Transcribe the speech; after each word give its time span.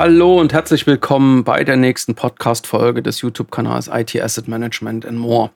Hallo 0.00 0.40
und 0.40 0.54
herzlich 0.54 0.86
willkommen 0.86 1.44
bei 1.44 1.62
der 1.62 1.76
nächsten 1.76 2.14
Podcast-Folge 2.14 3.02
des 3.02 3.20
YouTube-Kanals 3.20 3.90
IT 3.92 4.18
Asset 4.18 4.48
Management 4.48 5.04
and 5.04 5.18
More. 5.18 5.50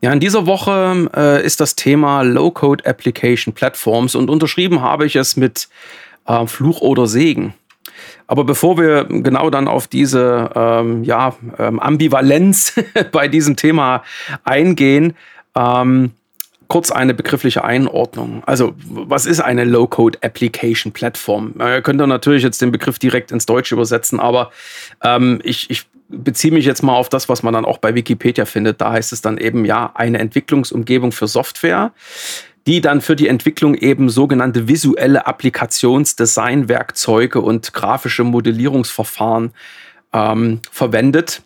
Ja, 0.00 0.12
in 0.12 0.18
dieser 0.18 0.46
Woche 0.46 1.08
äh, 1.14 1.46
ist 1.46 1.60
das 1.60 1.76
Thema 1.76 2.22
Low-Code 2.22 2.84
Application 2.84 3.54
Platforms 3.54 4.16
und 4.16 4.30
unterschrieben 4.30 4.80
habe 4.82 5.06
ich 5.06 5.14
es 5.14 5.36
mit 5.36 5.68
äh, 6.26 6.44
Fluch 6.48 6.80
oder 6.80 7.06
Segen. 7.06 7.54
Aber 8.26 8.42
bevor 8.42 8.78
wir 8.78 9.04
genau 9.04 9.48
dann 9.48 9.68
auf 9.68 9.86
diese 9.86 10.50
ähm, 10.56 11.04
ja, 11.04 11.36
ähm, 11.56 11.78
Ambivalenz 11.78 12.74
bei 13.12 13.28
diesem 13.28 13.54
Thema 13.54 14.02
eingehen, 14.42 15.14
ähm, 15.54 16.10
kurz 16.72 16.90
eine 16.90 17.12
begriffliche 17.12 17.64
Einordnung. 17.64 18.42
Also, 18.46 18.72
was 18.88 19.26
ist 19.26 19.40
eine 19.40 19.64
Low-Code 19.64 20.20
Application 20.22 20.90
Platform? 20.90 21.52
Ihr 21.58 21.82
könnt 21.82 21.98
natürlich 21.98 22.42
jetzt 22.42 22.62
den 22.62 22.72
Begriff 22.72 22.98
direkt 22.98 23.30
ins 23.30 23.44
Deutsche 23.44 23.74
übersetzen, 23.74 24.18
aber 24.18 24.50
ähm, 25.04 25.38
ich, 25.44 25.68
ich 25.68 25.84
beziehe 26.08 26.50
mich 26.50 26.64
jetzt 26.64 26.82
mal 26.82 26.94
auf 26.94 27.10
das, 27.10 27.28
was 27.28 27.42
man 27.42 27.52
dann 27.52 27.66
auch 27.66 27.76
bei 27.76 27.94
Wikipedia 27.94 28.46
findet. 28.46 28.80
Da 28.80 28.92
heißt 28.92 29.12
es 29.12 29.20
dann 29.20 29.36
eben 29.36 29.66
ja 29.66 29.92
eine 29.94 30.18
Entwicklungsumgebung 30.18 31.12
für 31.12 31.26
Software, 31.26 31.92
die 32.66 32.80
dann 32.80 33.02
für 33.02 33.16
die 33.16 33.28
Entwicklung 33.28 33.74
eben 33.74 34.08
sogenannte 34.08 34.66
visuelle 34.66 35.26
Applikationsdesignwerkzeuge 35.26 37.42
und 37.42 37.74
grafische 37.74 38.24
Modellierungsverfahren 38.24 39.52
ähm, 40.14 40.60
verwendet, 40.70 41.42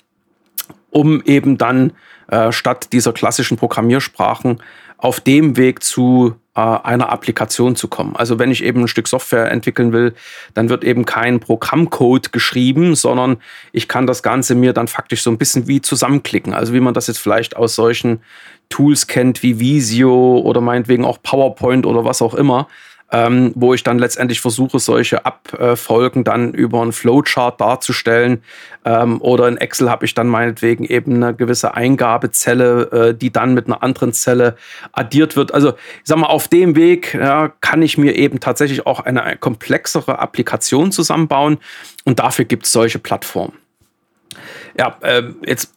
um 0.90 1.20
eben 1.24 1.58
dann 1.58 1.94
äh, 2.28 2.52
statt 2.52 2.92
dieser 2.92 3.12
klassischen 3.12 3.56
Programmiersprachen 3.56 4.60
auf 4.98 5.20
dem 5.20 5.56
Weg 5.56 5.82
zu 5.82 6.34
äh, 6.54 6.60
einer 6.60 7.10
Applikation 7.10 7.76
zu 7.76 7.88
kommen. 7.88 8.16
Also 8.16 8.38
wenn 8.38 8.50
ich 8.50 8.64
eben 8.64 8.80
ein 8.80 8.88
Stück 8.88 9.08
Software 9.08 9.50
entwickeln 9.50 9.92
will, 9.92 10.14
dann 10.54 10.68
wird 10.68 10.84
eben 10.84 11.04
kein 11.04 11.38
Programmcode 11.38 12.32
geschrieben, 12.32 12.94
sondern 12.94 13.36
ich 13.72 13.88
kann 13.88 14.06
das 14.06 14.22
Ganze 14.22 14.54
mir 14.54 14.72
dann 14.72 14.88
faktisch 14.88 15.22
so 15.22 15.30
ein 15.30 15.38
bisschen 15.38 15.68
wie 15.68 15.82
zusammenklicken. 15.82 16.54
Also 16.54 16.72
wie 16.72 16.80
man 16.80 16.94
das 16.94 17.08
jetzt 17.08 17.18
vielleicht 17.18 17.56
aus 17.56 17.74
solchen 17.74 18.20
Tools 18.68 19.06
kennt 19.06 19.42
wie 19.42 19.60
Visio 19.60 20.38
oder 20.38 20.60
meinetwegen 20.60 21.04
auch 21.04 21.22
PowerPoint 21.22 21.86
oder 21.86 22.04
was 22.04 22.22
auch 22.22 22.34
immer 22.34 22.68
ähm, 23.12 23.52
wo 23.54 23.72
ich 23.72 23.82
dann 23.82 23.98
letztendlich 23.98 24.40
versuche, 24.40 24.78
solche 24.78 25.24
Abfolgen 25.24 26.24
dann 26.24 26.52
über 26.52 26.82
einen 26.82 26.92
Flowchart 26.92 27.60
darzustellen. 27.60 28.42
Ähm, 28.84 29.20
oder 29.20 29.46
in 29.48 29.56
Excel 29.56 29.90
habe 29.90 30.04
ich 30.04 30.14
dann 30.14 30.26
meinetwegen 30.26 30.84
eben 30.84 31.14
eine 31.14 31.34
gewisse 31.34 31.74
Eingabezelle, 31.74 32.90
äh, 33.10 33.14
die 33.14 33.30
dann 33.30 33.54
mit 33.54 33.66
einer 33.66 33.82
anderen 33.82 34.12
Zelle 34.12 34.56
addiert 34.92 35.36
wird. 35.36 35.54
Also 35.54 35.70
ich 35.70 36.04
sag 36.04 36.18
mal, 36.18 36.26
auf 36.26 36.48
dem 36.48 36.74
Weg 36.74 37.14
ja, 37.14 37.52
kann 37.60 37.82
ich 37.82 37.96
mir 37.96 38.16
eben 38.16 38.40
tatsächlich 38.40 38.86
auch 38.86 39.00
eine 39.00 39.36
komplexere 39.36 40.18
Applikation 40.18 40.90
zusammenbauen. 40.90 41.58
Und 42.04 42.18
dafür 42.18 42.44
gibt 42.44 42.66
es 42.66 42.72
solche 42.72 42.98
Plattformen. 42.98 43.65
Ja, 44.78 44.96
ähm, 45.02 45.36
jetzt 45.44 45.72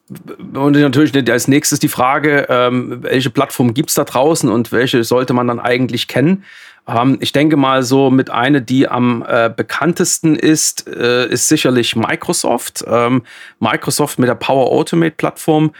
natürlich 0.51 1.31
als 1.31 1.47
nächstes 1.47 1.79
die 1.79 1.87
Frage, 1.87 2.47
ähm, 2.49 2.99
welche 3.01 3.29
Plattform 3.29 3.73
gibt 3.73 3.89
es 3.89 3.95
da 3.95 4.03
draußen 4.03 4.49
und 4.49 4.71
welche 4.71 5.03
sollte 5.03 5.33
man 5.33 5.47
dann 5.47 5.59
eigentlich 5.59 6.07
kennen? 6.07 6.43
Ähm, 6.87 7.17
ich 7.21 7.31
denke 7.31 7.57
mal 7.57 7.83
so 7.83 8.09
mit 8.09 8.29
einer, 8.29 8.59
die 8.59 8.87
am 8.87 9.23
äh, 9.27 9.49
bekanntesten 9.55 10.35
ist, 10.35 10.87
äh, 10.87 11.27
ist 11.29 11.47
sicherlich 11.47 11.95
Microsoft. 11.95 12.83
Ähm, 12.87 13.23
Microsoft 13.59 14.19
mit 14.19 14.27
der 14.27 14.35
Power 14.35 14.71
Automate 14.71 15.15
Plattform. 15.15 15.71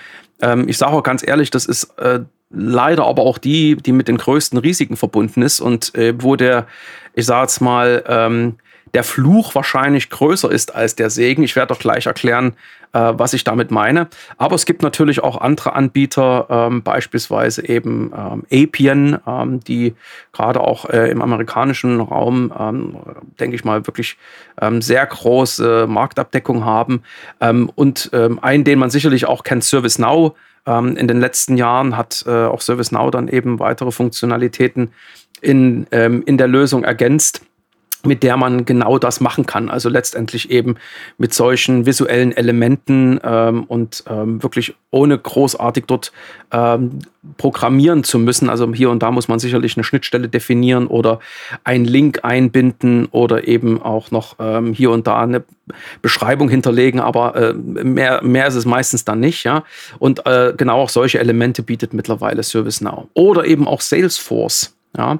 Ähm, 0.41 0.67
ich 0.67 0.77
sage 0.77 0.93
auch 0.93 1.03
ganz 1.03 1.25
ehrlich, 1.27 1.49
das 1.49 1.65
ist 1.65 1.97
äh, 1.97 2.21
leider 2.49 3.05
aber 3.05 3.23
auch 3.23 3.37
die, 3.37 3.75
die 3.75 3.91
mit 3.91 4.07
den 4.07 4.17
größten 4.17 4.57
Risiken 4.59 4.97
verbunden 4.97 5.41
ist 5.41 5.59
und 5.59 5.93
äh, 5.95 6.13
wo 6.17 6.35
der, 6.35 6.67
ich 7.13 7.25
sage 7.25 7.41
jetzt 7.43 7.61
mal, 7.61 8.03
ähm, 8.07 8.55
der 8.93 9.03
Fluch 9.03 9.55
wahrscheinlich 9.55 10.09
größer 10.09 10.51
ist 10.51 10.75
als 10.75 10.95
der 10.95 11.09
Segen. 11.09 11.43
Ich 11.43 11.55
werde 11.55 11.73
auch 11.73 11.79
gleich 11.79 12.05
erklären, 12.05 12.53
äh, 12.91 13.13
was 13.13 13.33
ich 13.33 13.43
damit 13.43 13.69
meine. 13.69 14.07
Aber 14.37 14.55
es 14.55 14.65
gibt 14.65 14.81
natürlich 14.81 15.21
auch 15.21 15.39
andere 15.39 15.73
Anbieter, 15.73 16.47
ähm, 16.49 16.81
beispielsweise 16.81 17.67
eben 17.67 18.11
ähm, 18.17 18.43
Appian, 18.51 19.19
ähm, 19.27 19.59
die 19.59 19.93
gerade 20.33 20.59
auch 20.61 20.89
äh, 20.89 21.11
im 21.11 21.21
amerikanischen 21.21 22.01
Raum, 22.01 22.51
ähm, 22.57 22.97
denke 23.39 23.55
ich 23.55 23.63
mal, 23.63 23.85
wirklich 23.85 24.17
ähm, 24.59 24.81
sehr 24.81 25.05
große 25.05 25.85
Marktabdeckung 25.87 26.65
haben. 26.65 27.03
Ähm, 27.39 27.71
und 27.75 28.11
einen, 28.41 28.63
den 28.63 28.79
man 28.79 28.89
sicherlich 28.89 29.25
auch 29.25 29.43
kennt, 29.43 29.63
ServiceNow. 29.63 30.33
in 30.65 31.07
den 31.07 31.19
letzten 31.19 31.57
Jahren 31.57 31.95
hat 31.95 32.23
äh, 32.27 32.45
auch 32.45 32.61
ServiceNow 32.61 33.11
dann 33.11 33.27
eben 33.27 33.59
weitere 33.59 33.91
Funktionalitäten 33.91 34.91
in, 35.41 35.85
in 35.85 36.37
der 36.37 36.47
Lösung 36.47 36.83
ergänzt 36.83 37.41
mit 38.05 38.23
der 38.23 38.37
man 38.37 38.65
genau 38.65 38.97
das 38.97 39.19
machen 39.19 39.45
kann. 39.45 39.69
Also 39.69 39.89
letztendlich 39.89 40.51
eben 40.51 40.75
mit 41.17 41.33
solchen 41.33 41.85
visuellen 41.85 42.31
Elementen 42.31 43.19
ähm, 43.23 43.63
und 43.65 44.03
ähm, 44.09 44.41
wirklich 44.41 44.73
ohne 44.91 45.17
großartig 45.17 45.83
dort 45.85 46.11
ähm, 46.51 46.99
programmieren 47.37 48.03
zu 48.03 48.17
müssen. 48.17 48.49
Also 48.49 48.73
hier 48.73 48.89
und 48.89 49.03
da 49.03 49.11
muss 49.11 49.27
man 49.27 49.39
sicherlich 49.39 49.75
eine 49.75 49.83
Schnittstelle 49.83 50.29
definieren 50.29 50.87
oder 50.87 51.19
einen 51.63 51.85
Link 51.85 52.19
einbinden 52.23 53.07
oder 53.11 53.47
eben 53.47 53.81
auch 53.81 54.11
noch 54.11 54.35
ähm, 54.39 54.73
hier 54.73 54.91
und 54.91 55.05
da 55.05 55.21
eine 55.21 55.43
Beschreibung 56.01 56.49
hinterlegen, 56.49 56.99
aber 56.99 57.35
äh, 57.35 57.53
mehr, 57.53 58.23
mehr 58.23 58.47
ist 58.47 58.55
es 58.55 58.65
meistens 58.65 59.03
dann 59.03 59.19
nicht. 59.19 59.43
Ja? 59.43 59.63
Und 59.99 60.25
äh, 60.25 60.53
genau 60.55 60.81
auch 60.81 60.89
solche 60.89 61.19
Elemente 61.19 61.63
bietet 61.63 61.93
mittlerweile 61.93 62.43
ServiceNow. 62.43 63.07
Oder 63.13 63.45
eben 63.45 63.67
auch 63.67 63.81
Salesforce. 63.81 64.73
Ja, 64.97 65.19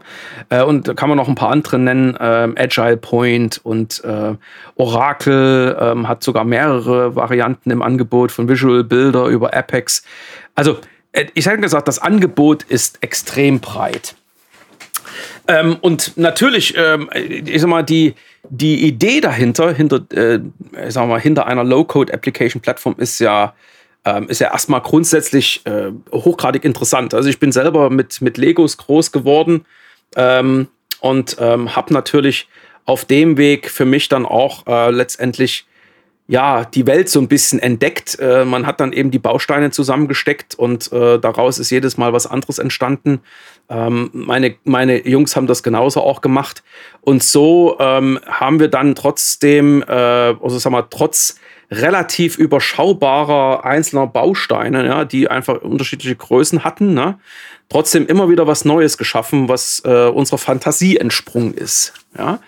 äh, 0.50 0.64
und 0.64 0.88
da 0.88 0.94
kann 0.96 1.10
man 1.10 1.18
noch 1.18 1.28
ein 1.28 1.36
paar 1.36 1.52
andere 1.52 1.78
nennen. 1.78 2.18
Ähm, 2.20 2.56
Agile 2.58 2.98
Point 2.98 3.62
und 3.64 4.04
äh, 4.04 4.34
Oracle 4.76 5.78
ähm, 5.80 6.08
hat 6.08 6.24
sogar 6.24 6.44
mehrere 6.44 7.16
Varianten 7.16 7.70
im 7.70 7.84
Angebot 7.84 8.32
von 8.32 8.50
Visual 8.50 8.84
Builder 8.84 9.28
über 9.28 9.54
Apex. 9.54 10.04
Also, 10.56 10.80
äh, 11.12 11.26
ich 11.36 11.48
habe 11.48 11.60
gesagt, 11.60 11.88
das 11.88 12.00
Angebot 12.00 12.64
ist 12.64 12.98
extrem 13.02 13.60
breit. 13.60 14.16
Ähm, 15.48 15.78
und 15.82 16.18
natürlich, 16.18 16.76
ähm, 16.76 17.10
ich 17.14 17.62
sag 17.62 17.70
mal, 17.70 17.84
die, 17.84 18.16
die 18.50 18.88
Idee 18.88 19.22
dahinter, 19.22 19.72
hinter, 19.74 20.02
äh, 20.14 20.40
ich 20.88 20.94
sag 20.94 21.08
mal, 21.08 21.20
hinter 21.20 21.46
einer 21.46 21.64
Low-Code-Application-Plattform 21.64 22.96
ist 22.98 23.20
ja 23.20 23.54
ähm, 24.06 24.28
ist 24.30 24.40
ja 24.40 24.52
erstmal 24.52 24.82
grundsätzlich 24.82 25.66
äh, 25.66 25.92
hochgradig 26.12 26.64
interessant. 26.64 27.14
Also 27.14 27.30
ich 27.30 27.40
bin 27.40 27.52
selber 27.52 27.90
mit, 27.90 28.22
mit 28.22 28.38
Legos 28.38 28.78
groß 28.78 29.12
geworden 29.12 29.66
ähm, 30.16 30.68
und 31.00 31.38
ähm, 31.40 31.76
habe 31.76 31.94
natürlich 31.94 32.48
auf 32.86 33.06
dem 33.06 33.38
Weg 33.38 33.70
für 33.70 33.86
mich 33.86 34.10
dann 34.10 34.26
auch 34.26 34.66
äh, 34.68 34.90
letztendlich 34.92 35.66
ja, 36.30 36.64
die 36.64 36.86
Welt 36.86 37.10
so 37.10 37.20
ein 37.20 37.28
bisschen 37.28 37.58
entdeckt. 37.58 38.20
Äh, 38.20 38.46
man 38.46 38.68
hat 38.68 38.80
dann 38.80 38.94
eben 38.94 39.10
die 39.10 39.18
Bausteine 39.18 39.72
zusammengesteckt 39.72 40.54
und 40.54 40.92
äh, 40.92 41.18
daraus 41.18 41.58
ist 41.58 41.72
jedes 41.72 41.98
Mal 41.98 42.14
was 42.14 42.28
anderes 42.28 42.60
entstanden. 42.60 43.22
Ähm, 43.68 44.12
meine, 44.14 44.56
meine 44.64 45.08
Jungs 45.08 45.36
haben 45.36 45.48
das 45.48 45.64
genauso 45.64 46.02
auch 46.02 46.22
gemacht. 46.22 46.64
Und 47.02 47.24
so 47.24 47.78
ähm, 47.80 48.20
haben 48.28 48.60
wir 48.60 48.68
dann 48.68 48.94
trotzdem, 48.94 49.82
äh, 49.82 49.92
also 49.92 50.60
sagen 50.60 50.76
wir, 50.76 50.88
trotz 50.92 51.40
relativ 51.72 52.38
überschaubarer 52.38 53.64
einzelner 53.64 54.08
Bausteine, 54.08 54.86
ja, 54.86 55.06
die 55.06 55.30
einfach 55.30 55.62
unterschiedliche 55.62 56.16
Größen 56.16 56.64
hatten, 56.64 56.94
ne? 56.94 57.20
trotzdem 57.70 58.08
immer 58.08 58.30
wieder 58.30 58.48
was 58.48 58.66
Neues 58.66 58.98
geschaffen, 58.98 59.48
was 59.48 59.82
äh, 59.86 60.08
unserer 60.08 60.40
Fantasie 60.40 60.98
entsprungen 60.98 61.54
ist. 61.54 61.94
Ja? 62.18 62.40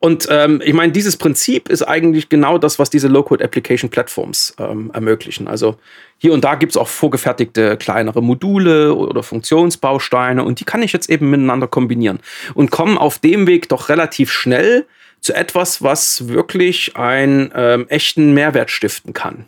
Und 0.00 0.26
ähm, 0.30 0.60
ich 0.64 0.74
meine, 0.74 0.92
dieses 0.92 1.16
Prinzip 1.16 1.68
ist 1.68 1.82
eigentlich 1.82 2.28
genau 2.28 2.58
das, 2.58 2.80
was 2.80 2.90
diese 2.90 3.06
Low-Code-Application-Platforms 3.06 4.56
ähm, 4.58 4.90
ermöglichen. 4.92 5.46
Also 5.46 5.76
hier 6.18 6.32
und 6.32 6.42
da 6.42 6.56
gibt 6.56 6.72
es 6.72 6.76
auch 6.76 6.88
vorgefertigte 6.88 7.76
kleinere 7.76 8.20
Module 8.20 8.94
oder 8.94 9.22
Funktionsbausteine 9.22 10.42
und 10.42 10.58
die 10.58 10.64
kann 10.64 10.82
ich 10.82 10.92
jetzt 10.92 11.08
eben 11.08 11.30
miteinander 11.30 11.68
kombinieren 11.68 12.18
und 12.54 12.72
kommen 12.72 12.98
auf 12.98 13.20
dem 13.20 13.46
Weg 13.46 13.68
doch 13.68 13.88
relativ 13.88 14.32
schnell 14.32 14.86
zu 15.20 15.34
etwas, 15.34 15.82
was 15.82 16.28
wirklich 16.28 16.96
einen 16.96 17.52
ähm, 17.54 17.86
echten 17.88 18.34
Mehrwert 18.34 18.70
stiften 18.70 19.12
kann. 19.12 19.46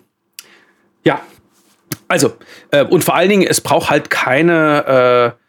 Ja, 1.05 1.21
also, 2.09 2.35
äh, 2.71 2.85
und 2.85 3.05
vor 3.05 3.15
allen 3.15 3.29
Dingen, 3.29 3.47
es 3.47 3.61
braucht 3.61 3.91
halt 3.91 4.11
keine 4.11 5.37
äh, 5.37 5.41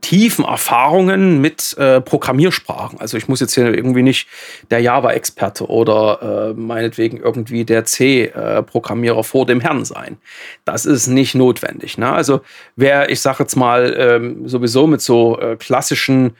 tiefen 0.00 0.44
Erfahrungen 0.44 1.40
mit 1.40 1.76
äh, 1.78 2.00
Programmiersprachen. 2.00 3.00
Also 3.00 3.16
ich 3.16 3.28
muss 3.28 3.40
jetzt 3.40 3.54
hier 3.54 3.72
irgendwie 3.72 4.02
nicht 4.02 4.28
der 4.70 4.80
Java-Experte 4.80 5.66
oder 5.66 6.50
äh, 6.50 6.60
meinetwegen 6.60 7.18
irgendwie 7.18 7.64
der 7.64 7.84
C-Programmierer 7.84 9.22
vor 9.24 9.46
dem 9.46 9.60
Herrn 9.60 9.84
sein. 9.84 10.16
Das 10.64 10.86
ist 10.86 11.06
nicht 11.06 11.34
notwendig. 11.34 11.98
Ne? 11.98 12.10
Also 12.10 12.40
wer, 12.76 13.10
ich 13.10 13.20
sage 13.20 13.42
jetzt 13.42 13.56
mal, 13.56 13.94
ähm, 13.96 14.48
sowieso 14.48 14.86
mit 14.86 15.02
so 15.02 15.38
äh, 15.38 15.56
klassischen 15.56 16.28
äh, 16.28 16.32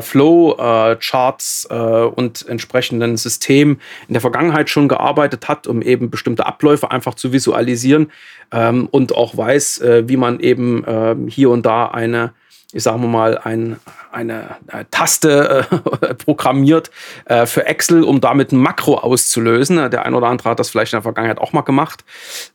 Flow-Charts 0.00 1.68
äh, 1.70 1.74
äh, 1.74 2.04
und 2.04 2.46
entsprechenden 2.46 3.16
Systemen 3.16 3.80
in 4.08 4.14
der 4.14 4.20
Vergangenheit 4.20 4.68
schon 4.68 4.88
gearbeitet 4.88 5.48
hat, 5.48 5.66
um 5.66 5.82
eben 5.82 6.10
bestimmte 6.10 6.46
Abläufe 6.46 6.90
einfach 6.90 7.14
zu 7.14 7.32
visualisieren 7.32 8.10
ähm, 8.52 8.88
und 8.90 9.14
auch 9.14 9.36
weiß, 9.36 9.80
äh, 9.80 10.08
wie 10.08 10.16
man 10.16 10.40
eben 10.40 10.84
ähm, 10.86 11.28
hier 11.28 11.50
und 11.50 11.64
da 11.64 11.86
eine 11.86 12.32
ich 12.74 12.84
sage 12.84 12.98
mal, 13.00 13.36
ein, 13.36 13.78
eine, 14.12 14.56
eine, 14.66 14.90
Taste 14.90 15.66
äh, 15.70 16.14
programmiert 16.24 16.90
äh, 17.26 17.44
für 17.44 17.66
Excel, 17.66 18.02
um 18.02 18.22
damit 18.22 18.50
ein 18.50 18.56
Makro 18.56 18.96
auszulösen. 18.96 19.90
Der 19.90 20.06
ein 20.06 20.14
oder 20.14 20.28
andere 20.28 20.48
hat 20.48 20.58
das 20.58 20.70
vielleicht 20.70 20.94
in 20.94 20.96
der 20.96 21.02
Vergangenheit 21.02 21.38
auch 21.38 21.52
mal 21.52 21.60
gemacht. 21.60 22.02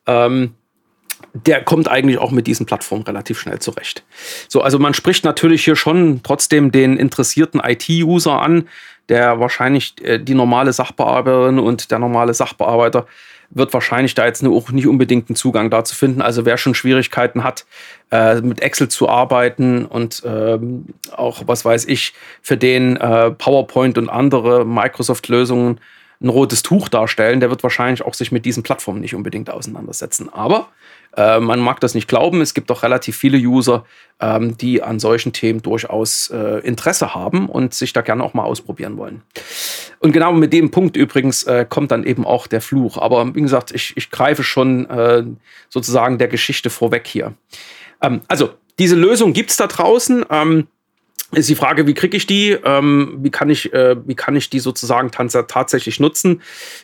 Ähm, 0.07 0.55
der 1.45 1.63
kommt 1.63 1.87
eigentlich 1.87 2.17
auch 2.17 2.31
mit 2.31 2.47
diesen 2.47 2.65
Plattformen 2.65 3.03
relativ 3.03 3.39
schnell 3.39 3.59
zurecht. 3.59 4.03
So, 4.47 4.61
also 4.61 4.79
man 4.79 4.93
spricht 4.93 5.25
natürlich 5.25 5.63
hier 5.63 5.75
schon 5.75 6.21
trotzdem 6.23 6.71
den 6.71 6.97
interessierten 6.97 7.61
IT-User 7.63 8.41
an, 8.41 8.67
der 9.09 9.39
wahrscheinlich 9.39 9.95
äh, 10.03 10.19
die 10.19 10.33
normale 10.33 10.73
Sachbearbeiterin 10.73 11.59
und 11.59 11.91
der 11.91 11.99
normale 11.99 12.33
Sachbearbeiter 12.33 13.05
wird 13.49 13.73
wahrscheinlich 13.73 14.13
da 14.13 14.25
jetzt 14.25 14.45
auch 14.45 14.71
nicht 14.71 14.87
unbedingt 14.87 15.29
einen 15.29 15.35
Zugang 15.35 15.69
dazu 15.69 15.95
finden. 15.95 16.21
Also 16.21 16.45
wer 16.45 16.57
schon 16.57 16.75
Schwierigkeiten 16.75 17.43
hat, 17.43 17.65
äh, 18.11 18.41
mit 18.41 18.61
Excel 18.61 18.89
zu 18.89 19.07
arbeiten 19.07 19.85
und 19.85 20.21
ähm, 20.25 20.87
auch, 21.15 21.43
was 21.45 21.63
weiß 21.63 21.85
ich, 21.85 22.13
für 22.41 22.57
den 22.57 22.97
äh, 22.97 23.31
PowerPoint 23.31 23.97
und 23.97 24.09
andere 24.09 24.65
Microsoft-Lösungen 24.65 25.79
ein 26.21 26.29
rotes 26.29 26.63
Tuch 26.63 26.89
darstellen, 26.89 27.39
der 27.39 27.49
wird 27.49 27.63
wahrscheinlich 27.63 28.01
auch 28.03 28.15
sich 28.15 28.31
mit 28.31 28.45
diesen 28.45 28.63
Plattformen 28.63 29.01
nicht 29.01 29.15
unbedingt 29.15 29.49
auseinandersetzen. 29.49 30.33
Aber 30.33 30.69
äh, 31.17 31.39
man 31.39 31.59
mag 31.59 31.79
das 31.79 31.95
nicht 31.95 32.07
glauben, 32.07 32.41
es 32.41 32.53
gibt 32.53 32.71
auch 32.71 32.83
relativ 32.83 33.17
viele 33.17 33.37
User, 33.37 33.83
ähm, 34.21 34.55
die 34.55 34.83
an 34.83 34.99
solchen 34.99 35.33
Themen 35.33 35.61
durchaus 35.61 36.29
äh, 36.29 36.59
Interesse 36.59 37.13
haben 37.13 37.49
und 37.49 37.73
sich 37.73 37.91
da 37.91 38.01
gerne 38.01 38.23
auch 38.23 38.33
mal 38.33 38.43
ausprobieren 38.43 38.97
wollen. 38.97 39.23
Und 39.99 40.11
genau 40.11 40.31
mit 40.31 40.53
dem 40.53 40.71
Punkt 40.71 40.95
übrigens 40.95 41.43
äh, 41.43 41.65
kommt 41.67 41.91
dann 41.91 42.03
eben 42.03 42.25
auch 42.25 42.47
der 42.47 42.61
Fluch. 42.61 42.97
Aber 42.97 43.33
wie 43.35 43.41
gesagt, 43.41 43.71
ich, 43.71 43.97
ich 43.97 44.11
greife 44.11 44.43
schon 44.43 44.85
äh, 44.89 45.23
sozusagen 45.69 46.19
der 46.19 46.27
Geschichte 46.27 46.69
vorweg 46.69 47.07
hier. 47.07 47.33
Ähm, 48.01 48.21
also, 48.27 48.51
diese 48.79 48.95
Lösung 48.95 49.33
gibt 49.33 49.49
es 49.49 49.57
da 49.57 49.65
draußen. 49.65 50.23
Ähm, 50.29 50.67
ist 51.33 51.49
die 51.49 51.55
Frage, 51.55 51.87
wie 51.87 51.93
kriege 51.93 52.15
ich 52.15 52.25
die? 52.25 52.51
Ähm, 52.51 53.17
wie, 53.21 53.29
kann 53.29 53.49
ich, 53.49 53.73
äh, 53.73 53.95
wie 54.07 54.15
kann 54.15 54.35
ich 54.35 54.49
die 54.49 54.59
sozusagen 54.59 55.11
tatsächlich 55.11 55.99
nutzen? 55.99 56.41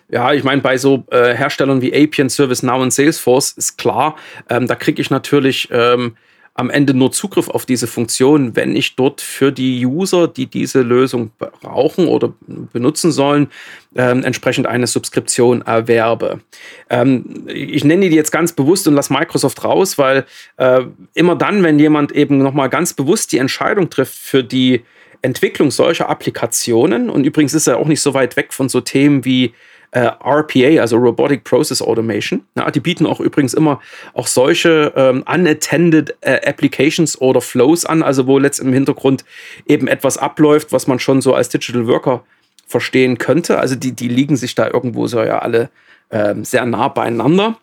Ja, 0.10 0.34
ich 0.34 0.44
meine, 0.44 0.62
bei 0.62 0.78
so 0.78 1.06
äh, 1.12 1.34
Herstellern 1.34 1.82
wie 1.82 1.94
Appian, 1.94 2.30
ServiceNow 2.30 2.82
und 2.82 2.92
Salesforce 2.92 3.52
ist 3.54 3.78
klar, 3.78 4.18
ähm, 4.50 4.68
da 4.68 4.76
kriege 4.76 5.02
ich 5.02 5.10
natürlich 5.10 5.70
ähm, 5.72 6.18
am 6.56 6.70
Ende 6.70 6.94
nur 6.94 7.12
Zugriff 7.12 7.50
auf 7.50 7.66
diese 7.66 7.88
Funktion, 7.88 8.56
wenn 8.56 8.76
ich 8.76 8.96
dort 8.96 9.22
für 9.22 9.52
die 9.52 9.86
User, 9.86 10.28
die 10.28 10.46
diese 10.46 10.82
Lösung 10.82 11.32
brauchen 11.62 12.08
oder 12.08 12.34
benutzen 12.72 13.12
sollen, 13.12 13.48
ähm, 13.96 14.24
entsprechend 14.24 14.68
eine 14.68 14.86
Subskription 14.86 15.64
erwerbe. 15.64 16.42
Ähm, 16.90 17.48
ich 17.48 17.84
nenne 17.84 18.10
die 18.10 18.16
jetzt 18.16 18.32
ganz 18.32 18.54
bewusst 18.54 18.88
und 18.88 18.94
lasse 18.94 19.12
Microsoft 19.12 19.64
raus, 19.64 19.98
weil 19.98 20.26
äh, 20.58 20.82
immer 21.16 21.36
dann, 21.36 21.64
wenn 21.64 21.80
jemand 21.80 22.12
eben 22.12 22.38
nochmal 22.38 22.70
ganz 22.70 22.94
bewusst 22.94 23.32
die 23.32 23.40
Entscheidung 23.40 23.90
trifft 23.90 24.16
für 24.16 24.44
die 24.44 24.84
Entwicklung 25.24 25.72
solcher 25.72 26.10
Applikationen, 26.10 27.10
und 27.10 27.26
übrigens 27.26 27.54
ist 27.54 27.68
er 27.68 27.78
auch 27.78 27.88
nicht 27.88 28.02
so 28.02 28.14
weit 28.14 28.36
weg 28.36 28.54
von 28.54 28.70
so 28.70 28.82
Themen 28.82 29.26
wie 29.26 29.54
äh, 29.94 30.10
RPA, 30.24 30.82
also 30.82 30.98
Robotic 30.98 31.44
Process 31.44 31.82
Automation. 31.82 32.44
Ja, 32.58 32.70
die 32.72 32.80
bieten 32.80 33.06
auch 33.06 33.20
übrigens 33.20 33.54
immer 33.54 33.80
auch 34.14 34.26
solche 34.26 34.92
ähm, 34.96 35.24
unattended 35.32 36.16
äh, 36.22 36.40
Applications 36.48 37.22
oder 37.22 37.42
Flows 37.42 37.86
an, 37.86 38.02
also 38.02 38.26
wo 38.26 38.40
letztendlich 38.40 38.74
im 38.74 38.74
Hintergrund 38.74 39.24
eben 39.68 39.88
etwas 39.88 40.18
abläuft, 40.18 40.72
was 40.72 40.88
man 40.88 40.98
schon 40.98 41.22
so 41.22 41.36
als 41.36 41.50
Digital 41.50 41.88
Worker 41.88 42.24
verstehen 42.66 43.20
könnte. 43.20 43.60
Also 43.60 43.76
die, 43.76 43.92
die 43.92 44.08
liegen 44.08 44.36
sich 44.36 44.56
da 44.56 44.68
irgendwo 44.68 45.06
so 45.06 45.22
ja 45.22 45.40
alle 45.40 45.70
ähm, 46.10 46.44
sehr 46.44 46.66
nah 46.66 46.88
beieinander. 46.88 47.58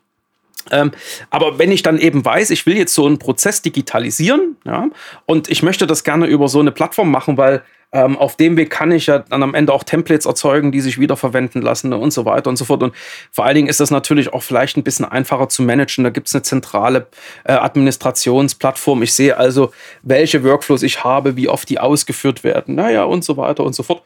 Ähm, 0.70 0.92
aber 1.30 1.58
wenn 1.58 1.72
ich 1.72 1.82
dann 1.82 1.98
eben 1.98 2.24
weiß, 2.24 2.50
ich 2.50 2.64
will 2.64 2.76
jetzt 2.76 2.94
so 2.94 3.06
einen 3.06 3.18
Prozess 3.18 3.62
digitalisieren, 3.62 4.56
ja, 4.64 4.88
und 5.26 5.48
ich 5.48 5.62
möchte 5.62 5.86
das 5.86 6.04
gerne 6.04 6.26
über 6.26 6.46
so 6.48 6.60
eine 6.60 6.70
Plattform 6.70 7.10
machen, 7.10 7.36
weil 7.38 7.62
ähm, 7.92 8.16
auf 8.16 8.36
dem 8.36 8.56
Weg 8.56 8.70
kann 8.70 8.92
ich 8.92 9.06
ja 9.06 9.18
dann 9.18 9.42
am 9.42 9.54
Ende 9.54 9.72
auch 9.72 9.82
Templates 9.82 10.26
erzeugen, 10.26 10.70
die 10.72 10.80
sich 10.80 10.98
wiederverwenden 10.98 11.60
lassen 11.62 11.92
und 11.92 12.12
so 12.12 12.24
weiter 12.24 12.48
und 12.48 12.56
so 12.56 12.64
fort. 12.64 12.82
Und 12.82 12.94
vor 13.32 13.44
allen 13.44 13.56
Dingen 13.56 13.68
ist 13.68 13.80
das 13.80 13.90
natürlich 13.90 14.32
auch 14.32 14.42
vielleicht 14.42 14.76
ein 14.76 14.84
bisschen 14.84 15.04
einfacher 15.04 15.48
zu 15.48 15.62
managen. 15.62 16.04
Da 16.04 16.10
gibt 16.10 16.28
es 16.28 16.34
eine 16.34 16.42
zentrale 16.42 17.08
äh, 17.44 17.52
Administrationsplattform. 17.52 19.02
Ich 19.02 19.14
sehe 19.14 19.36
also, 19.36 19.72
welche 20.02 20.44
Workflows 20.44 20.82
ich 20.82 21.02
habe, 21.02 21.36
wie 21.36 21.48
oft 21.48 21.68
die 21.68 21.80
ausgeführt 21.80 22.44
werden, 22.44 22.76
naja, 22.76 23.04
und 23.04 23.24
so 23.24 23.36
weiter 23.36 23.64
und 23.64 23.74
so 23.74 23.82
fort 23.82 24.02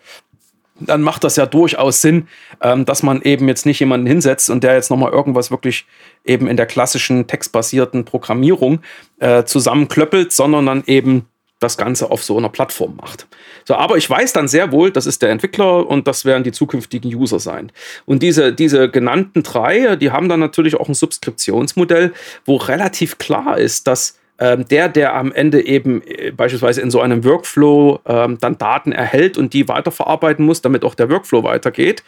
dann 0.80 1.02
macht 1.02 1.22
das 1.22 1.36
ja 1.36 1.46
durchaus 1.46 2.00
Sinn, 2.00 2.28
ähm, 2.60 2.84
dass 2.84 3.02
man 3.02 3.22
eben 3.22 3.46
jetzt 3.48 3.64
nicht 3.64 3.78
jemanden 3.80 4.06
hinsetzt 4.06 4.50
und 4.50 4.64
der 4.64 4.74
jetzt 4.74 4.90
nochmal 4.90 5.12
irgendwas 5.12 5.50
wirklich 5.50 5.86
eben 6.24 6.48
in 6.48 6.56
der 6.56 6.66
klassischen 6.66 7.26
textbasierten 7.26 8.04
Programmierung 8.04 8.80
äh, 9.20 9.44
zusammenklöppelt, 9.44 10.32
sondern 10.32 10.66
dann 10.66 10.82
eben 10.86 11.26
das 11.60 11.76
Ganze 11.76 12.10
auf 12.10 12.22
so 12.22 12.36
einer 12.36 12.48
Plattform 12.48 12.96
macht. 12.96 13.26
So, 13.64 13.74
aber 13.74 13.96
ich 13.96 14.08
weiß 14.08 14.32
dann 14.32 14.48
sehr 14.48 14.72
wohl, 14.72 14.90
das 14.90 15.06
ist 15.06 15.22
der 15.22 15.30
Entwickler 15.30 15.86
und 15.86 16.06
das 16.06 16.24
werden 16.24 16.44
die 16.44 16.52
zukünftigen 16.52 17.14
User 17.14 17.38
sein. 17.38 17.72
Und 18.04 18.22
diese, 18.22 18.52
diese 18.52 18.90
genannten 18.90 19.42
drei, 19.42 19.96
die 19.96 20.10
haben 20.10 20.28
dann 20.28 20.40
natürlich 20.40 20.76
auch 20.76 20.88
ein 20.88 20.94
Subskriptionsmodell, 20.94 22.12
wo 22.44 22.56
relativ 22.56 23.18
klar 23.18 23.58
ist, 23.58 23.86
dass 23.86 24.18
ähm, 24.38 24.66
der, 24.66 24.88
der 24.88 25.14
am 25.14 25.32
Ende 25.32 25.64
eben 25.64 26.02
äh, 26.02 26.32
beispielsweise 26.32 26.80
in 26.80 26.90
so 26.90 27.00
einem 27.00 27.24
Workflow 27.24 28.00
ähm, 28.04 28.38
dann 28.40 28.58
Daten 28.58 28.90
erhält 28.90 29.38
und 29.38 29.52
die 29.52 29.68
weiterverarbeiten 29.68 30.44
muss, 30.44 30.60
damit 30.60 30.84
auch 30.84 30.96
der 30.96 31.08
Workflow 31.08 31.44
weitergeht. 31.44 32.02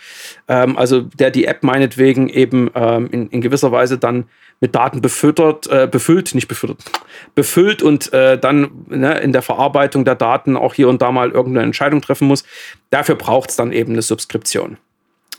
Ähm, 0.48 0.76
also 0.76 1.02
der 1.02 1.30
die 1.30 1.44
App 1.44 1.62
meinetwegen 1.62 2.28
eben 2.28 2.70
ähm, 2.74 3.08
in, 3.12 3.28
in, 3.28 3.40
gewisser 3.40 3.70
Weise 3.70 3.98
dann 3.98 4.24
mit 4.60 4.74
Daten 4.74 5.00
befüttert, 5.00 5.68
äh, 5.68 5.86
befüllt, 5.88 6.34
nicht 6.34 6.48
befüttert, 6.48 6.78
befüllt 7.36 7.82
und 7.82 8.12
äh, 8.12 8.38
dann 8.38 8.70
ne, 8.88 9.18
in 9.20 9.32
der 9.32 9.42
Verarbeitung 9.42 10.04
der 10.04 10.16
Daten 10.16 10.56
auch 10.56 10.74
hier 10.74 10.88
und 10.88 11.02
da 11.02 11.12
mal 11.12 11.30
irgendeine 11.30 11.66
Entscheidung 11.66 12.00
treffen 12.00 12.26
muss. 12.26 12.42
Dafür 12.90 13.14
braucht 13.14 13.50
es 13.50 13.56
dann 13.56 13.70
eben 13.70 13.92
eine 13.92 14.02
Subskription. 14.02 14.78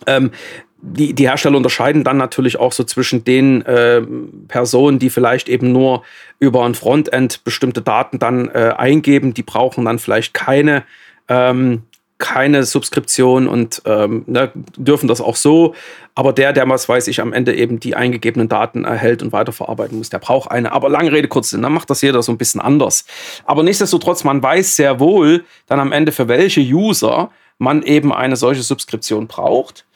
Ähm, 0.05 0.31
die, 0.79 1.13
die 1.13 1.27
Hersteller 1.27 1.57
unterscheiden 1.57 2.03
dann 2.03 2.17
natürlich 2.17 2.59
auch 2.59 2.71
so 2.71 2.83
zwischen 2.83 3.23
den 3.23 3.63
äh, 3.65 4.01
Personen, 4.47 4.99
die 4.99 5.09
vielleicht 5.09 5.49
eben 5.49 5.71
nur 5.71 6.03
über 6.39 6.65
ein 6.65 6.75
Frontend 6.75 7.43
bestimmte 7.43 7.81
Daten 7.81 8.19
dann 8.19 8.49
äh, 8.49 8.73
eingeben, 8.77 9.33
die 9.33 9.43
brauchen 9.43 9.85
dann 9.85 9.97
vielleicht 9.97 10.33
keine, 10.33 10.83
ähm, 11.29 11.83
keine 12.19 12.63
Subskription 12.63 13.47
und 13.47 13.81
ähm, 13.85 14.23
ne, 14.27 14.51
dürfen 14.75 15.07
das 15.07 15.19
auch 15.19 15.35
so. 15.35 15.73
Aber 16.13 16.31
der, 16.33 16.53
der, 16.53 16.67
was 16.69 16.87
weiß 16.87 17.07
ich, 17.07 17.21
am 17.21 17.33
Ende 17.33 17.55
eben 17.55 17.79
die 17.79 17.95
eingegebenen 17.95 18.49
Daten 18.49 18.85
erhält 18.85 19.23
und 19.23 19.31
weiterverarbeiten 19.31 19.97
muss, 19.97 20.09
der 20.09 20.19
braucht 20.19 20.51
eine. 20.51 20.71
Aber 20.71 20.89
lange 20.89 21.11
Rede, 21.11 21.27
kurz 21.27 21.51
dann 21.51 21.61
macht 21.61 21.89
das 21.89 22.01
jeder 22.01 22.21
so 22.21 22.31
ein 22.31 22.37
bisschen 22.37 22.61
anders. 22.61 23.05
Aber 23.45 23.63
nichtsdestotrotz, 23.63 24.23
man 24.23 24.41
weiß 24.41 24.75
sehr 24.75 24.99
wohl 24.99 25.43
dann 25.65 25.79
am 25.79 25.91
Ende, 25.91 26.11
für 26.11 26.27
welche 26.27 26.61
User 26.61 27.31
man 27.57 27.81
eben 27.81 28.13
eine 28.13 28.35
solche 28.35 28.61
Subskription 28.61 29.27
braucht. 29.27 29.86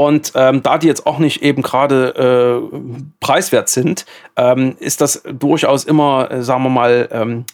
Und 0.00 0.32
ähm, 0.34 0.62
da 0.62 0.78
die 0.78 0.86
jetzt 0.86 1.04
auch 1.04 1.18
nicht 1.18 1.42
eben 1.42 1.60
gerade 1.60 2.62
äh, 2.72 2.78
preiswert 3.20 3.68
sind, 3.68 4.06
ähm, 4.34 4.74
ist 4.78 5.02
das 5.02 5.22
durchaus 5.30 5.84
immer, 5.84 6.30
äh, 6.30 6.42
sagen 6.42 6.62
wir 6.62 6.70
mal, 6.70 7.06
ähm, 7.12 7.44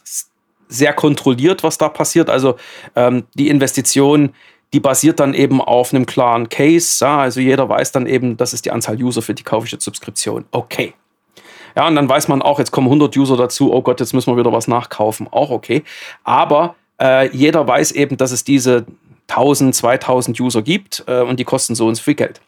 sehr 0.69 0.93
kontrolliert, 0.93 1.65
was 1.65 1.77
da 1.77 1.89
passiert. 1.89 2.31
Also 2.31 2.55
ähm, 2.95 3.25
die 3.35 3.49
Investition, 3.49 4.33
die 4.73 4.79
basiert 4.79 5.19
dann 5.19 5.35
eben 5.35 5.61
auf 5.61 5.93
einem 5.93 6.07
klaren 6.07 6.49
Case. 6.49 7.05
Ja? 7.05 7.19
Also 7.19 7.41
jeder 7.41 7.69
weiß 7.69 7.91
dann 7.91 8.07
eben, 8.07 8.37
das 8.37 8.53
ist 8.53 8.65
die 8.65 8.71
Anzahl 8.71 8.95
User, 9.03 9.23
für 9.23 9.35
die 9.35 9.43
jetzt 9.65 9.83
Subskription. 9.83 10.45
Okay. 10.53 10.95
Ja, 11.75 11.89
und 11.89 11.97
dann 11.97 12.09
weiß 12.09 12.29
man 12.29 12.43
auch, 12.43 12.61
jetzt 12.61 12.71
kommen 12.71 12.87
100 12.87 13.17
User 13.17 13.37
dazu, 13.37 13.75
oh 13.75 13.83
Gott, 13.83 13.99
jetzt 13.99 14.15
müssen 14.15 14.33
wir 14.33 14.39
wieder 14.39 14.53
was 14.53 14.69
nachkaufen. 14.69 15.27
Auch 15.33 15.51
okay. 15.51 15.83
Aber 16.23 16.77
äh, 17.03 17.29
jeder 17.37 17.67
weiß 17.67 17.91
eben, 17.91 18.17
dass 18.17 18.31
es 18.31 18.45
diese 18.45 18.87
1000, 19.29 19.75
2000 19.75 20.41
User 20.41 20.63
gibt 20.63 21.05
äh, 21.07 21.21
und 21.21 21.41
die 21.41 21.45
kosten 21.45 21.75
so 21.75 21.87
und 21.87 21.95
so 21.95 22.03
viel 22.03 22.15
Geld. 22.15 22.41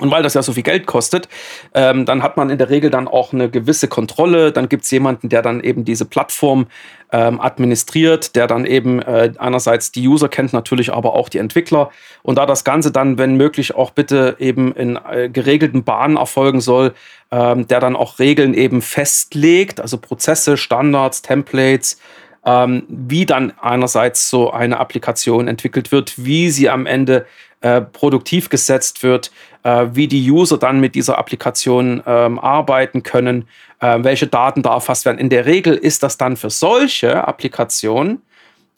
Und 0.00 0.10
weil 0.10 0.24
das 0.24 0.34
ja 0.34 0.42
so 0.42 0.52
viel 0.52 0.64
Geld 0.64 0.86
kostet, 0.86 1.28
ähm, 1.72 2.04
dann 2.04 2.24
hat 2.24 2.36
man 2.36 2.50
in 2.50 2.58
der 2.58 2.68
Regel 2.68 2.90
dann 2.90 3.06
auch 3.06 3.32
eine 3.32 3.48
gewisse 3.48 3.86
Kontrolle. 3.86 4.50
Dann 4.50 4.68
gibt 4.68 4.84
es 4.84 4.90
jemanden, 4.90 5.28
der 5.28 5.40
dann 5.40 5.60
eben 5.60 5.84
diese 5.84 6.04
Plattform 6.04 6.66
ähm, 7.12 7.40
administriert, 7.40 8.34
der 8.34 8.48
dann 8.48 8.64
eben 8.64 9.00
äh, 9.00 9.32
einerseits 9.38 9.92
die 9.92 10.08
User 10.08 10.28
kennt, 10.28 10.52
natürlich 10.52 10.92
aber 10.92 11.14
auch 11.14 11.28
die 11.28 11.38
Entwickler. 11.38 11.90
Und 12.22 12.38
da 12.38 12.46
das 12.46 12.64
Ganze 12.64 12.90
dann, 12.90 13.18
wenn 13.18 13.36
möglich, 13.36 13.76
auch 13.76 13.92
bitte 13.92 14.34
eben 14.40 14.74
in 14.74 14.96
äh, 14.96 15.28
geregelten 15.28 15.84
Bahnen 15.84 16.16
erfolgen 16.16 16.60
soll, 16.60 16.92
ähm, 17.30 17.68
der 17.68 17.78
dann 17.78 17.94
auch 17.94 18.18
Regeln 18.18 18.52
eben 18.52 18.82
festlegt, 18.82 19.80
also 19.80 19.98
Prozesse, 19.98 20.56
Standards, 20.56 21.22
Templates, 21.22 22.00
ähm, 22.44 22.84
wie 22.88 23.26
dann 23.26 23.52
einerseits 23.60 24.28
so 24.30 24.50
eine 24.50 24.78
Applikation 24.78 25.48
entwickelt 25.48 25.92
wird, 25.92 26.24
wie 26.24 26.50
sie 26.50 26.68
am 26.68 26.86
Ende 26.86 27.26
äh, 27.60 27.80
produktiv 27.80 28.50
gesetzt 28.50 29.02
wird, 29.02 29.30
äh, 29.62 29.86
wie 29.92 30.06
die 30.06 30.30
User 30.30 30.58
dann 30.58 30.80
mit 30.80 30.94
dieser 30.94 31.18
Applikation 31.18 32.02
ähm, 32.06 32.38
arbeiten 32.38 33.02
können, 33.02 33.48
äh, 33.80 33.98
welche 34.02 34.26
Daten 34.26 34.62
da 34.62 34.74
erfasst 34.74 35.06
werden. 35.06 35.18
In 35.18 35.30
der 35.30 35.46
Regel 35.46 35.74
ist 35.74 36.02
das 36.02 36.18
dann 36.18 36.36
für 36.36 36.50
solche 36.50 37.26
Applikationen 37.26 38.20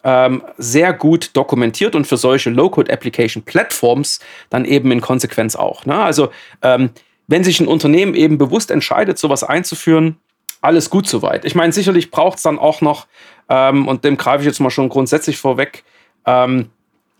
ähm, 0.03 0.41
sehr 0.57 0.93
gut 0.93 1.31
dokumentiert 1.33 1.95
und 1.95 2.07
für 2.07 2.15
solche 2.15 2.49
Low-Code-Application-Platforms 2.49 4.21
dann 4.49 4.63
eben 4.63 4.89
in 4.91 5.01
Konsequenz 5.01 5.57
auch. 5.57 5.85
Ne? 5.85 5.99
Also 6.01 6.29
ähm, 6.61 6.91
wenn 7.27 7.43
sich 7.43 7.59
ein 7.59 7.67
Unternehmen 7.67 8.15
eben 8.15 8.37
bewusst 8.37 8.71
entscheidet, 8.71 9.17
sowas 9.17 9.43
einzuführen, 9.43 10.17
alles 10.61 10.89
gut 10.89 11.07
soweit. 11.07 11.45
Ich 11.45 11.55
meine, 11.55 11.73
sicherlich 11.73 12.09
braucht 12.09 12.37
es 12.37 12.43
dann 12.43 12.57
auch 12.57 12.81
noch 12.81 13.07
ähm, 13.49 13.87
und 13.87 14.03
dem 14.03 14.17
greife 14.17 14.41
ich 14.41 14.47
jetzt 14.47 14.59
mal 14.59 14.69
schon 14.69 14.89
grundsätzlich 14.89 15.37
vorweg, 15.37 15.83
ähm, 16.25 16.69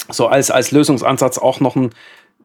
so 0.10 0.28
als, 0.28 0.52
als 0.52 0.72
Lösungsansatz 0.72 1.38
auch 1.38 1.60
noch 1.60 1.76
ein, 1.76 1.92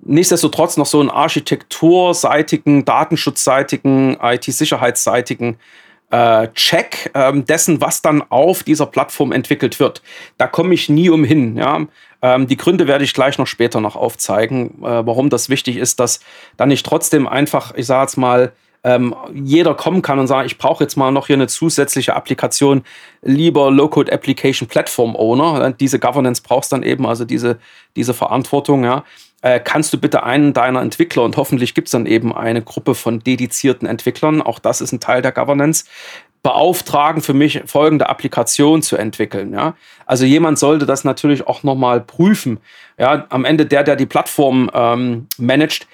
nichtsdestotrotz 0.04 0.76
noch 0.76 0.86
so 0.86 1.00
einen 1.00 1.10
architekturseitigen, 1.10 2.84
datenschutzseitigen, 2.84 4.16
IT-sicherheitsseitigen 4.20 5.58
äh, 6.10 6.48
Check 6.54 7.10
ähm, 7.14 7.44
dessen, 7.44 7.80
was 7.80 8.02
dann 8.02 8.22
auf 8.28 8.62
dieser 8.62 8.86
Plattform 8.86 9.32
entwickelt 9.32 9.80
wird. 9.80 10.02
Da 10.38 10.46
komme 10.46 10.74
ich 10.74 10.88
nie 10.88 11.08
umhin. 11.08 11.56
Ja? 11.56 11.86
Ähm, 12.20 12.46
die 12.46 12.56
Gründe 12.56 12.86
werde 12.86 13.04
ich 13.04 13.14
gleich 13.14 13.38
noch 13.38 13.46
später 13.46 13.80
noch 13.80 13.96
aufzeigen, 13.96 14.82
äh, 14.82 15.06
warum 15.06 15.30
das 15.30 15.48
wichtig 15.48 15.76
ist, 15.76 16.00
dass 16.00 16.20
dann 16.56 16.68
nicht 16.68 16.84
trotzdem 16.84 17.26
einfach, 17.26 17.74
ich 17.74 17.86
sage 17.86 18.02
jetzt 18.02 18.16
mal, 18.16 18.52
ähm, 18.84 19.14
jeder 19.32 19.74
kommen 19.74 20.02
kann 20.02 20.18
und 20.18 20.26
sagen, 20.26 20.46
ich 20.46 20.58
brauche 20.58 20.82
jetzt 20.82 20.96
mal 20.96 21.10
noch 21.10 21.28
hier 21.28 21.36
eine 21.36 21.46
zusätzliche 21.46 22.16
Applikation, 22.16 22.82
lieber 23.22 23.70
Low-Code 23.70 24.12
Application 24.12 24.68
Platform 24.68 25.14
Owner. 25.14 25.72
Diese 25.72 25.98
Governance 25.98 26.42
brauchst 26.42 26.72
dann 26.72 26.82
eben, 26.82 27.06
also 27.06 27.24
diese, 27.24 27.58
diese 27.96 28.14
Verantwortung, 28.14 28.84
ja. 28.84 29.04
Äh, 29.44 29.58
kannst 29.58 29.92
du 29.92 29.98
bitte 29.98 30.22
einen 30.22 30.52
deiner 30.52 30.80
Entwickler 30.80 31.24
und 31.24 31.36
hoffentlich 31.36 31.74
gibt 31.74 31.88
es 31.88 31.92
dann 31.92 32.06
eben 32.06 32.32
eine 32.32 32.62
Gruppe 32.62 32.94
von 32.94 33.18
dedizierten 33.18 33.88
Entwicklern, 33.88 34.40
auch 34.40 34.60
das 34.60 34.80
ist 34.80 34.92
ein 34.92 35.00
Teil 35.00 35.20
der 35.20 35.32
Governance, 35.32 35.84
beauftragen, 36.42 37.22
für 37.22 37.34
mich 37.34 37.62
folgende 37.66 38.08
Applikation 38.08 38.82
zu 38.82 38.96
entwickeln. 38.96 39.52
Ja? 39.52 39.74
Also 40.06 40.24
jemand 40.24 40.58
sollte 40.58 40.86
das 40.86 41.04
natürlich 41.04 41.46
auch 41.46 41.62
nochmal 41.62 42.00
prüfen. 42.00 42.58
Ja? 42.98 43.26
Am 43.30 43.44
Ende 43.44 43.66
der, 43.66 43.84
der 43.84 43.96
die 43.96 44.06
Plattform 44.06 44.70
ähm, 44.74 45.26
managt, 45.38 45.86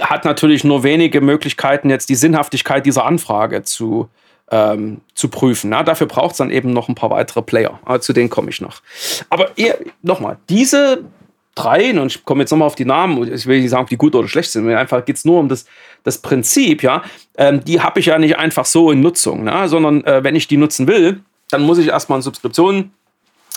hat 0.00 0.24
natürlich 0.24 0.64
nur 0.64 0.82
wenige 0.82 1.20
Möglichkeiten, 1.20 1.90
jetzt 1.90 2.08
die 2.08 2.14
Sinnhaftigkeit 2.14 2.84
dieser 2.84 3.04
Anfrage 3.04 3.62
zu, 3.62 4.08
ähm, 4.50 5.00
zu 5.14 5.28
prüfen. 5.28 5.72
Ja? 5.72 5.82
Dafür 5.82 6.06
braucht 6.06 6.32
es 6.32 6.38
dann 6.38 6.50
eben 6.50 6.72
noch 6.72 6.88
ein 6.88 6.94
paar 6.94 7.10
weitere 7.10 7.42
Player. 7.42 7.78
Aber 7.84 8.00
zu 8.00 8.12
denen 8.12 8.30
komme 8.30 8.50
ich 8.50 8.60
noch. 8.60 8.82
Aber 9.30 9.50
nochmal, 10.02 10.38
diese 10.48 11.04
drei, 11.54 11.98
und 11.98 12.14
ich 12.14 12.24
komme 12.24 12.42
jetzt 12.42 12.50
nochmal 12.50 12.66
auf 12.66 12.74
die 12.74 12.84
Namen, 12.84 13.32
ich 13.32 13.46
will 13.46 13.60
nicht 13.60 13.70
sagen, 13.70 13.82
ob 13.82 13.88
die 13.88 13.96
gut 13.96 14.14
oder 14.14 14.28
schlecht 14.28 14.50
sind, 14.52 14.68
einfach 14.70 15.04
geht 15.04 15.16
es 15.16 15.24
nur 15.24 15.40
um 15.40 15.48
das, 15.48 15.66
das 16.04 16.18
Prinzip, 16.18 16.82
ja, 16.82 17.02
ähm, 17.36 17.64
die 17.64 17.80
habe 17.80 18.00
ich 18.00 18.06
ja 18.06 18.18
nicht 18.18 18.38
einfach 18.38 18.64
so 18.64 18.90
in 18.92 19.00
Nutzung, 19.00 19.44
ne? 19.44 19.68
sondern 19.68 20.04
äh, 20.04 20.22
wenn 20.22 20.36
ich 20.36 20.46
die 20.46 20.56
nutzen 20.56 20.86
will, 20.86 21.20
dann 21.50 21.62
muss 21.62 21.78
ich 21.78 21.88
erstmal 21.88 22.18
eine 22.18 22.22
Subskription 22.22 22.92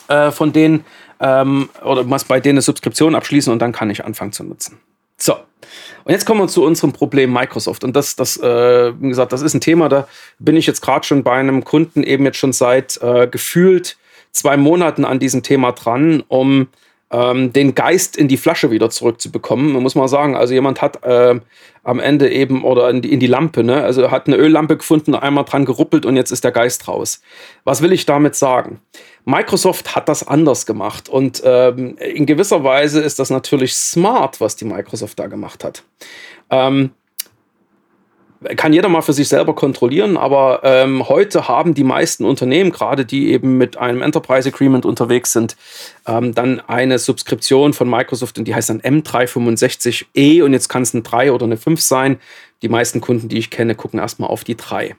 äh, 0.07 0.31
von 0.31 0.51
denen 0.51 0.83
ähm, 1.19 1.69
oder 1.83 2.03
muss 2.03 2.23
bei 2.23 2.39
denen 2.39 2.55
eine 2.55 2.61
Subskription 2.61 3.15
abschließen 3.15 3.53
und 3.53 3.59
dann 3.59 3.71
kann 3.71 3.89
ich 3.89 4.03
anfangen 4.03 4.31
zu 4.31 4.43
nutzen. 4.43 4.79
So, 5.21 5.35
und 6.03 6.11
jetzt 6.11 6.25
kommen 6.25 6.41
wir 6.41 6.47
zu 6.47 6.63
unserem 6.63 6.93
Problem 6.93 7.31
Microsoft. 7.31 7.83
Und 7.83 7.95
das, 7.95 8.15
das 8.15 8.37
äh, 8.37 8.93
wie 8.99 9.09
gesagt, 9.09 9.31
das 9.31 9.41
ist 9.41 9.53
ein 9.53 9.61
Thema, 9.61 9.87
da 9.87 10.07
bin 10.39 10.57
ich 10.57 10.65
jetzt 10.65 10.81
gerade 10.81 11.05
schon 11.05 11.23
bei 11.23 11.33
einem 11.33 11.63
Kunden 11.63 12.03
eben 12.03 12.25
jetzt 12.25 12.37
schon 12.37 12.53
seit 12.53 12.99
äh, 13.01 13.27
gefühlt 13.27 13.97
zwei 14.31 14.57
Monaten 14.57 15.05
an 15.05 15.19
diesem 15.19 15.43
Thema 15.43 15.73
dran, 15.73 16.23
um 16.27 16.67
ähm, 17.11 17.53
den 17.53 17.75
Geist 17.75 18.15
in 18.17 18.27
die 18.27 18.37
Flasche 18.37 18.71
wieder 18.71 18.89
zurückzubekommen. 18.89 19.73
Man 19.73 19.83
muss 19.83 19.95
mal 19.95 20.07
sagen, 20.07 20.35
also 20.35 20.53
jemand 20.53 20.81
hat 20.81 21.03
äh, 21.03 21.39
am 21.83 21.99
Ende 21.99 22.31
eben 22.31 22.63
oder 22.63 22.89
in 22.89 23.01
die, 23.01 23.11
in 23.11 23.19
die 23.19 23.27
Lampe, 23.27 23.63
ne? 23.63 23.83
also 23.83 24.09
hat 24.11 24.27
eine 24.27 24.37
Öllampe 24.37 24.77
gefunden, 24.77 25.13
einmal 25.13 25.45
dran 25.45 25.65
geruppelt 25.65 26.05
und 26.05 26.15
jetzt 26.15 26.31
ist 26.31 26.43
der 26.43 26.51
Geist 26.51 26.87
raus. 26.87 27.21
Was 27.63 27.81
will 27.81 27.91
ich 27.91 28.05
damit 28.05 28.35
sagen? 28.35 28.79
Microsoft 29.25 29.95
hat 29.95 30.09
das 30.09 30.27
anders 30.27 30.65
gemacht 30.65 31.09
und 31.09 31.41
ähm, 31.45 31.97
in 31.97 32.25
gewisser 32.25 32.63
Weise 32.63 33.01
ist 33.01 33.19
das 33.19 33.29
natürlich 33.29 33.75
smart, 33.75 34.41
was 34.41 34.55
die 34.55 34.65
Microsoft 34.65 35.19
da 35.19 35.27
gemacht 35.27 35.63
hat. 35.63 35.83
Ähm, 36.49 36.91
kann 38.55 38.73
jeder 38.73 38.89
mal 38.89 39.01
für 39.01 39.13
sich 39.13 39.27
selber 39.27 39.53
kontrollieren, 39.53 40.17
aber 40.17 40.61
ähm, 40.63 41.07
heute 41.07 41.47
haben 41.47 41.75
die 41.75 41.83
meisten 41.83 42.25
Unternehmen, 42.25 42.71
gerade 42.71 43.05
die 43.05 43.31
eben 43.31 43.57
mit 43.57 43.77
einem 43.77 44.01
Enterprise 44.01 44.49
Agreement 44.49 44.83
unterwegs 44.83 45.31
sind, 45.31 45.55
ähm, 46.07 46.33
dann 46.33 46.59
eine 46.61 46.97
Subskription 46.97 47.73
von 47.73 47.87
Microsoft 47.87 48.39
und 48.39 48.47
die 48.47 48.55
heißt 48.55 48.71
dann 48.71 48.81
M365E 48.81 50.43
und 50.43 50.53
jetzt 50.53 50.69
kann 50.69 50.81
es 50.81 50.95
eine 50.95 51.03
3 51.03 51.31
oder 51.31 51.45
eine 51.45 51.57
5 51.57 51.79
sein. 51.79 52.19
Die 52.63 52.69
meisten 52.69 52.99
Kunden, 52.99 53.29
die 53.29 53.37
ich 53.37 53.51
kenne, 53.51 53.75
gucken 53.75 53.99
erstmal 53.99 54.29
auf 54.29 54.43
die 54.43 54.57
3. 54.57 54.95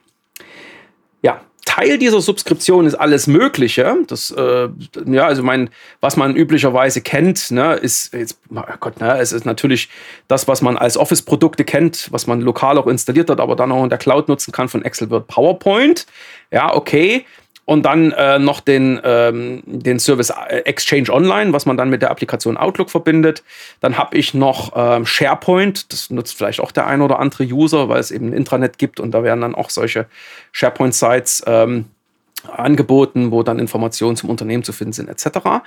Ja, 1.21 1.41
Teil 1.65 1.97
dieser 1.97 2.21
Subskription 2.21 2.85
ist 2.85 2.95
alles 2.95 3.27
Mögliche. 3.27 3.95
Das, 4.07 4.31
äh, 4.31 4.69
ja, 5.05 5.25
also 5.25 5.43
mein, 5.43 5.69
was 6.01 6.17
man 6.17 6.35
üblicherweise 6.35 7.01
kennt, 7.01 7.51
ne, 7.51 7.75
ist 7.75 8.13
jetzt, 8.13 8.39
oh 8.53 8.61
Gott, 8.79 8.99
ne, 8.99 9.17
es 9.17 9.31
ist 9.31 9.45
natürlich 9.45 9.89
das, 10.27 10.47
was 10.47 10.61
man 10.61 10.77
als 10.77 10.97
Office-Produkte 10.97 11.63
kennt, 11.63 12.11
was 12.11 12.27
man 12.27 12.41
lokal 12.41 12.77
auch 12.77 12.87
installiert 12.87 13.29
hat, 13.29 13.39
aber 13.39 13.55
dann 13.55 13.71
auch 13.71 13.83
in 13.83 13.89
der 13.89 13.97
Cloud 13.97 14.27
nutzen 14.27 14.51
kann 14.51 14.69
von 14.69 14.83
Excel 14.83 15.09
wird 15.09 15.27
PowerPoint. 15.27 16.05
Ja, 16.51 16.75
okay 16.75 17.25
und 17.65 17.83
dann 17.83 18.11
äh, 18.11 18.39
noch 18.39 18.59
den, 18.59 18.99
ähm, 19.03 19.63
den 19.65 19.99
Service 19.99 20.31
äh, 20.31 20.57
Exchange 20.65 21.09
Online, 21.09 21.53
was 21.53 21.65
man 21.65 21.77
dann 21.77 21.89
mit 21.89 22.01
der 22.01 22.11
Applikation 22.11 22.57
Outlook 22.57 22.89
verbindet. 22.89 23.43
Dann 23.79 23.97
habe 23.97 24.17
ich 24.17 24.33
noch 24.33 24.73
ähm, 24.75 25.05
SharePoint, 25.05 25.91
das 25.93 26.09
nutzt 26.09 26.35
vielleicht 26.35 26.59
auch 26.59 26.71
der 26.71 26.87
ein 26.87 27.01
oder 27.01 27.19
andere 27.19 27.45
User, 27.45 27.89
weil 27.89 27.99
es 27.99 28.11
eben 28.11 28.27
ein 28.27 28.33
Intranet 28.33 28.77
gibt 28.77 28.99
und 28.99 29.11
da 29.11 29.23
werden 29.23 29.41
dann 29.41 29.55
auch 29.55 29.69
solche 29.69 30.07
SharePoint-Sites 30.51 31.43
ähm, 31.47 31.85
angeboten, 32.49 33.31
wo 33.31 33.43
dann 33.43 33.59
Informationen 33.59 34.17
zum 34.17 34.29
Unternehmen 34.29 34.63
zu 34.63 34.73
finden 34.73 34.93
sind, 34.93 35.09
etc. 35.09 35.63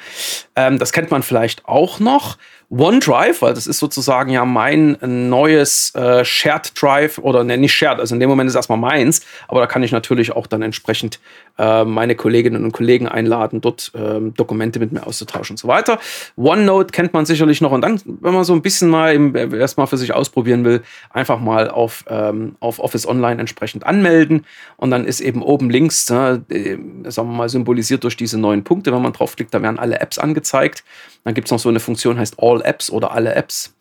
Ähm, 0.55 0.79
das 0.79 0.93
kennt 0.93 1.11
man 1.11 1.23
vielleicht 1.23 1.67
auch 1.67 2.01
noch. 2.01 2.37
OneDrive, 2.71 3.43
weil 3.43 3.55
das 3.55 3.67
ist 3.67 3.79
sozusagen 3.79 4.31
ja 4.31 4.45
mein 4.45 4.97
neues 5.01 5.95
äh, 5.95 6.25
Shared 6.25 6.73
Drive 6.81 7.19
oder 7.19 7.45
ne, 7.45 7.57
nicht 7.57 7.73
Shared, 7.73 8.01
also 8.01 8.15
in 8.15 8.21
dem 8.21 8.29
Moment 8.29 8.49
ist 8.49 8.57
erstmal 8.57 8.79
meins, 8.79 9.21
aber 9.47 9.61
da 9.61 9.67
kann 9.67 9.85
ich 9.85 9.93
natürlich 9.93 10.33
auch 10.33 10.49
dann 10.49 10.63
entsprechend 10.63 11.21
äh, 11.59 11.85
meine 11.85 12.17
Kolleginnen 12.17 12.65
und 12.65 12.73
Kollegen 12.73 13.07
einladen, 13.07 13.61
dort 13.61 13.93
äh, 13.95 14.21
Dokumente 14.37 14.81
mit 14.81 14.91
mir 14.91 15.07
auszutauschen 15.07 15.55
und 15.55 15.59
so 15.59 15.69
weiter. 15.69 16.01
OneNote 16.37 16.91
kennt 16.91 17.13
man 17.13 17.25
sicherlich 17.25 17.61
noch 17.61 17.71
und 17.71 17.83
dann, 17.83 18.01
wenn 18.05 18.35
man 18.35 18.43
so 18.43 18.53
ein 18.53 18.63
bisschen 18.63 18.91
mal 18.91 19.37
erstmal 19.55 19.87
für 19.87 19.97
sich 19.97 20.13
ausprobieren 20.13 20.65
will, 20.65 20.83
einfach 21.11 21.39
mal 21.39 21.71
auf, 21.71 22.05
ähm, 22.09 22.57
auf 22.59 22.81
Office 22.81 23.07
Online 23.07 23.41
entsprechend 23.41 23.87
anmelden 23.87 24.45
und 24.77 24.91
dann 24.91 25.05
ist 25.05 25.21
eben 25.21 25.43
oben 25.43 25.71
links, 25.71 26.11
ne, 26.11 26.45
äh, 26.51 26.77
sagen 27.11 27.29
wir 27.29 27.37
mal, 27.37 27.49
symbolisiert 27.49 28.03
durch 28.03 28.17
diese 28.17 28.39
neuen 28.39 28.65
Punkte, 28.65 28.93
wenn 28.93 29.03
man 29.03 29.13
draufklickt, 29.13 29.55
da 29.55 29.63
werden 29.63 29.79
alle 29.79 30.01
Apps 30.01 30.19
angezeigt. 30.19 30.85
Dann 31.27 31.35
gibt 31.35 31.49
es 31.49 31.51
noch 31.51 31.59
so 31.59 31.69
eine 31.69 31.81
Funktion, 31.81 32.19
heißt 32.19 32.37
All 32.39 32.56
Apps 32.63 32.91
oder 32.91 33.13
alle 33.13 33.35
Apps. 33.35 33.75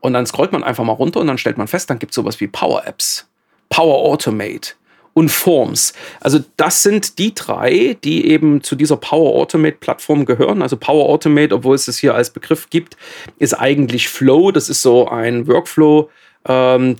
Und 0.00 0.14
dann 0.14 0.26
scrollt 0.26 0.52
man 0.52 0.64
einfach 0.64 0.84
mal 0.84 0.92
runter 0.92 1.20
und 1.20 1.28
dann 1.28 1.38
stellt 1.38 1.58
man 1.58 1.68
fest, 1.68 1.88
dann 1.88 1.98
gibt 1.98 2.12
es 2.12 2.16
sowas 2.16 2.40
wie 2.40 2.48
Power 2.48 2.86
Apps, 2.86 3.28
Power 3.68 3.94
Automate 4.10 4.72
und 5.14 5.30
Forms. 5.30 5.92
Also 6.20 6.40
das 6.56 6.82
sind 6.82 7.18
die 7.18 7.34
drei, 7.34 7.96
die 8.02 8.26
eben 8.28 8.62
zu 8.62 8.74
dieser 8.74 8.96
Power 8.96 9.34
Automate 9.38 9.76
Plattform 9.78 10.24
gehören. 10.24 10.62
Also 10.62 10.76
Power 10.76 11.08
Automate, 11.08 11.54
obwohl 11.54 11.74
es 11.74 11.88
es 11.88 11.98
hier 11.98 12.14
als 12.14 12.30
Begriff 12.30 12.70
gibt, 12.70 12.96
ist 13.38 13.54
eigentlich 13.54 14.08
Flow. 14.08 14.50
Das 14.50 14.68
ist 14.68 14.82
so 14.82 15.08
ein 15.08 15.46
Workflow 15.46 16.08
ähm, 16.48 16.96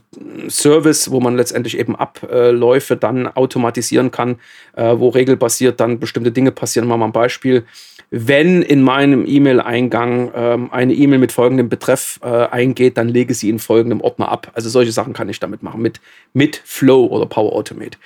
Service, 0.49 1.11
wo 1.11 1.21
man 1.21 1.37
letztendlich 1.37 1.79
eben 1.79 1.97
Abläufe 1.97 2.97
dann 2.97 3.27
automatisieren 3.27 4.11
kann, 4.11 4.37
äh, 4.77 4.95
wo 4.97 5.09
regelbasiert 5.09 5.81
dann 5.81 5.99
bestimmte 5.99 6.33
Dinge 6.33 6.53
passieren. 6.53 6.89
Mal 6.89 7.03
ein 7.03 7.13
Beispiel. 7.13 7.65
Wenn 8.15 8.61
in 8.61 8.83
meinem 8.83 9.25
E-Mail-Eingang 9.27 10.33
ähm, 10.35 10.69
eine 10.71 10.93
E-Mail 10.93 11.19
mit 11.19 11.33
folgendem 11.33 11.71
Betreff 11.71 12.21
äh, 12.23 12.27
eingeht, 12.27 12.99
dann 12.99 13.09
lege 13.09 13.33
sie 13.33 13.49
in 13.49 13.59
folgendem 13.59 14.03
Ordner 14.03 14.29
ab. 14.29 14.51
Also 14.53 14.69
solche 14.69 14.93
Sachen 14.93 15.15
kann 15.15 15.31
ich 15.31 15.41
damit 15.41 15.63
machen, 15.63 15.81
mit, 15.81 15.99
mit 16.35 16.61
Flow 16.63 17.07
oder 17.07 17.25
Power 17.25 17.55
Automate. 17.55 17.97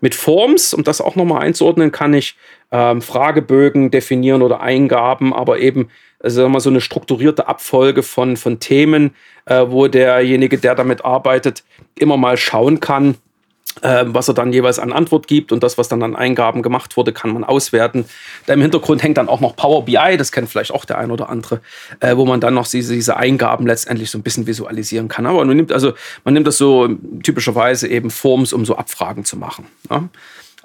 Mit 0.00 0.16
Forms, 0.16 0.74
um 0.74 0.82
das 0.82 1.00
auch 1.00 1.14
nochmal 1.14 1.42
einzuordnen, 1.42 1.92
kann 1.92 2.12
ich 2.12 2.34
ähm, 2.72 3.00
Fragebögen 3.00 3.92
definieren 3.92 4.42
oder 4.42 4.62
Eingaben, 4.62 5.32
aber 5.32 5.60
eben 5.60 5.90
also 6.18 6.48
mal 6.48 6.58
so 6.58 6.70
eine 6.70 6.80
strukturierte 6.80 7.46
Abfolge 7.46 8.02
von, 8.02 8.36
von 8.36 8.58
Themen, 8.58 9.14
äh, 9.44 9.64
wo 9.68 9.86
derjenige, 9.86 10.58
der 10.58 10.74
damit 10.74 11.04
arbeitet, 11.04 11.62
immer 11.96 12.16
mal 12.16 12.36
schauen 12.36 12.80
kann, 12.80 13.14
was 13.80 14.28
er 14.28 14.34
dann 14.34 14.52
jeweils 14.52 14.78
an 14.78 14.92
Antwort 14.92 15.26
gibt 15.26 15.50
und 15.50 15.62
das, 15.62 15.78
was 15.78 15.88
dann 15.88 16.02
an 16.02 16.14
Eingaben 16.14 16.62
gemacht 16.62 16.96
wurde, 16.96 17.12
kann 17.12 17.32
man 17.32 17.42
auswerten. 17.42 18.04
Da 18.46 18.52
im 18.52 18.60
Hintergrund 18.60 19.02
hängt 19.02 19.16
dann 19.16 19.28
auch 19.28 19.40
noch 19.40 19.56
Power 19.56 19.84
BI, 19.84 20.16
das 20.16 20.30
kennt 20.30 20.50
vielleicht 20.50 20.72
auch 20.72 20.84
der 20.84 20.98
ein 20.98 21.10
oder 21.10 21.30
andere, 21.30 21.60
äh, 22.00 22.16
wo 22.16 22.26
man 22.26 22.40
dann 22.40 22.54
noch 22.54 22.66
diese, 22.66 22.94
diese 22.94 23.16
Eingaben 23.16 23.66
letztendlich 23.66 24.10
so 24.10 24.18
ein 24.18 24.22
bisschen 24.22 24.46
visualisieren 24.46 25.08
kann. 25.08 25.26
Aber 25.26 25.44
man 25.44 25.56
nimmt 25.56 25.72
also, 25.72 25.94
man 26.24 26.34
nimmt 26.34 26.46
das 26.46 26.58
so 26.58 26.88
typischerweise 27.22 27.88
eben 27.88 28.10
Forms, 28.10 28.52
um 28.52 28.64
so 28.64 28.76
Abfragen 28.76 29.24
zu 29.24 29.36
machen. 29.36 29.66
Ja? 29.90 30.08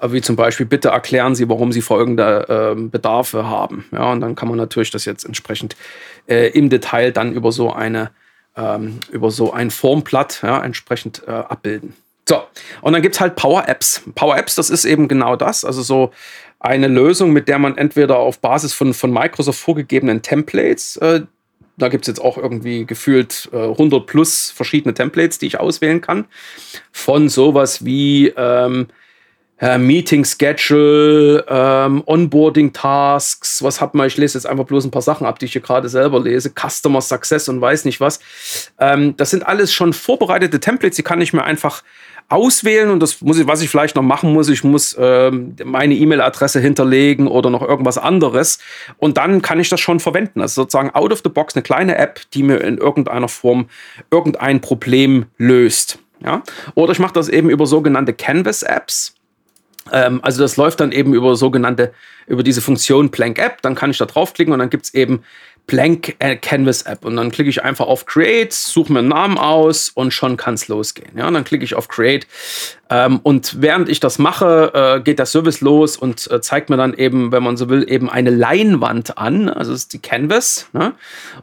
wie 0.00 0.20
zum 0.20 0.36
Beispiel, 0.36 0.66
bitte 0.66 0.90
erklären 0.90 1.34
Sie, 1.34 1.48
warum 1.48 1.72
Sie 1.72 1.82
folgende 1.82 2.76
äh, 2.76 2.80
Bedarfe 2.80 3.46
haben. 3.46 3.86
Ja, 3.90 4.12
und 4.12 4.20
dann 4.20 4.36
kann 4.36 4.48
man 4.48 4.56
natürlich 4.56 4.90
das 4.90 5.04
jetzt 5.04 5.24
entsprechend 5.24 5.76
äh, 6.28 6.50
im 6.50 6.70
Detail 6.70 7.10
dann 7.10 7.32
über 7.32 7.50
so 7.50 7.72
eine 7.72 8.10
ähm, 8.56 9.00
über 9.10 9.30
so 9.30 9.52
ein 9.52 9.70
Formblatt 9.70 10.40
ja, 10.42 10.62
entsprechend 10.62 11.22
äh, 11.26 11.30
abbilden. 11.30 11.94
So, 12.28 12.42
und 12.82 12.92
dann 12.92 13.00
gibt 13.00 13.14
es 13.14 13.22
halt 13.22 13.36
Power 13.36 13.66
Apps. 13.68 14.02
Power 14.14 14.36
Apps, 14.36 14.54
das 14.54 14.68
ist 14.68 14.84
eben 14.84 15.08
genau 15.08 15.34
das. 15.34 15.64
Also 15.64 15.80
so 15.80 16.10
eine 16.60 16.86
Lösung, 16.86 17.32
mit 17.32 17.48
der 17.48 17.58
man 17.58 17.78
entweder 17.78 18.18
auf 18.18 18.40
Basis 18.40 18.74
von, 18.74 18.92
von 18.92 19.10
Microsoft 19.10 19.58
vorgegebenen 19.58 20.20
Templates, 20.20 20.96
äh, 20.98 21.22
da 21.78 21.88
gibt 21.88 22.04
es 22.04 22.08
jetzt 22.08 22.20
auch 22.20 22.36
irgendwie 22.36 22.84
gefühlt 22.84 23.48
äh, 23.54 23.62
100 23.68 24.04
plus 24.04 24.50
verschiedene 24.50 24.92
Templates, 24.92 25.38
die 25.38 25.46
ich 25.46 25.58
auswählen 25.58 26.02
kann, 26.02 26.26
von 26.92 27.30
sowas 27.30 27.86
wie 27.86 28.28
ähm, 28.36 28.88
äh, 29.60 29.78
Meeting 29.78 30.24
Schedule, 30.24 31.46
ähm, 31.48 32.02
Onboarding 32.04 32.74
Tasks, 32.74 33.62
was 33.62 33.80
hat 33.80 33.94
man? 33.94 34.06
Ich 34.06 34.16
lese 34.18 34.36
jetzt 34.36 34.46
einfach 34.46 34.66
bloß 34.66 34.84
ein 34.84 34.90
paar 34.90 35.02
Sachen 35.02 35.26
ab, 35.26 35.38
die 35.38 35.46
ich 35.46 35.52
hier 35.52 35.62
gerade 35.62 35.88
selber 35.88 36.20
lese, 36.20 36.50
Customer 36.50 37.00
Success 37.00 37.48
und 37.48 37.60
weiß 37.60 37.86
nicht 37.86 38.00
was. 38.00 38.20
Ähm, 38.78 39.16
das 39.16 39.30
sind 39.30 39.46
alles 39.46 39.72
schon 39.72 39.92
vorbereitete 39.92 40.60
Templates, 40.60 40.96
die 40.96 41.02
kann 41.02 41.20
ich 41.20 41.32
mir 41.32 41.44
einfach 41.44 41.82
auswählen 42.28 42.90
und 42.90 43.00
das 43.00 43.20
muss 43.22 43.38
ich, 43.38 43.46
was 43.46 43.62
ich 43.62 43.70
vielleicht 43.70 43.96
noch 43.96 44.02
machen 44.02 44.32
muss, 44.32 44.48
ich 44.48 44.62
muss 44.62 44.94
ähm, 44.98 45.56
meine 45.64 45.94
E-Mail-Adresse 45.94 46.60
hinterlegen 46.60 47.26
oder 47.26 47.48
noch 47.48 47.62
irgendwas 47.62 47.96
anderes 47.96 48.58
und 48.98 49.16
dann 49.16 49.40
kann 49.40 49.60
ich 49.60 49.70
das 49.70 49.80
schon 49.80 49.98
verwenden. 49.98 50.42
Also 50.42 50.62
sozusagen 50.62 50.90
out 50.90 51.12
of 51.12 51.20
the 51.24 51.30
box 51.30 51.54
eine 51.54 51.62
kleine 51.62 51.96
App, 51.96 52.20
die 52.34 52.42
mir 52.42 52.60
in 52.60 52.76
irgendeiner 52.76 53.28
Form 53.28 53.68
irgendein 54.10 54.60
Problem 54.60 55.26
löst. 55.38 55.98
Ja? 56.22 56.42
Oder 56.74 56.92
ich 56.92 56.98
mache 56.98 57.14
das 57.14 57.28
eben 57.28 57.48
über 57.48 57.66
sogenannte 57.66 58.12
Canvas-Apps. 58.12 59.14
Ähm, 59.90 60.20
also 60.22 60.42
das 60.42 60.56
läuft 60.56 60.80
dann 60.80 60.92
eben 60.92 61.14
über 61.14 61.34
sogenannte, 61.34 61.92
über 62.26 62.42
diese 62.42 62.60
Funktion 62.60 63.10
Plank 63.10 63.38
App. 63.38 63.62
Dann 63.62 63.74
kann 63.74 63.90
ich 63.90 63.98
da 63.98 64.04
draufklicken 64.04 64.52
und 64.52 64.58
dann 64.58 64.70
gibt 64.70 64.84
es 64.84 64.94
eben 64.94 65.22
Blank 65.68 66.16
äh, 66.18 66.34
Canvas 66.34 66.82
App. 66.82 67.04
Und 67.04 67.14
dann 67.16 67.30
klicke 67.30 67.50
ich 67.50 67.62
einfach 67.62 67.86
auf 67.86 68.06
Create, 68.06 68.52
suche 68.52 68.90
mir 68.90 69.00
einen 69.00 69.08
Namen 69.08 69.36
aus 69.36 69.90
und 69.90 70.12
schon 70.12 70.38
kann 70.38 70.54
es 70.54 70.66
losgehen. 70.66 71.16
Ja, 71.16 71.28
und 71.28 71.34
dann 71.34 71.44
klicke 71.44 71.62
ich 71.62 71.74
auf 71.74 71.88
Create. 71.88 72.26
Ähm, 72.88 73.20
und 73.22 73.60
während 73.60 73.90
ich 73.90 74.00
das 74.00 74.18
mache, 74.18 74.72
äh, 74.74 75.00
geht 75.00 75.18
der 75.18 75.26
Service 75.26 75.60
los 75.60 75.98
und 75.98 76.28
äh, 76.30 76.40
zeigt 76.40 76.70
mir 76.70 76.78
dann 76.78 76.94
eben, 76.94 77.32
wenn 77.32 77.42
man 77.42 77.58
so 77.58 77.68
will, 77.68 77.84
eben 77.86 78.08
eine 78.08 78.30
Leinwand 78.30 79.18
an. 79.18 79.50
Also 79.50 79.74
ist 79.74 79.92
die 79.92 79.98
Canvas. 79.98 80.68
Ne? 80.72 80.94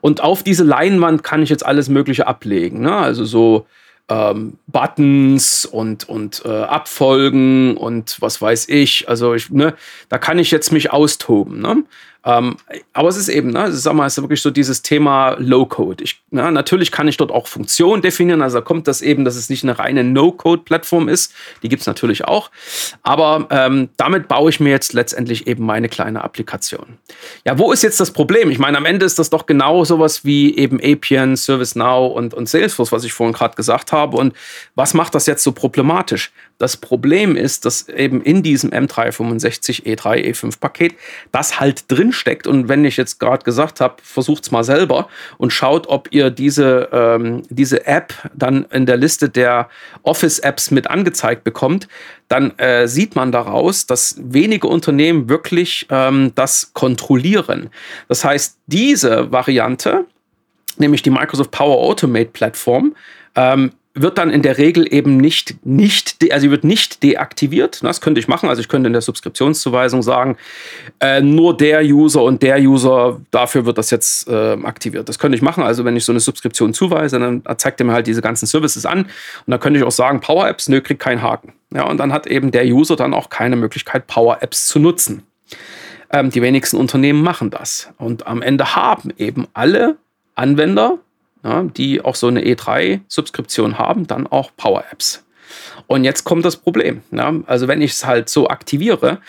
Und 0.02 0.22
auf 0.22 0.42
diese 0.42 0.64
Leinwand 0.64 1.24
kann 1.24 1.44
ich 1.44 1.50
jetzt 1.50 1.66
alles 1.66 1.88
Mögliche 1.88 2.26
ablegen. 2.26 2.82
Ne? 2.82 2.96
Also 2.96 3.26
so 3.26 3.68
ähm, 4.10 4.58
Buttons 4.68 5.66
und, 5.66 6.10
und 6.10 6.42
äh, 6.46 6.50
Abfolgen 6.50 7.78
und 7.78 8.18
was 8.22 8.42
weiß 8.42 8.70
ich. 8.70 9.08
Also 9.08 9.36
ich, 9.36 9.52
ne, 9.52 9.76
da 10.10 10.18
kann 10.18 10.40
ich 10.40 10.50
jetzt 10.50 10.72
mich 10.72 10.92
austoben. 10.92 11.62
Ne? 11.62 11.84
Ähm, 12.26 12.58
aber 12.94 13.08
es 13.10 13.18
ist 13.18 13.30
eben, 13.30 13.52
ne, 13.52 13.72
sag 13.72 13.94
mal, 13.94 14.08
es 14.08 14.18
ist 14.18 14.24
wirklich 14.24 14.42
so 14.42 14.50
dieses 14.50 14.82
Thema 14.82 15.36
Low-Code. 15.38 16.04
ne, 16.32 16.52
natürlich 16.52 16.92
kann 16.92 17.08
ich 17.08 17.18
dort 17.18 17.32
auch 17.32 17.48
Funktionen 17.48 18.02
definieren, 18.02 18.42
also 18.42 18.58
da 18.58 18.62
kommt 18.62 18.88
das 18.88 19.02
eben, 19.02 19.26
dass 19.26 19.36
es 19.36 19.50
nicht 19.50 19.64
eine 19.64 19.78
reine 19.78 20.04
No-Code-Plattform 20.04 21.08
ist. 21.08 21.34
Die 21.62 21.70
gibt 21.70 21.82
es 21.82 21.88
natürlich 21.88 22.26
auch. 22.26 22.50
Aber 23.04 23.48
ähm, 23.52 23.90
damit 23.98 24.28
baue 24.28 24.50
ich 24.50 24.60
mir 24.60 24.72
jetzt 24.72 24.94
letztendlich 24.94 25.46
eben 25.46 25.66
meine 25.66 25.88
kleine 25.88 26.24
Applikation. 26.24 26.98
Ja, 27.46 27.60
wo 27.60 27.72
ist 27.72 27.84
jetzt 27.84 28.00
das 28.00 28.12
Problem? 28.12 28.50
Ich 28.50 28.58
meine, 28.58 28.78
am 28.78 28.86
Ende 28.86 29.06
ist 29.06 29.20
das 29.20 29.30
doch 29.30 29.46
genau 29.46 29.86
sowas 29.86 30.26
wie 30.26 30.58
eben 30.58 30.80
Appian, 30.82 31.36
ServiceNow 31.36 32.16
und, 32.16 32.34
und 32.34 32.50
Salesforce, 32.50 32.92
was 32.92 33.04
ich 33.04 33.14
vorhin 33.14 33.34
gerade 33.34 33.56
gesagt 33.56 33.92
habe. 33.92 34.18
Und 34.18 34.34
was 34.74 34.96
macht 34.96 35.14
das 35.14 35.28
jetzt 35.28 35.44
so 35.44 35.52
problematisch? 35.52 36.32
Das 36.58 36.78
Problem 36.78 37.36
ist, 37.36 37.66
dass 37.66 37.90
eben 37.90 38.22
in 38.22 38.42
diesem 38.42 38.70
M365 38.72 39.84
E3 39.84 40.24
E5 40.32 40.60
Paket 40.60 40.96
das 41.34 41.60
halt 41.60 41.92
drin 41.92 42.14
steckt. 42.14 42.48
Und 42.48 42.70
wenn 42.70 42.86
ich 42.86 42.96
jetzt 42.96 43.20
gerade 43.20 43.44
gesagt 43.44 43.82
habe, 43.82 43.96
versucht 44.02 44.46
es 44.46 44.52
mal 44.52 44.64
selber 44.64 45.10
und 45.38 45.52
schaut, 45.52 45.88
ob 45.88 46.08
ihr 46.12 46.30
diese, 46.30 46.88
ähm, 46.94 47.44
diese 47.50 47.86
App 47.86 48.14
dann 48.34 48.66
in 48.72 48.86
der 48.86 48.96
Liste 48.96 49.28
der 49.28 49.68
Office-Apps 50.04 50.72
mit 50.72 50.90
angezeigt 50.90 51.44
bekommt, 51.44 51.90
dann 52.30 52.58
äh, 52.58 52.88
sieht 52.88 53.16
man 53.16 53.34
daraus, 53.34 53.86
dass 53.86 54.16
wenige 54.18 54.68
Unternehmen 54.68 55.28
wirklich 55.28 55.88
ähm, 55.90 56.32
das 56.36 56.72
kontrollieren. 56.74 57.70
Das 58.08 58.24
heißt, 58.24 58.58
diese 58.68 59.30
Variante, 59.32 60.06
nämlich 60.78 61.02
die 61.02 61.10
Microsoft 61.10 61.52
Power 61.52 61.78
Automate 61.78 62.30
Plattform, 62.32 62.96
ähm, 63.36 63.74
wird 63.96 64.18
dann 64.18 64.30
in 64.30 64.42
der 64.42 64.58
Regel 64.58 64.92
eben 64.94 65.18
nicht, 65.18 65.66
nicht 65.66 66.18
also 66.32 66.42
sie 66.42 66.52
wird 66.52 66.66
nicht 66.66 67.02
deaktiviert. 67.02 67.82
Das 67.82 68.02
könnte 68.02 68.20
ich 68.20 68.28
machen. 68.28 68.50
Also 68.50 68.62
ich 68.62 68.68
könnte 68.68 68.88
in 68.88 68.94
der 68.94 69.02
Subskriptionszuweisung 69.02 70.04
sagen, 70.04 70.38
äh, 71.00 71.22
nur 71.22 71.56
der 71.56 71.82
User 71.82 72.22
und 72.22 72.44
der 72.44 72.60
User, 72.60 73.22
dafür 73.32 73.66
wird 73.66 73.78
das 73.78 73.92
jetzt 73.92 74.28
äh, 74.28 74.58
aktiviert. 74.64 75.08
Das 75.08 75.18
könnte 75.18 75.38
ich 75.38 75.42
machen. 75.42 75.64
Also 75.64 75.86
wenn 75.86 75.96
ich 75.96 76.04
so 76.04 76.12
eine 76.12 76.20
Subskription 76.20 76.74
zuweise, 76.74 77.20
dann 77.20 77.42
zeigt 77.58 77.80
er 77.80 77.86
mir 77.86 77.94
halt 77.94 78.08
diese 78.08 78.22
ganzen 78.22 78.48
Services 78.48 78.86
an. 78.86 79.04
Und 79.04 79.10
dann 79.48 79.62
könnte 79.62 79.80
ich 79.80 79.86
auch 79.86 79.92
sagen, 79.92 80.20
Power 80.20 80.48
Apps, 80.48 80.68
nö, 80.68 80.82
kriegt 80.82 81.02
keinen 81.02 81.22
Haken. 81.22 81.54
Ja, 81.74 81.84
und 81.84 81.98
dann 81.98 82.12
hat 82.12 82.28
eben 82.28 82.52
der 82.52 82.66
User 82.66 82.98
dann 82.98 83.14
auch 83.14 83.30
keine 83.30 83.56
Möglichkeit, 83.56 84.08
Power 84.08 84.42
Apps 84.42 84.68
zu 84.68 84.80
nutzen. 84.80 85.24
Ähm, 86.12 86.32
die 86.32 86.42
wenigsten 86.42 86.78
Unternehmen 86.78 87.22
machen 87.22 87.50
das. 87.50 87.90
Und 87.98 88.28
am 88.28 88.42
Ende 88.42 88.76
haben 88.76 89.12
eben 89.18 89.48
alle 89.54 89.96
Anwender 90.36 91.00
ja, 91.46 91.64
die 91.64 92.04
auch 92.04 92.16
so 92.16 92.28
eine 92.28 92.42
E3-Subskription 92.42 93.78
haben, 93.78 94.08
dann 94.08 94.26
auch 94.26 94.52
Power 94.58 94.84
Apps. 94.92 95.24
Und 95.88 96.04
jetzt 96.04 96.24
kommt 96.24 96.44
das 96.44 96.58
Problem. 96.58 97.02
Ja? 97.12 97.34
Also 97.46 97.68
wenn 97.68 97.82
ich 97.82 97.92
es 97.92 98.06
halt 98.06 98.30
so 98.30 98.50
aktiviere, 98.50 99.20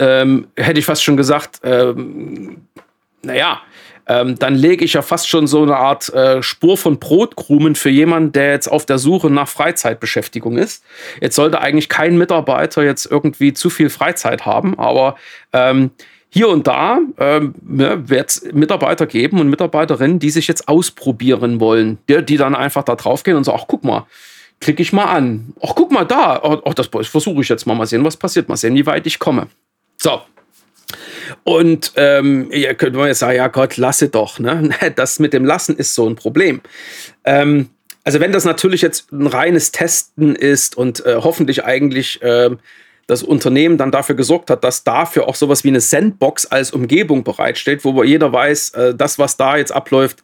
ähm, 0.00 0.48
hätte 0.56 0.80
ich 0.80 0.86
fast 0.86 1.04
schon 1.04 1.16
gesagt, 1.16 1.60
ähm, 1.62 2.66
naja, 3.22 3.60
ähm, 4.08 4.36
dann 4.36 4.56
lege 4.56 4.84
ich 4.84 4.94
ja 4.94 5.02
fast 5.02 5.28
schon 5.28 5.46
so 5.46 5.62
eine 5.62 5.76
Art 5.76 6.08
äh, 6.12 6.42
Spur 6.42 6.76
von 6.76 6.98
Brotkrumen 6.98 7.76
für 7.76 7.90
jemanden, 7.90 8.32
der 8.32 8.50
jetzt 8.50 8.66
auf 8.66 8.84
der 8.84 8.98
Suche 8.98 9.30
nach 9.30 9.46
Freizeitbeschäftigung 9.46 10.58
ist. 10.58 10.84
Jetzt 11.20 11.36
sollte 11.36 11.60
eigentlich 11.60 11.88
kein 11.88 12.18
Mitarbeiter 12.18 12.82
jetzt 12.82 13.06
irgendwie 13.06 13.52
zu 13.52 13.70
viel 13.70 13.90
Freizeit 13.90 14.44
haben, 14.44 14.76
aber 14.76 15.14
ähm, 15.52 15.92
hier 16.34 16.48
und 16.48 16.66
da 16.66 16.98
ähm, 17.18 17.54
ne, 17.62 18.08
wird 18.08 18.30
es 18.30 18.52
Mitarbeiter 18.54 19.06
geben 19.06 19.38
und 19.38 19.50
Mitarbeiterinnen, 19.50 20.18
die 20.18 20.30
sich 20.30 20.48
jetzt 20.48 20.66
ausprobieren 20.66 21.60
wollen, 21.60 21.98
die, 22.08 22.24
die 22.24 22.38
dann 22.38 22.54
einfach 22.54 22.84
da 22.84 22.94
drauf 22.94 23.22
gehen 23.22 23.36
und 23.36 23.44
sagen, 23.44 23.58
ach 23.60 23.66
guck 23.68 23.84
mal, 23.84 24.06
klicke 24.58 24.80
ich 24.80 24.94
mal 24.94 25.04
an. 25.04 25.52
Ach 25.62 25.74
guck 25.74 25.92
mal 25.92 26.06
da, 26.06 26.40
ach, 26.64 26.72
das 26.72 26.86
versuche 26.86 27.42
ich 27.42 27.50
jetzt 27.50 27.66
mal, 27.66 27.74
mal 27.74 27.84
sehen, 27.84 28.02
was 28.02 28.16
passiert, 28.16 28.48
mal 28.48 28.56
sehen, 28.56 28.74
wie 28.74 28.86
weit 28.86 29.06
ich 29.06 29.18
komme. 29.18 29.48
So. 29.98 30.22
Und 31.44 31.92
ähm, 31.96 32.50
ihr 32.50 32.72
könnt 32.74 32.96
mal 32.96 33.08
jetzt 33.08 33.18
sagen, 33.18 33.36
ja 33.36 33.48
Gott, 33.48 33.76
lasse 33.76 34.08
doch. 34.08 34.38
Ne? 34.38 34.70
Das 34.96 35.18
mit 35.18 35.34
dem 35.34 35.44
Lassen 35.44 35.76
ist 35.76 35.94
so 35.94 36.08
ein 36.08 36.16
Problem. 36.16 36.62
Ähm, 37.24 37.68
also 38.04 38.20
wenn 38.20 38.32
das 38.32 38.46
natürlich 38.46 38.80
jetzt 38.80 39.12
ein 39.12 39.26
reines 39.26 39.70
Testen 39.70 40.34
ist 40.34 40.78
und 40.78 41.04
äh, 41.04 41.16
hoffentlich 41.16 41.64
eigentlich 41.66 42.22
äh, 42.22 42.50
das 43.06 43.22
Unternehmen 43.22 43.78
dann 43.78 43.90
dafür 43.90 44.14
gesorgt 44.14 44.50
hat, 44.50 44.64
dass 44.64 44.84
dafür 44.84 45.28
auch 45.28 45.34
sowas 45.34 45.64
wie 45.64 45.68
eine 45.68 45.80
Sandbox 45.80 46.46
als 46.46 46.70
Umgebung 46.70 47.24
bereitstellt, 47.24 47.84
wo 47.84 48.02
jeder 48.02 48.32
weiß, 48.32 48.70
äh, 48.70 48.94
das, 48.94 49.18
was 49.18 49.36
da 49.36 49.56
jetzt 49.56 49.72
abläuft, 49.72 50.22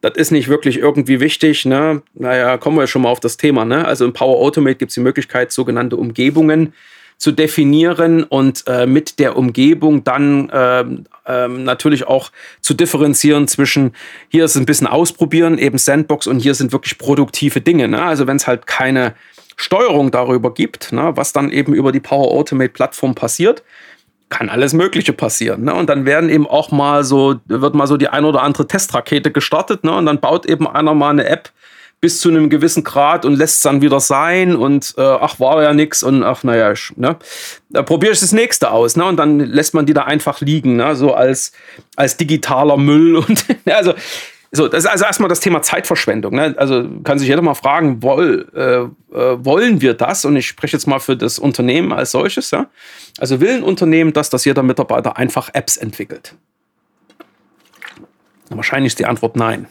das 0.00 0.16
ist 0.16 0.30
nicht 0.30 0.48
wirklich 0.48 0.78
irgendwie 0.78 1.20
wichtig. 1.20 1.64
Ne? 1.64 2.02
Naja, 2.14 2.58
kommen 2.58 2.76
wir 2.76 2.86
schon 2.86 3.02
mal 3.02 3.10
auf 3.10 3.20
das 3.20 3.36
Thema. 3.36 3.64
Ne? 3.64 3.84
Also 3.84 4.04
im 4.04 4.12
Power 4.12 4.38
Automate 4.40 4.76
gibt 4.76 4.90
es 4.90 4.94
die 4.94 5.00
Möglichkeit, 5.00 5.52
sogenannte 5.52 5.96
Umgebungen 5.96 6.74
zu 7.16 7.32
definieren 7.32 8.22
und 8.22 8.62
äh, 8.68 8.86
mit 8.86 9.18
der 9.18 9.36
Umgebung 9.36 10.04
dann 10.04 10.50
ähm, 10.52 11.04
ähm, 11.26 11.64
natürlich 11.64 12.06
auch 12.06 12.30
zu 12.60 12.74
differenzieren 12.74 13.48
zwischen 13.48 13.92
hier 14.28 14.44
ist 14.44 14.56
ein 14.56 14.66
bisschen 14.66 14.86
ausprobieren, 14.86 15.58
eben 15.58 15.78
Sandbox 15.78 16.28
und 16.28 16.38
hier 16.38 16.54
sind 16.54 16.70
wirklich 16.72 16.96
produktive 16.96 17.60
Dinge. 17.60 17.88
Ne? 17.88 18.00
Also 18.00 18.28
wenn 18.28 18.36
es 18.36 18.46
halt 18.46 18.68
keine 18.68 19.14
Steuerung 19.60 20.12
darüber 20.12 20.54
gibt, 20.54 20.92
ne, 20.92 21.12
was 21.16 21.32
dann 21.32 21.50
eben 21.50 21.74
über 21.74 21.90
die 21.92 22.00
Power 22.00 22.30
Automate 22.30 22.72
Plattform 22.72 23.14
passiert, 23.16 23.64
kann 24.28 24.48
alles 24.48 24.72
Mögliche 24.72 25.12
passieren. 25.12 25.64
Ne? 25.64 25.74
Und 25.74 25.90
dann 25.90 26.06
werden 26.06 26.30
eben 26.30 26.46
auch 26.46 26.70
mal 26.70 27.02
so, 27.02 27.36
wird 27.46 27.74
mal 27.74 27.88
so 27.88 27.96
die 27.96 28.08
ein 28.08 28.24
oder 28.24 28.42
andere 28.42 28.68
Testrakete 28.68 29.32
gestartet, 29.32 29.84
ne? 29.84 29.92
Und 29.92 30.06
dann 30.06 30.20
baut 30.20 30.46
eben 30.46 30.68
einer 30.68 30.94
mal 30.94 31.10
eine 31.10 31.26
App 31.26 31.50
bis 32.00 32.20
zu 32.20 32.28
einem 32.28 32.48
gewissen 32.48 32.84
Grad 32.84 33.24
und 33.24 33.34
lässt 33.34 33.56
es 33.56 33.62
dann 33.62 33.82
wieder 33.82 33.98
sein 33.98 34.54
und 34.54 34.94
äh, 34.96 35.02
ach, 35.02 35.40
war 35.40 35.60
ja 35.62 35.72
nix 35.74 36.04
und 36.04 36.22
ach, 36.22 36.44
naja, 36.44 36.72
ne? 36.94 37.16
Da 37.70 37.82
probiere 37.82 38.12
ich 38.12 38.20
das 38.20 38.32
nächste 38.32 38.70
aus, 38.70 38.94
ne? 38.96 39.06
Und 39.06 39.16
dann 39.16 39.40
lässt 39.40 39.74
man 39.74 39.86
die 39.86 39.94
da 39.94 40.04
einfach 40.04 40.40
liegen, 40.40 40.76
ne? 40.76 40.94
So 40.94 41.14
als, 41.14 41.52
als 41.96 42.16
digitaler 42.16 42.76
Müll 42.76 43.16
und 43.16 43.44
also 43.64 43.94
so, 44.50 44.66
das 44.66 44.84
ist 44.84 44.90
also 44.90 45.04
erstmal 45.04 45.28
das 45.28 45.40
Thema 45.40 45.60
Zeitverschwendung. 45.60 46.34
Ne? 46.34 46.54
Also 46.56 46.88
kann 47.04 47.18
sich 47.18 47.28
jeder 47.28 47.42
mal 47.42 47.54
fragen, 47.54 48.02
woll, 48.02 48.48
äh, 48.54 49.16
äh, 49.16 49.44
wollen 49.44 49.82
wir 49.82 49.92
das? 49.92 50.24
Und 50.24 50.36
ich 50.36 50.46
spreche 50.46 50.76
jetzt 50.76 50.86
mal 50.86 51.00
für 51.00 51.16
das 51.16 51.38
Unternehmen 51.38 51.92
als 51.92 52.12
solches. 52.12 52.50
Ja? 52.50 52.66
Also 53.18 53.40
will 53.40 53.56
ein 53.56 53.62
Unternehmen 53.62 54.14
das, 54.14 54.30
dass 54.30 54.46
jeder 54.46 54.62
Mitarbeiter 54.62 55.18
einfach 55.18 55.50
Apps 55.52 55.76
entwickelt? 55.76 56.34
Wahrscheinlich 58.48 58.92
ist 58.92 58.98
die 58.98 59.06
Antwort 59.06 59.36
nein. 59.36 59.66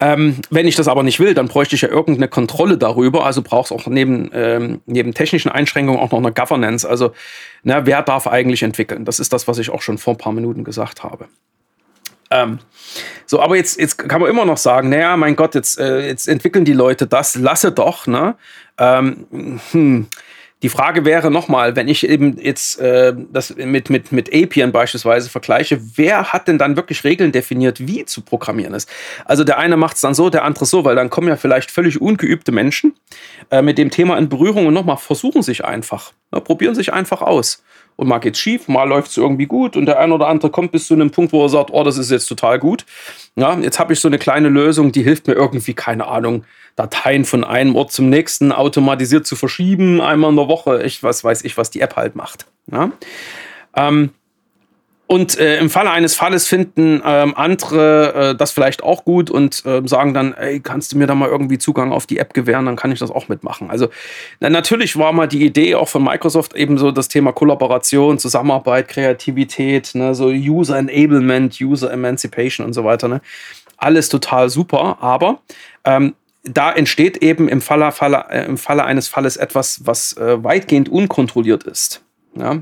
Ähm, 0.00 0.36
wenn 0.50 0.68
ich 0.68 0.76
das 0.76 0.86
aber 0.86 1.02
nicht 1.02 1.18
will, 1.18 1.34
dann 1.34 1.48
bräuchte 1.48 1.74
ich 1.74 1.82
ja 1.82 1.88
irgendeine 1.88 2.28
Kontrolle 2.28 2.78
darüber. 2.78 3.26
Also 3.26 3.42
braucht 3.42 3.66
es 3.66 3.72
auch 3.72 3.88
neben, 3.88 4.30
ähm, 4.32 4.80
neben 4.86 5.12
technischen 5.12 5.50
Einschränkungen 5.50 6.00
auch 6.00 6.12
noch 6.12 6.18
eine 6.18 6.32
Governance. 6.32 6.88
Also 6.88 7.12
na, 7.64 7.84
wer 7.84 8.02
darf 8.02 8.28
eigentlich 8.28 8.62
entwickeln? 8.62 9.04
Das 9.04 9.18
ist 9.18 9.32
das, 9.32 9.48
was 9.48 9.58
ich 9.58 9.70
auch 9.70 9.82
schon 9.82 9.98
vor 9.98 10.14
ein 10.14 10.18
paar 10.18 10.32
Minuten 10.32 10.62
gesagt 10.62 11.02
habe. 11.02 11.26
Ähm, 12.30 12.58
so, 13.26 13.40
aber 13.40 13.56
jetzt, 13.56 13.78
jetzt 13.80 13.98
kann 13.98 14.20
man 14.20 14.30
immer 14.30 14.44
noch 14.44 14.58
sagen, 14.58 14.88
naja, 14.88 15.16
mein 15.16 15.36
Gott, 15.36 15.54
jetzt, 15.54 15.78
äh, 15.78 16.06
jetzt 16.06 16.28
entwickeln 16.28 16.64
die 16.64 16.72
Leute 16.72 17.06
das, 17.06 17.36
lasse 17.36 17.72
doch, 17.72 18.06
ne? 18.06 18.36
Ähm, 18.78 19.60
hm, 19.72 20.06
Die 20.64 20.68
Frage 20.70 21.04
wäre 21.04 21.30
nochmal, 21.30 21.76
wenn 21.76 21.86
ich 21.86 22.04
eben 22.08 22.36
jetzt 22.36 22.80
äh, 22.80 23.14
das 23.32 23.54
mit, 23.54 23.90
mit, 23.90 24.10
mit 24.10 24.34
Appian 24.34 24.72
beispielsweise 24.72 25.30
vergleiche, 25.30 25.80
wer 25.94 26.32
hat 26.32 26.48
denn 26.48 26.58
dann 26.58 26.74
wirklich 26.74 27.04
Regeln 27.04 27.30
definiert, 27.30 27.78
wie 27.86 28.04
zu 28.04 28.22
programmieren 28.22 28.74
ist? 28.74 28.90
Also 29.24 29.44
der 29.44 29.58
eine 29.58 29.76
macht 29.76 29.94
es 29.94 30.00
dann 30.00 30.14
so, 30.14 30.30
der 30.30 30.42
andere 30.44 30.66
so, 30.66 30.84
weil 30.84 30.96
dann 30.96 31.10
kommen 31.10 31.28
ja 31.28 31.36
vielleicht 31.36 31.70
völlig 31.70 32.00
ungeübte 32.00 32.50
Menschen 32.50 32.94
äh, 33.52 33.62
mit 33.62 33.78
dem 33.78 33.90
Thema 33.90 34.18
in 34.18 34.28
Berührung 34.28 34.66
und 34.66 34.74
nochmal 34.74 34.96
versuchen 34.96 35.42
sich 35.42 35.64
einfach, 35.64 36.12
ne, 36.32 36.40
probieren 36.40 36.74
sich 36.74 36.92
einfach 36.92 37.22
aus. 37.22 37.62
Und 37.98 38.06
mal 38.06 38.18
geht's 38.18 38.38
schief, 38.38 38.68
mal 38.68 38.84
läuft 38.84 39.10
es 39.10 39.16
irgendwie 39.16 39.46
gut 39.46 39.76
und 39.76 39.86
der 39.86 39.98
eine 39.98 40.14
oder 40.14 40.28
andere 40.28 40.52
kommt 40.52 40.70
bis 40.70 40.86
zu 40.86 40.94
einem 40.94 41.10
Punkt, 41.10 41.32
wo 41.32 41.42
er 41.44 41.48
sagt, 41.48 41.70
oh, 41.72 41.82
das 41.82 41.98
ist 41.98 42.12
jetzt 42.12 42.26
total 42.26 42.60
gut. 42.60 42.86
Ja, 43.34 43.58
jetzt 43.58 43.80
habe 43.80 43.92
ich 43.92 43.98
so 43.98 44.06
eine 44.06 44.18
kleine 44.18 44.48
Lösung, 44.48 44.92
die 44.92 45.02
hilft 45.02 45.26
mir 45.26 45.32
irgendwie, 45.32 45.74
keine 45.74 46.06
Ahnung, 46.06 46.44
Dateien 46.76 47.24
von 47.24 47.42
einem 47.42 47.74
Ort 47.74 47.90
zum 47.90 48.08
nächsten 48.08 48.52
automatisiert 48.52 49.26
zu 49.26 49.34
verschieben, 49.34 50.00
einmal 50.00 50.30
in 50.30 50.36
der 50.36 50.46
Woche. 50.46 50.80
Ich 50.84 51.02
was 51.02 51.24
weiß 51.24 51.42
ich, 51.42 51.58
was 51.58 51.70
die 51.70 51.80
App 51.80 51.96
halt 51.96 52.14
macht. 52.14 52.46
Ja? 52.70 52.92
Ähm, 53.74 54.10
und 55.08 55.38
äh, 55.38 55.58
im 55.58 55.70
Falle 55.70 55.90
eines 55.90 56.14
Falles 56.14 56.46
finden 56.46 57.00
ähm, 57.02 57.32
andere 57.34 58.14
äh, 58.14 58.34
das 58.36 58.52
vielleicht 58.52 58.82
auch 58.82 59.06
gut 59.06 59.30
und 59.30 59.64
äh, 59.64 59.80
sagen 59.86 60.12
dann, 60.12 60.34
ey, 60.34 60.60
kannst 60.60 60.92
du 60.92 60.98
mir 60.98 61.06
da 61.06 61.14
mal 61.14 61.30
irgendwie 61.30 61.56
Zugang 61.56 61.92
auf 61.92 62.06
die 62.06 62.18
App 62.18 62.34
gewähren, 62.34 62.66
dann 62.66 62.76
kann 62.76 62.92
ich 62.92 62.98
das 62.98 63.10
auch 63.10 63.26
mitmachen. 63.26 63.70
Also 63.70 63.88
na, 64.38 64.50
natürlich 64.50 64.98
war 64.98 65.14
mal 65.14 65.26
die 65.26 65.46
Idee 65.46 65.76
auch 65.76 65.88
von 65.88 66.04
Microsoft 66.04 66.54
eben 66.54 66.76
so 66.76 66.90
das 66.90 67.08
Thema 67.08 67.32
Kollaboration, 67.32 68.18
Zusammenarbeit, 68.18 68.88
Kreativität, 68.88 69.94
ne, 69.94 70.14
so 70.14 70.26
User 70.26 70.76
Enablement, 70.76 71.58
User 71.58 71.90
Emancipation 71.90 72.66
und 72.66 72.74
so 72.74 72.84
weiter. 72.84 73.08
Ne. 73.08 73.22
Alles 73.78 74.10
total 74.10 74.50
super, 74.50 74.98
aber 75.00 75.40
ähm, 75.84 76.16
da 76.44 76.70
entsteht 76.70 77.16
eben 77.22 77.48
im 77.48 77.62
Falle, 77.62 77.92
Falle, 77.92 78.26
äh, 78.28 78.44
im 78.44 78.58
Falle 78.58 78.84
eines 78.84 79.08
Falles 79.08 79.38
etwas, 79.38 79.86
was 79.86 80.18
äh, 80.18 80.44
weitgehend 80.44 80.90
unkontrolliert 80.90 81.64
ist. 81.64 82.02
Ja? 82.34 82.60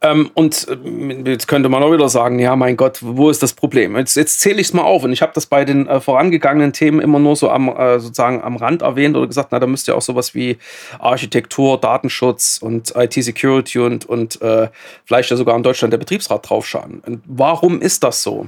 Ähm, 0.00 0.30
und 0.34 0.66
äh, 0.68 1.30
jetzt 1.30 1.48
könnte 1.48 1.68
man 1.68 1.82
auch 1.82 1.92
wieder 1.92 2.08
sagen, 2.08 2.38
ja, 2.38 2.54
mein 2.54 2.76
Gott, 2.76 2.98
wo 3.00 3.30
ist 3.30 3.42
das 3.42 3.52
Problem? 3.52 3.96
Jetzt, 3.96 4.14
jetzt 4.16 4.40
zähle 4.40 4.60
ich 4.60 4.68
es 4.68 4.72
mal 4.72 4.82
auf 4.82 5.02
und 5.02 5.12
ich 5.12 5.22
habe 5.22 5.32
das 5.34 5.46
bei 5.46 5.64
den 5.64 5.88
äh, 5.88 6.00
vorangegangenen 6.00 6.72
Themen 6.72 7.00
immer 7.00 7.18
nur 7.18 7.34
so 7.34 7.50
am, 7.50 7.68
äh, 7.68 7.98
sozusagen 7.98 8.42
am 8.42 8.56
Rand 8.56 8.82
erwähnt 8.82 9.16
oder 9.16 9.26
gesagt, 9.26 9.48
na, 9.50 9.58
da 9.58 9.66
müsst 9.66 9.88
ihr 9.88 9.96
auch 9.96 10.02
sowas 10.02 10.34
wie 10.34 10.58
Architektur, 11.00 11.80
Datenschutz 11.80 12.58
und 12.62 12.94
IT-Security 12.94 13.80
und, 13.80 14.06
und 14.06 14.40
äh, 14.40 14.68
vielleicht 15.04 15.30
ja 15.30 15.36
sogar 15.36 15.56
in 15.56 15.64
Deutschland 15.64 15.92
der 15.92 15.98
Betriebsrat 15.98 16.48
draufschauen. 16.48 17.02
Und 17.04 17.22
warum 17.26 17.80
ist 17.80 18.04
das 18.04 18.22
so? 18.22 18.46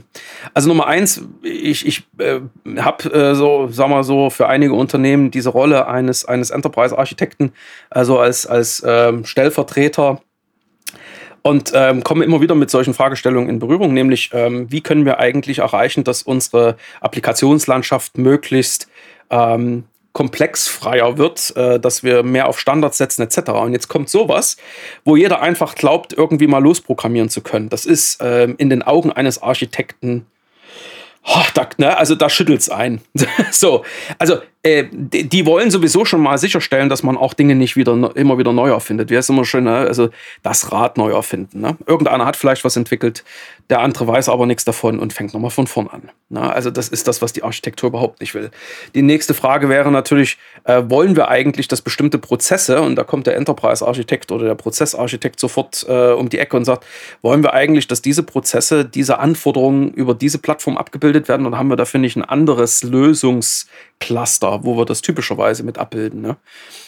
Also 0.54 0.68
Nummer 0.68 0.86
eins, 0.86 1.22
ich, 1.42 1.84
ich 1.84 2.04
äh, 2.18 2.40
habe 2.78 3.12
äh, 3.12 3.34
so, 3.34 3.68
sagen 3.68 3.90
wir 3.90 4.04
so, 4.04 4.30
für 4.30 4.46
einige 4.46 4.74
Unternehmen 4.74 5.32
diese 5.32 5.48
Rolle 5.48 5.88
eines, 5.88 6.24
eines 6.24 6.50
Enterprise-Architekten, 6.50 7.52
also 7.90 8.20
als, 8.20 8.46
als 8.46 8.84
ähm, 8.86 9.24
Stellvertreter 9.24 10.20
und 11.42 11.72
ähm, 11.74 12.02
komme 12.04 12.24
immer 12.24 12.40
wieder 12.40 12.54
mit 12.54 12.70
solchen 12.70 12.94
Fragestellungen 12.94 13.48
in 13.48 13.58
Berührung, 13.58 13.94
nämlich 13.94 14.30
ähm, 14.32 14.70
wie 14.70 14.80
können 14.80 15.04
wir 15.04 15.18
eigentlich 15.18 15.58
erreichen, 15.60 16.04
dass 16.04 16.22
unsere 16.22 16.76
Applikationslandschaft 17.00 18.18
möglichst 18.18 18.88
ähm, 19.30 19.84
komplexfreier 20.12 21.18
wird, 21.18 21.56
äh, 21.56 21.78
dass 21.78 22.02
wir 22.02 22.22
mehr 22.22 22.48
auf 22.48 22.58
Standards 22.58 22.98
setzen 22.98 23.22
etc. 23.22 23.50
Und 23.50 23.72
jetzt 23.72 23.88
kommt 23.88 24.08
sowas, 24.08 24.56
wo 25.04 25.16
jeder 25.16 25.40
einfach 25.40 25.74
glaubt, 25.76 26.12
irgendwie 26.12 26.46
mal 26.46 26.62
losprogrammieren 26.62 27.28
zu 27.28 27.42
können. 27.42 27.68
Das 27.68 27.86
ist 27.86 28.18
ähm, 28.20 28.54
in 28.58 28.70
den 28.70 28.82
Augen 28.82 29.12
eines 29.12 29.40
Architekten 29.42 30.26
Oh, 31.26 31.42
da, 31.52 31.68
ne, 31.76 31.96
also 31.98 32.14
da 32.14 32.30
schüttelt 32.30 32.60
es 32.60 32.70
ein. 32.70 33.02
so, 33.50 33.84
also 34.18 34.38
äh, 34.62 34.84
die, 34.92 35.46
wollen 35.46 35.70
sowieso 35.70 36.04
schon 36.04 36.20
mal 36.20 36.36
sicherstellen, 36.36 36.90
dass 36.90 37.02
man 37.02 37.16
auch 37.16 37.32
Dinge 37.32 37.54
nicht 37.54 37.76
wieder 37.76 37.92
immer 38.14 38.36
wieder 38.36 38.52
neu 38.52 38.68
erfindet. 38.68 39.08
Wie 39.08 39.16
heißt 39.16 39.30
immer 39.30 39.46
schön, 39.46 39.64
ne? 39.64 39.74
also 39.74 40.10
das 40.42 40.70
Rad 40.70 40.98
neu 40.98 41.12
erfinden. 41.12 41.60
Ne? 41.60 41.78
Irgendeiner 41.86 42.26
hat 42.26 42.36
vielleicht 42.36 42.62
was 42.62 42.76
entwickelt, 42.76 43.24
der 43.70 43.80
andere 43.80 44.06
weiß 44.06 44.28
aber 44.28 44.44
nichts 44.44 44.66
davon 44.66 44.98
und 44.98 45.14
fängt 45.14 45.32
nochmal 45.32 45.50
von 45.50 45.66
vorn 45.66 45.88
an. 45.88 46.10
Ne? 46.28 46.42
Also 46.42 46.70
das 46.70 46.88
ist 46.88 47.08
das, 47.08 47.22
was 47.22 47.32
die 47.32 47.42
Architektur 47.42 47.88
überhaupt 47.88 48.20
nicht 48.20 48.34
will. 48.34 48.50
Die 48.94 49.00
nächste 49.00 49.32
Frage 49.32 49.70
wäre 49.70 49.90
natürlich, 49.90 50.36
äh, 50.64 50.82
wollen 50.88 51.16
wir 51.16 51.28
eigentlich, 51.28 51.66
dass 51.66 51.80
bestimmte 51.80 52.18
Prozesse, 52.18 52.82
und 52.82 52.96
da 52.96 53.04
kommt 53.04 53.26
der 53.26 53.36
Enterprise-Architekt 53.36 54.30
oder 54.30 54.44
der 54.44 54.56
Prozessarchitekt 54.56 55.40
sofort 55.40 55.86
äh, 55.88 56.12
um 56.12 56.28
die 56.28 56.38
Ecke 56.38 56.58
und 56.58 56.66
sagt, 56.66 56.84
wollen 57.22 57.42
wir 57.42 57.54
eigentlich, 57.54 57.86
dass 57.86 58.02
diese 58.02 58.22
Prozesse, 58.22 58.84
diese 58.84 59.20
Anforderungen 59.20 59.90
über 59.94 60.12
diese 60.12 60.36
Plattform 60.36 60.76
abgebildet 60.76 61.28
werden, 61.28 61.44
dann 61.44 61.56
haben 61.56 61.70
wir 61.70 61.76
dafür 61.76 62.00
nicht 62.00 62.16
ein 62.16 62.24
anderes 62.24 62.82
Lösungscluster, 64.00 64.64
wo 64.64 64.76
wir 64.76 64.84
das 64.84 65.02
typischerweise 65.02 65.62
mit 65.62 65.78
abbilden. 65.78 66.20
Ne? 66.20 66.36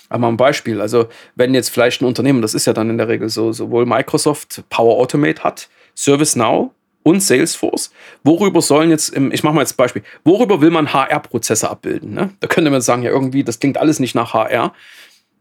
Einmal 0.08 0.30
ein 0.30 0.36
Beispiel. 0.36 0.80
Also, 0.80 1.06
wenn 1.34 1.54
jetzt 1.54 1.70
vielleicht 1.70 2.02
ein 2.02 2.06
Unternehmen, 2.06 2.42
das 2.42 2.54
ist 2.54 2.66
ja 2.66 2.72
dann 2.72 2.90
in 2.90 2.98
der 2.98 3.08
Regel 3.08 3.28
so, 3.28 3.52
sowohl 3.52 3.86
Microsoft 3.86 4.64
Power 4.68 4.98
Automate 4.98 5.42
hat, 5.42 5.68
ServiceNow 5.94 6.70
und 7.02 7.20
Salesforce. 7.20 7.90
Worüber 8.22 8.62
sollen 8.62 8.90
jetzt, 8.90 9.10
im, 9.10 9.32
ich 9.32 9.42
mache 9.42 9.54
mal 9.54 9.62
jetzt 9.62 9.74
ein 9.74 9.76
Beispiel, 9.76 10.02
worüber 10.24 10.60
will 10.60 10.70
man 10.70 10.92
HR-Prozesse 10.92 11.68
abbilden? 11.68 12.14
Ne? 12.14 12.30
Da 12.40 12.46
könnte 12.46 12.70
man 12.70 12.80
sagen, 12.80 13.02
ja, 13.02 13.10
irgendwie, 13.10 13.44
das 13.44 13.58
klingt 13.58 13.78
alles 13.78 13.98
nicht 13.98 14.14
nach 14.14 14.34
HR. 14.34 14.72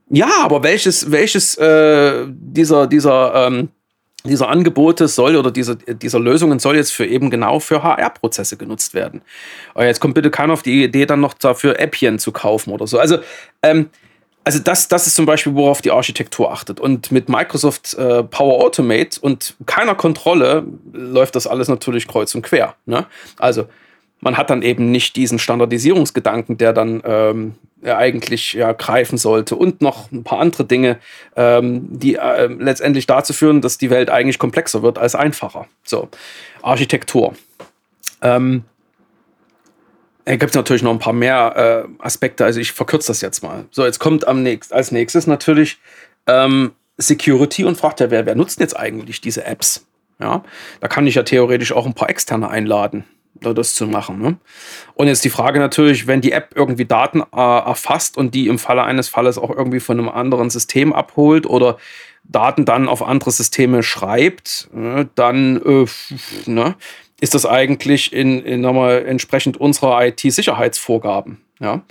Ja, 0.09 0.29
aber 0.43 0.63
welches, 0.63 1.11
welches 1.11 1.55
äh, 1.55 2.25
dieser, 2.27 2.87
dieser, 2.87 3.47
ähm, 3.47 3.69
dieser 4.23 4.49
Angebote 4.49 5.07
soll 5.07 5.35
oder 5.35 5.51
dieser, 5.51 5.75
dieser 5.75 6.19
Lösungen 6.19 6.59
soll 6.59 6.75
jetzt 6.75 6.91
für 6.91 7.05
eben 7.05 7.29
genau 7.29 7.59
für 7.59 7.83
HR-Prozesse 7.83 8.57
genutzt 8.57 8.93
werden? 8.93 9.21
Jetzt 9.77 9.99
kommt 9.99 10.13
bitte 10.13 10.31
keiner 10.31 10.53
auf 10.53 10.61
die 10.61 10.83
Idee, 10.83 11.05
dann 11.05 11.21
noch 11.21 11.33
dafür 11.33 11.79
Appchen 11.79 12.19
zu 12.19 12.31
kaufen 12.31 12.71
oder 12.71 12.87
so. 12.87 12.99
Also, 12.99 13.19
ähm, 13.63 13.89
also 14.43 14.59
das, 14.59 14.87
das 14.87 15.07
ist 15.07 15.15
zum 15.15 15.25
Beispiel, 15.25 15.53
worauf 15.53 15.81
die 15.81 15.91
Architektur 15.91 16.51
achtet. 16.51 16.79
Und 16.79 17.11
mit 17.11 17.29
Microsoft 17.29 17.93
äh, 17.93 18.23
Power 18.23 18.63
Automate 18.63 19.19
und 19.21 19.55
keiner 19.65 19.95
Kontrolle 19.95 20.65
läuft 20.93 21.35
das 21.35 21.45
alles 21.45 21.67
natürlich 21.67 22.07
kreuz 22.07 22.33
und 22.33 22.41
quer. 22.41 22.75
Ne? 22.85 23.05
Also 23.37 23.67
man 24.21 24.37
hat 24.37 24.49
dann 24.49 24.61
eben 24.61 24.91
nicht 24.91 25.15
diesen 25.15 25.39
Standardisierungsgedanken, 25.39 26.57
der 26.57 26.73
dann 26.73 27.01
ähm, 27.03 27.55
eigentlich 27.83 28.53
ja, 28.53 28.71
greifen 28.73 29.17
sollte 29.17 29.55
und 29.55 29.81
noch 29.81 30.11
ein 30.11 30.23
paar 30.23 30.39
andere 30.39 30.65
Dinge, 30.65 30.99
ähm, 31.35 31.87
die 31.89 32.15
äh, 32.15 32.45
letztendlich 32.45 33.07
dazu 33.07 33.33
führen, 33.33 33.61
dass 33.61 33.79
die 33.79 33.89
Welt 33.89 34.09
eigentlich 34.09 34.39
komplexer 34.39 34.83
wird 34.83 34.99
als 34.99 35.15
einfacher. 35.15 35.67
So, 35.83 36.07
Architektur. 36.61 37.33
Ähm, 38.21 38.63
da 40.25 40.35
gibt 40.35 40.51
es 40.51 40.55
natürlich 40.55 40.83
noch 40.83 40.91
ein 40.91 40.99
paar 40.99 41.13
mehr 41.13 41.87
äh, 41.99 42.03
Aspekte, 42.03 42.45
also 42.45 42.59
ich 42.59 42.71
verkürze 42.71 43.07
das 43.07 43.21
jetzt 43.21 43.41
mal. 43.41 43.65
So, 43.71 43.83
jetzt 43.85 43.99
kommt 43.99 44.27
am 44.27 44.43
nächst, 44.43 44.71
als 44.71 44.91
nächstes 44.91 45.25
natürlich 45.25 45.79
ähm, 46.27 46.73
Security 46.97 47.65
und 47.65 47.77
fragt 47.77 47.99
ja, 47.99 48.11
wer, 48.11 48.27
wer 48.27 48.35
nutzt 48.35 48.59
jetzt 48.59 48.77
eigentlich 48.77 49.21
diese 49.21 49.45
Apps? 49.45 49.87
Ja, 50.19 50.43
da 50.79 50.87
kann 50.87 51.07
ich 51.07 51.15
ja 51.15 51.23
theoretisch 51.23 51.71
auch 51.71 51.87
ein 51.87 51.95
paar 51.95 52.11
externe 52.11 52.47
einladen, 52.47 53.05
das 53.39 53.73
zu 53.73 53.87
machen. 53.87 54.19
Ne? 54.19 54.37
Und 54.93 55.07
jetzt 55.07 55.23
die 55.25 55.29
Frage 55.29 55.59
natürlich, 55.59 56.07
wenn 56.07 56.21
die 56.21 56.31
App 56.31 56.53
irgendwie 56.55 56.85
Daten 56.85 57.21
äh, 57.21 57.25
erfasst 57.35 58.17
und 58.17 58.35
die 58.35 58.47
im 58.47 58.59
Falle 58.59 58.83
eines 58.83 59.09
Falles 59.09 59.37
auch 59.37 59.49
irgendwie 59.49 59.79
von 59.79 59.99
einem 59.99 60.09
anderen 60.09 60.49
System 60.49 60.93
abholt 60.93 61.45
oder 61.45 61.77
Daten 62.23 62.65
dann 62.65 62.87
auf 62.87 63.01
andere 63.01 63.31
Systeme 63.31 63.83
schreibt, 63.83 64.69
ne, 64.73 65.09
dann 65.15 65.61
äh, 65.63 65.85
ne, 66.45 66.75
ist 67.19 67.33
das 67.33 67.45
eigentlich 67.45 68.13
in, 68.13 68.43
in 68.43 68.61
mal, 68.61 69.05
entsprechend 69.05 69.57
unserer 69.57 70.05
IT-Sicherheitsvorgaben. 70.05 71.41
Ja? 71.59 71.83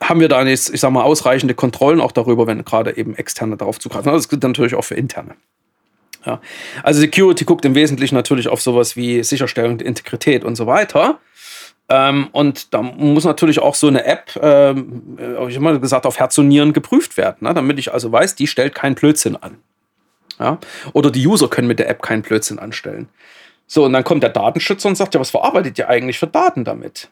Haben 0.00 0.20
wir 0.20 0.28
da 0.28 0.42
jetzt, 0.44 0.72
ich 0.72 0.80
sag 0.80 0.90
mal, 0.90 1.02
ausreichende 1.02 1.54
Kontrollen 1.54 2.00
auch 2.00 2.12
darüber, 2.12 2.46
wenn 2.46 2.64
gerade 2.64 2.96
eben 2.96 3.14
externe 3.14 3.56
darauf 3.56 3.78
zugreifen? 3.80 4.12
Das 4.12 4.28
gilt 4.28 4.42
natürlich 4.42 4.74
auch 4.74 4.84
für 4.84 4.94
interne. 4.94 5.34
Ja. 6.26 6.40
Also 6.82 7.00
Security 7.00 7.44
guckt 7.44 7.64
im 7.64 7.74
Wesentlichen 7.74 8.14
natürlich 8.14 8.48
auf 8.48 8.60
sowas 8.60 8.96
wie 8.96 9.22
Sicherstellung 9.22 9.80
Integrität 9.80 10.44
und 10.44 10.56
so 10.56 10.66
weiter. 10.66 11.20
Ähm, 11.88 12.28
und 12.32 12.74
da 12.74 12.82
muss 12.82 13.24
natürlich 13.24 13.60
auch 13.60 13.76
so 13.76 13.86
eine 13.86 14.04
App, 14.04 14.38
ähm, 14.42 15.16
äh, 15.18 15.48
ich 15.48 15.54
habe 15.54 15.60
mal 15.60 15.78
gesagt, 15.78 16.04
auf 16.04 16.18
Herz 16.18 16.36
und 16.36 16.48
Nieren 16.48 16.72
geprüft 16.72 17.16
werden, 17.16 17.36
ne? 17.40 17.54
damit 17.54 17.78
ich 17.78 17.92
also 17.92 18.10
weiß, 18.10 18.34
die 18.34 18.48
stellt 18.48 18.74
keinen 18.74 18.96
Blödsinn 18.96 19.36
an. 19.36 19.58
Ja? 20.40 20.58
Oder 20.94 21.12
die 21.12 21.24
User 21.24 21.48
können 21.48 21.68
mit 21.68 21.78
der 21.78 21.88
App 21.88 22.02
keinen 22.02 22.22
Blödsinn 22.22 22.58
anstellen. 22.58 23.08
So, 23.68 23.84
und 23.84 23.92
dann 23.92 24.04
kommt 24.04 24.22
der 24.22 24.30
Datenschützer 24.30 24.88
und 24.88 24.96
sagt, 24.96 25.14
ja, 25.14 25.20
was 25.20 25.30
verarbeitet 25.30 25.78
ihr 25.78 25.88
eigentlich 25.88 26.18
für 26.18 26.26
Daten 26.26 26.64
damit? 26.64 27.08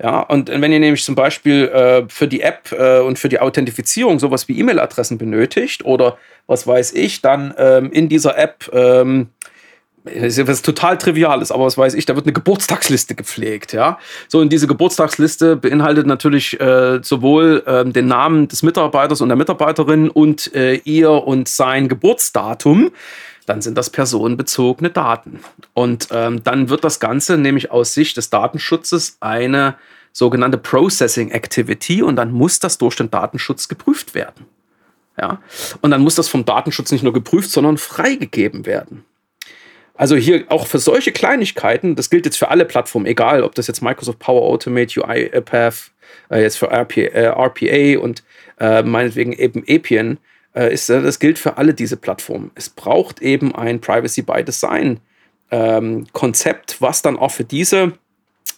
Ja, 0.00 0.20
und 0.20 0.48
wenn 0.48 0.72
ihr 0.72 0.78
nämlich 0.78 1.02
zum 1.02 1.16
Beispiel 1.16 1.66
äh, 1.68 2.04
für 2.08 2.28
die 2.28 2.40
App 2.40 2.70
äh, 2.70 3.00
und 3.00 3.18
für 3.18 3.28
die 3.28 3.40
Authentifizierung 3.40 4.20
sowas 4.20 4.46
wie 4.46 4.58
E-Mail-Adressen 4.58 5.18
benötigt 5.18 5.84
oder 5.84 6.18
was 6.46 6.68
weiß 6.68 6.92
ich, 6.92 7.20
dann 7.20 7.52
ähm, 7.58 7.90
in 7.90 8.08
dieser 8.08 8.38
App, 8.38 8.70
ähm, 8.72 9.30
das 10.04 10.38
ist 10.38 10.64
total 10.64 10.98
Triviales, 10.98 11.50
aber 11.50 11.66
was 11.66 11.76
weiß 11.76 11.94
ich, 11.94 12.06
da 12.06 12.14
wird 12.14 12.26
eine 12.26 12.32
Geburtstagsliste 12.32 13.16
gepflegt, 13.16 13.72
ja. 13.72 13.98
So, 14.28 14.38
und 14.38 14.52
diese 14.52 14.68
Geburtstagsliste 14.68 15.56
beinhaltet 15.56 16.06
natürlich 16.06 16.58
äh, 16.60 17.00
sowohl 17.02 17.64
ähm, 17.66 17.92
den 17.92 18.06
Namen 18.06 18.46
des 18.46 18.62
Mitarbeiters 18.62 19.20
und 19.20 19.28
der 19.28 19.36
Mitarbeiterin 19.36 20.10
und 20.10 20.54
äh, 20.54 20.76
ihr 20.84 21.10
und 21.10 21.48
sein 21.48 21.88
Geburtsdatum 21.88 22.92
dann 23.48 23.62
sind 23.62 23.78
das 23.78 23.90
personenbezogene 23.90 24.90
Daten. 24.90 25.40
Und 25.74 26.08
ähm, 26.10 26.42
dann 26.44 26.68
wird 26.68 26.84
das 26.84 27.00
Ganze 27.00 27.38
nämlich 27.38 27.70
aus 27.70 27.94
Sicht 27.94 28.16
des 28.16 28.30
Datenschutzes 28.30 29.16
eine 29.20 29.76
sogenannte 30.12 30.58
Processing 30.58 31.30
Activity 31.30 32.02
und 32.02 32.16
dann 32.16 32.32
muss 32.32 32.58
das 32.58 32.78
durch 32.78 32.96
den 32.96 33.10
Datenschutz 33.10 33.68
geprüft 33.68 34.14
werden. 34.14 34.46
Ja? 35.18 35.40
Und 35.80 35.90
dann 35.90 36.02
muss 36.02 36.14
das 36.14 36.28
vom 36.28 36.44
Datenschutz 36.44 36.90
nicht 36.90 37.02
nur 37.02 37.12
geprüft, 37.12 37.50
sondern 37.50 37.78
freigegeben 37.78 38.66
werden. 38.66 39.04
Also 39.94 40.14
hier 40.14 40.44
auch 40.48 40.66
für 40.66 40.78
solche 40.78 41.10
Kleinigkeiten, 41.10 41.96
das 41.96 42.08
gilt 42.08 42.24
jetzt 42.24 42.38
für 42.38 42.50
alle 42.50 42.64
Plattformen, 42.64 43.06
egal 43.06 43.42
ob 43.42 43.54
das 43.56 43.66
jetzt 43.66 43.82
Microsoft 43.82 44.20
Power 44.20 44.42
Automate, 44.42 45.00
UiPath, 45.00 45.90
äh, 46.30 46.42
jetzt 46.42 46.58
für 46.58 46.70
RPA, 46.70 47.00
äh, 47.00 47.26
RPA 47.26 48.00
und 48.00 48.22
äh, 48.60 48.82
meinetwegen 48.82 49.32
eben 49.32 49.64
Appian, 49.68 50.18
ist, 50.66 50.90
äh, 50.90 51.02
das 51.02 51.18
gilt 51.18 51.38
für 51.38 51.56
alle 51.56 51.74
diese 51.74 51.96
Plattformen. 51.96 52.50
Es 52.54 52.68
braucht 52.68 53.22
eben 53.22 53.54
ein 53.54 53.80
Privacy 53.80 54.22
by 54.22 54.42
Design 54.44 55.00
ähm, 55.50 56.06
Konzept, 56.12 56.80
was 56.80 57.02
dann 57.02 57.16
auch 57.16 57.30
für 57.30 57.44
diese 57.44 57.92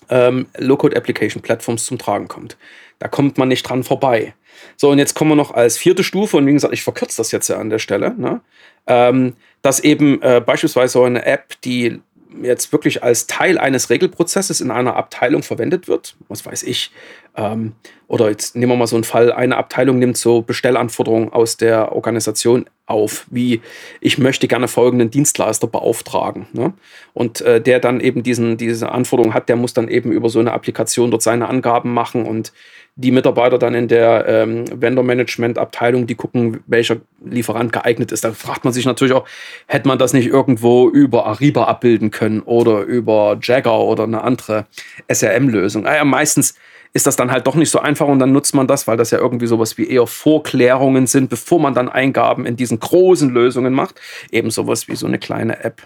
ähm, 0.09 0.47
Low-Code 0.59 0.97
Application 0.97 1.43
Platforms 1.43 1.85
zum 1.85 1.99
Tragen 1.99 2.29
kommt. 2.29 2.57
Da 2.99 3.09
kommt 3.09 3.39
man 3.39 3.49
nicht 3.49 3.63
dran 3.63 3.85
vorbei. 3.85 4.35
So, 4.77 4.91
und 4.91 4.99
jetzt 4.99 5.15
kommen 5.15 5.31
wir 5.31 5.37
noch 5.37 5.53
als 5.53 5.79
vierte 5.79 6.05
Stufe, 6.05 6.37
und 6.37 6.47
wie 6.47 6.53
gesagt, 6.53 6.75
ich 6.75 6.83
verkürze 6.83 7.17
das 7.17 7.33
jetzt 7.33 7.49
ja 7.49 7.59
an 7.59 7.71
der 7.71 7.79
Stelle, 7.79 8.15
ne? 8.17 8.41
ähm, 8.87 9.35
dass 9.63 9.81
eben 9.81 10.21
äh, 10.23 10.43
beispielsweise 10.45 10.93
so 10.95 11.05
eine 11.05 11.25
App, 11.25 11.61
die 11.63 12.01
jetzt 12.43 12.73
wirklich 12.73 13.03
als 13.03 13.27
Teil 13.27 13.59
eines 13.59 13.91
Regelprozesses 13.91 14.61
in 14.61 14.71
einer 14.71 14.97
Abteilung 14.97 15.43
verwendet 15.43 15.89
wird, 15.89 16.17
was 16.29 16.47
weiß 16.47 16.63
ich, 16.63 16.91
ähm, 17.37 17.73
oder 18.09 18.29
jetzt 18.29 18.57
nehmen 18.57 18.73
wir 18.73 18.77
mal 18.77 18.87
so 18.87 18.97
einen 18.97 19.05
Fall, 19.05 19.33
eine 19.33 19.57
Abteilung 19.57 19.99
nimmt 19.99 20.17
so 20.17 20.43
Bestellanforderungen 20.43 21.33
aus 21.33 21.57
der 21.57 21.93
Organisation 21.93 22.67
auf, 22.87 23.27
wie 23.31 23.61
ich 24.01 24.19
möchte 24.19 24.49
gerne 24.49 24.67
folgenden 24.67 25.11
Dienstleister 25.11 25.69
beauftragen. 25.69 26.47
Ne? 26.53 26.73
Und 27.15 27.41
äh, 27.41 27.61
der 27.61 27.79
dann 27.79 28.01
eben 28.01 28.25
diesen, 28.25 28.57
diese 28.57 28.91
Anforderungen 28.91 29.33
hat, 29.33 29.49
der 29.49 29.57
muss 29.57 29.75
dann 29.75 29.89
eben 29.89 30.11
über 30.11 30.29
so 30.29 30.41
eine 30.41 30.53
Applikation 30.53 31.13
dort 31.13 31.23
seine 31.23 31.49
Angaben 31.49 31.95
machen 31.95 32.27
und 32.27 32.53
die 32.97 33.13
Mitarbeiter 33.13 33.59
dann 33.59 33.75
in 33.75 33.89
der 33.89 34.27
ähm, 34.27 34.65
Vendor-Management-Abteilung, 34.81 36.07
die 36.07 36.17
gucken, 36.17 36.61
welcher 36.67 36.97
Lieferant 37.25 37.73
geeignet 37.73 38.13
ist. 38.13 38.25
Da 38.25 38.33
fragt 38.33 38.65
man 38.65 38.75
sich 38.75 38.85
natürlich 38.85 39.15
auch, 39.15 39.27
hätte 39.67 39.89
man 39.89 39.99
das 39.99 40.13
nicht 40.13 40.27
irgendwo 40.27 40.89
über 40.89 41.27
Ariba 41.27 41.65
abbilden 41.65 42.11
können 42.11 42.41
oder 42.41 42.81
über 42.81 43.39
Jagger 43.41 43.79
oder 43.79 44.03
eine 44.05 44.23
andere 44.23 44.67
SRM-Lösung? 45.09 45.85
Naja, 45.85 46.05
meistens 46.05 46.57
ist 46.93 47.07
das 47.07 47.17
dann 47.17 47.31
halt 47.31 47.47
doch 47.47 47.55
nicht 47.55 47.71
so 47.71 47.79
einfach 47.79 48.09
und 48.09 48.19
dann 48.19 48.33
nutzt 48.33 48.55
man 48.55 48.67
das, 48.67 48.87
weil 48.87 48.97
das 48.97 49.11
ja 49.11 49.19
irgendwie 49.19 49.47
sowas 49.47 49.79
wie 49.79 49.89
eher 49.89 50.07
Vorklärungen 50.07 51.07
sind, 51.07 51.31
bevor 51.31 51.61
man 51.61 51.75
dann 51.75 51.89
Eingaben 51.89 52.47
in 52.47 52.57
diesen 52.57 52.81
großen 52.81 53.31
Lösungen 53.31 53.73
macht. 53.73 54.01
Eben 54.31 54.51
sowas 54.51 54.89
wie 54.89 54.97
so 54.97 55.07
eine 55.07 55.19
kleine 55.19 55.63
App. 55.63 55.83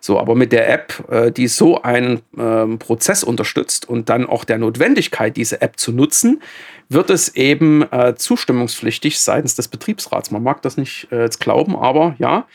So, 0.00 0.18
aber 0.18 0.34
mit 0.34 0.52
der 0.52 0.68
App, 0.72 1.04
äh, 1.10 1.32
die 1.32 1.48
so 1.48 1.82
einen 1.82 2.20
ähm, 2.38 2.78
Prozess 2.78 3.24
unterstützt 3.24 3.88
und 3.88 4.08
dann 4.08 4.26
auch 4.26 4.44
der 4.44 4.58
Notwendigkeit, 4.58 5.36
diese 5.36 5.60
App 5.60 5.78
zu 5.78 5.92
nutzen, 5.92 6.40
wird 6.88 7.10
es 7.10 7.34
eben 7.34 7.82
äh, 7.92 8.14
zustimmungspflichtig 8.14 9.20
seitens 9.20 9.56
des 9.56 9.68
Betriebsrats. 9.68 10.30
Man 10.30 10.42
mag 10.42 10.62
das 10.62 10.76
nicht 10.76 11.08
äh, 11.10 11.22
jetzt 11.22 11.40
glauben, 11.40 11.76
aber 11.76 12.14
ja. 12.18 12.46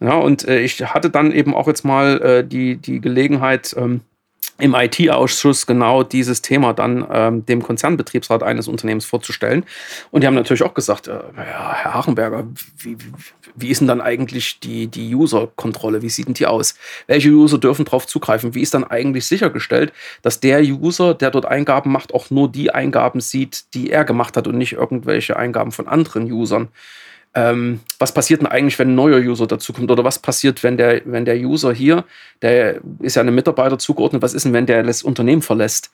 Ja, 0.00 0.16
und 0.16 0.46
äh, 0.46 0.60
ich 0.60 0.80
hatte 0.82 1.10
dann 1.10 1.32
eben 1.32 1.54
auch 1.54 1.66
jetzt 1.66 1.84
mal 1.84 2.44
die, 2.44 2.76
die 2.76 3.00
Gelegenheit, 3.00 3.74
ähm, 3.78 4.00
im 4.62 4.76
IT-Ausschuss 4.76 5.66
genau 5.66 6.04
dieses 6.04 6.40
Thema 6.40 6.72
dann 6.72 7.04
ähm, 7.10 7.44
dem 7.44 7.64
Konzernbetriebsrat 7.64 8.44
eines 8.44 8.68
Unternehmens 8.68 9.04
vorzustellen. 9.04 9.64
Und 10.12 10.20
die 10.22 10.28
haben 10.28 10.36
natürlich 10.36 10.62
auch 10.62 10.74
gesagt, 10.74 11.08
äh, 11.08 11.18
ja, 11.36 11.74
Herr 11.74 11.94
Hachenberger, 11.94 12.46
wie, 12.78 12.96
wie, 13.00 13.12
wie 13.56 13.68
ist 13.70 13.80
denn 13.80 13.88
dann 13.88 14.00
eigentlich 14.00 14.60
die, 14.60 14.86
die 14.86 15.12
User-Kontrolle? 15.16 16.00
Wie 16.02 16.08
sieht 16.08 16.28
denn 16.28 16.34
die 16.34 16.46
aus? 16.46 16.76
Welche 17.08 17.30
User 17.30 17.58
dürfen 17.58 17.84
darauf 17.84 18.06
zugreifen? 18.06 18.54
Wie 18.54 18.62
ist 18.62 18.72
dann 18.72 18.84
eigentlich 18.84 19.26
sichergestellt, 19.26 19.92
dass 20.22 20.38
der 20.38 20.60
User, 20.60 21.14
der 21.14 21.32
dort 21.32 21.46
Eingaben 21.46 21.90
macht, 21.90 22.14
auch 22.14 22.30
nur 22.30 22.48
die 22.48 22.70
Eingaben 22.70 23.20
sieht, 23.20 23.74
die 23.74 23.90
er 23.90 24.04
gemacht 24.04 24.36
hat 24.36 24.46
und 24.46 24.56
nicht 24.56 24.74
irgendwelche 24.74 25.36
Eingaben 25.36 25.72
von 25.72 25.88
anderen 25.88 26.30
Usern? 26.30 26.68
Ähm, 27.34 27.80
was 27.98 28.12
passiert 28.12 28.40
denn 28.40 28.46
eigentlich, 28.46 28.78
wenn 28.78 28.90
ein 28.90 28.94
neuer 28.94 29.18
User 29.18 29.46
dazukommt? 29.46 29.90
Oder 29.90 30.04
was 30.04 30.18
passiert, 30.18 30.62
wenn 30.62 30.76
der, 30.76 31.02
wenn 31.04 31.24
der 31.24 31.36
User 31.36 31.72
hier, 31.72 32.04
der 32.42 32.80
ist 33.00 33.16
ja 33.16 33.22
einem 33.22 33.34
Mitarbeiter 33.34 33.78
zugeordnet, 33.78 34.22
was 34.22 34.34
ist 34.34 34.44
denn, 34.44 34.52
wenn 34.52 34.66
der 34.66 34.82
das 34.82 35.02
Unternehmen 35.02 35.42
verlässt? 35.42 35.90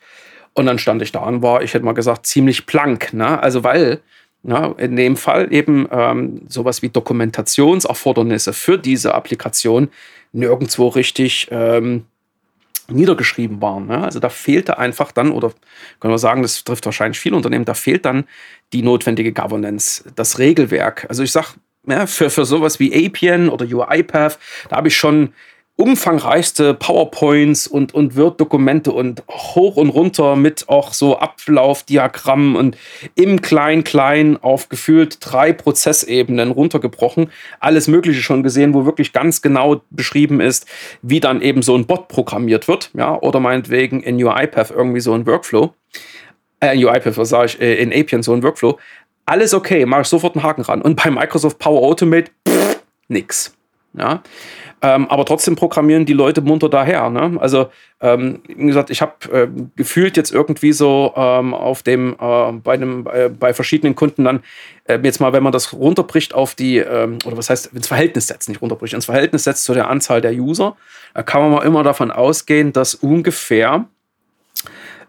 Und 0.54 0.66
dann 0.66 0.78
stand 0.78 1.02
ich 1.02 1.12
da 1.12 1.20
und 1.20 1.42
war, 1.42 1.62
ich 1.62 1.74
hätte 1.74 1.84
mal 1.84 1.92
gesagt, 1.92 2.26
ziemlich 2.26 2.66
blank. 2.66 3.12
Ne? 3.12 3.40
Also 3.40 3.62
weil 3.62 4.00
ja, 4.44 4.74
in 4.78 4.96
dem 4.96 5.16
Fall 5.16 5.52
eben 5.52 5.88
ähm, 5.90 6.42
sowas 6.48 6.82
wie 6.82 6.88
Dokumentationserfordernisse 6.88 8.52
für 8.52 8.78
diese 8.78 9.14
Applikation 9.14 9.88
nirgendwo 10.32 10.88
richtig 10.88 11.48
ähm, 11.50 12.06
niedergeschrieben 12.90 13.60
waren. 13.60 13.90
Also 13.90 14.18
da 14.18 14.28
fehlte 14.28 14.78
einfach 14.78 15.12
dann, 15.12 15.30
oder 15.30 15.52
können 16.00 16.14
wir 16.14 16.18
sagen, 16.18 16.42
das 16.42 16.64
trifft 16.64 16.86
wahrscheinlich 16.86 17.20
viele 17.20 17.36
Unternehmen, 17.36 17.64
da 17.64 17.74
fehlt 17.74 18.04
dann 18.04 18.24
die 18.72 18.82
notwendige 18.82 19.32
Governance, 19.32 20.04
das 20.16 20.38
Regelwerk. 20.38 21.06
Also 21.08 21.22
ich 21.22 21.32
sage, 21.32 21.48
ja, 21.86 22.06
für, 22.06 22.30
für 22.30 22.44
sowas 22.44 22.80
wie 22.80 23.06
Appian 23.06 23.48
oder 23.48 23.66
UiPath, 23.66 24.38
da 24.68 24.76
habe 24.76 24.88
ich 24.88 24.96
schon 24.96 25.32
umfangreichste 25.78 26.74
PowerPoints 26.74 27.68
und, 27.68 27.94
und 27.94 28.16
Word-Dokumente 28.16 28.90
und 28.90 29.22
hoch 29.30 29.76
und 29.76 29.90
runter 29.90 30.34
mit 30.34 30.68
auch 30.68 30.92
so 30.92 31.18
Ablaufdiagrammen 31.18 32.56
und 32.56 32.76
im 33.14 33.40
Klein-Klein 33.40 34.38
auf 34.42 34.68
gefühlt 34.68 35.18
drei 35.20 35.52
Prozessebenen 35.52 36.50
runtergebrochen. 36.50 37.30
Alles 37.60 37.86
Mögliche 37.86 38.20
schon 38.22 38.42
gesehen, 38.42 38.74
wo 38.74 38.86
wirklich 38.86 39.12
ganz 39.12 39.40
genau 39.40 39.80
beschrieben 39.90 40.40
ist, 40.40 40.66
wie 41.02 41.20
dann 41.20 41.40
eben 41.40 41.62
so 41.62 41.76
ein 41.76 41.86
Bot 41.86 42.08
programmiert 42.08 42.66
wird, 42.66 42.90
ja, 42.94 43.16
oder 43.16 43.38
meinetwegen 43.38 44.02
in 44.02 44.22
UiPath 44.22 44.72
irgendwie 44.72 45.00
so 45.00 45.12
ein 45.14 45.26
Workflow. 45.26 45.72
Äh, 46.58 46.74
in 46.74 46.84
UiPath, 46.84 47.16
was 47.16 47.28
sage 47.28 47.46
ich, 47.46 47.60
äh, 47.60 47.76
in 47.76 47.92
Appian 47.92 48.24
so 48.24 48.32
ein 48.32 48.42
Workflow. 48.42 48.80
Alles 49.26 49.54
okay, 49.54 49.86
mache 49.86 50.00
ich 50.00 50.08
sofort 50.08 50.34
einen 50.34 50.42
Haken 50.42 50.62
ran. 50.62 50.82
Und 50.82 50.96
bei 51.00 51.08
Microsoft 51.08 51.60
Power 51.60 51.82
Automate, 51.82 52.32
pff, 52.48 52.80
nix. 53.06 53.57
Ja. 53.94 54.22
Ähm, 54.80 55.08
aber 55.08 55.24
trotzdem 55.24 55.56
programmieren 55.56 56.06
die 56.06 56.12
Leute 56.12 56.40
munter 56.40 56.68
daher. 56.68 57.10
Ne? 57.10 57.36
Also, 57.40 57.68
ähm, 58.00 58.40
wie 58.46 58.66
gesagt, 58.66 58.90
ich 58.90 59.00
habe 59.02 59.12
äh, 59.32 59.48
gefühlt 59.74 60.16
jetzt 60.16 60.32
irgendwie 60.32 60.72
so 60.72 61.12
ähm, 61.16 61.52
auf 61.52 61.82
dem, 61.82 62.14
äh, 62.20 62.52
bei, 62.52 62.74
einem, 62.74 63.08
äh, 63.12 63.28
bei 63.28 63.52
verschiedenen 63.54 63.96
Kunden 63.96 64.24
dann, 64.24 64.40
äh, 64.84 64.98
jetzt 65.02 65.20
mal, 65.20 65.32
wenn 65.32 65.42
man 65.42 65.52
das 65.52 65.72
runterbricht 65.72 66.34
auf 66.34 66.54
die, 66.54 66.78
ähm, 66.78 67.18
oder 67.24 67.36
was 67.36 67.50
heißt, 67.50 67.72
ins 67.74 67.88
Verhältnis 67.88 68.28
setzt, 68.28 68.48
nicht 68.48 68.62
runterbricht, 68.62 68.94
ins 68.94 69.06
Verhältnis 69.06 69.44
setzt 69.44 69.64
zu 69.64 69.74
der 69.74 69.88
Anzahl 69.88 70.20
der 70.20 70.32
User, 70.32 70.76
kann 71.24 71.42
man 71.42 71.50
mal 71.50 71.64
immer 71.64 71.82
davon 71.82 72.10
ausgehen, 72.12 72.72
dass 72.72 72.94
ungefähr 72.94 73.86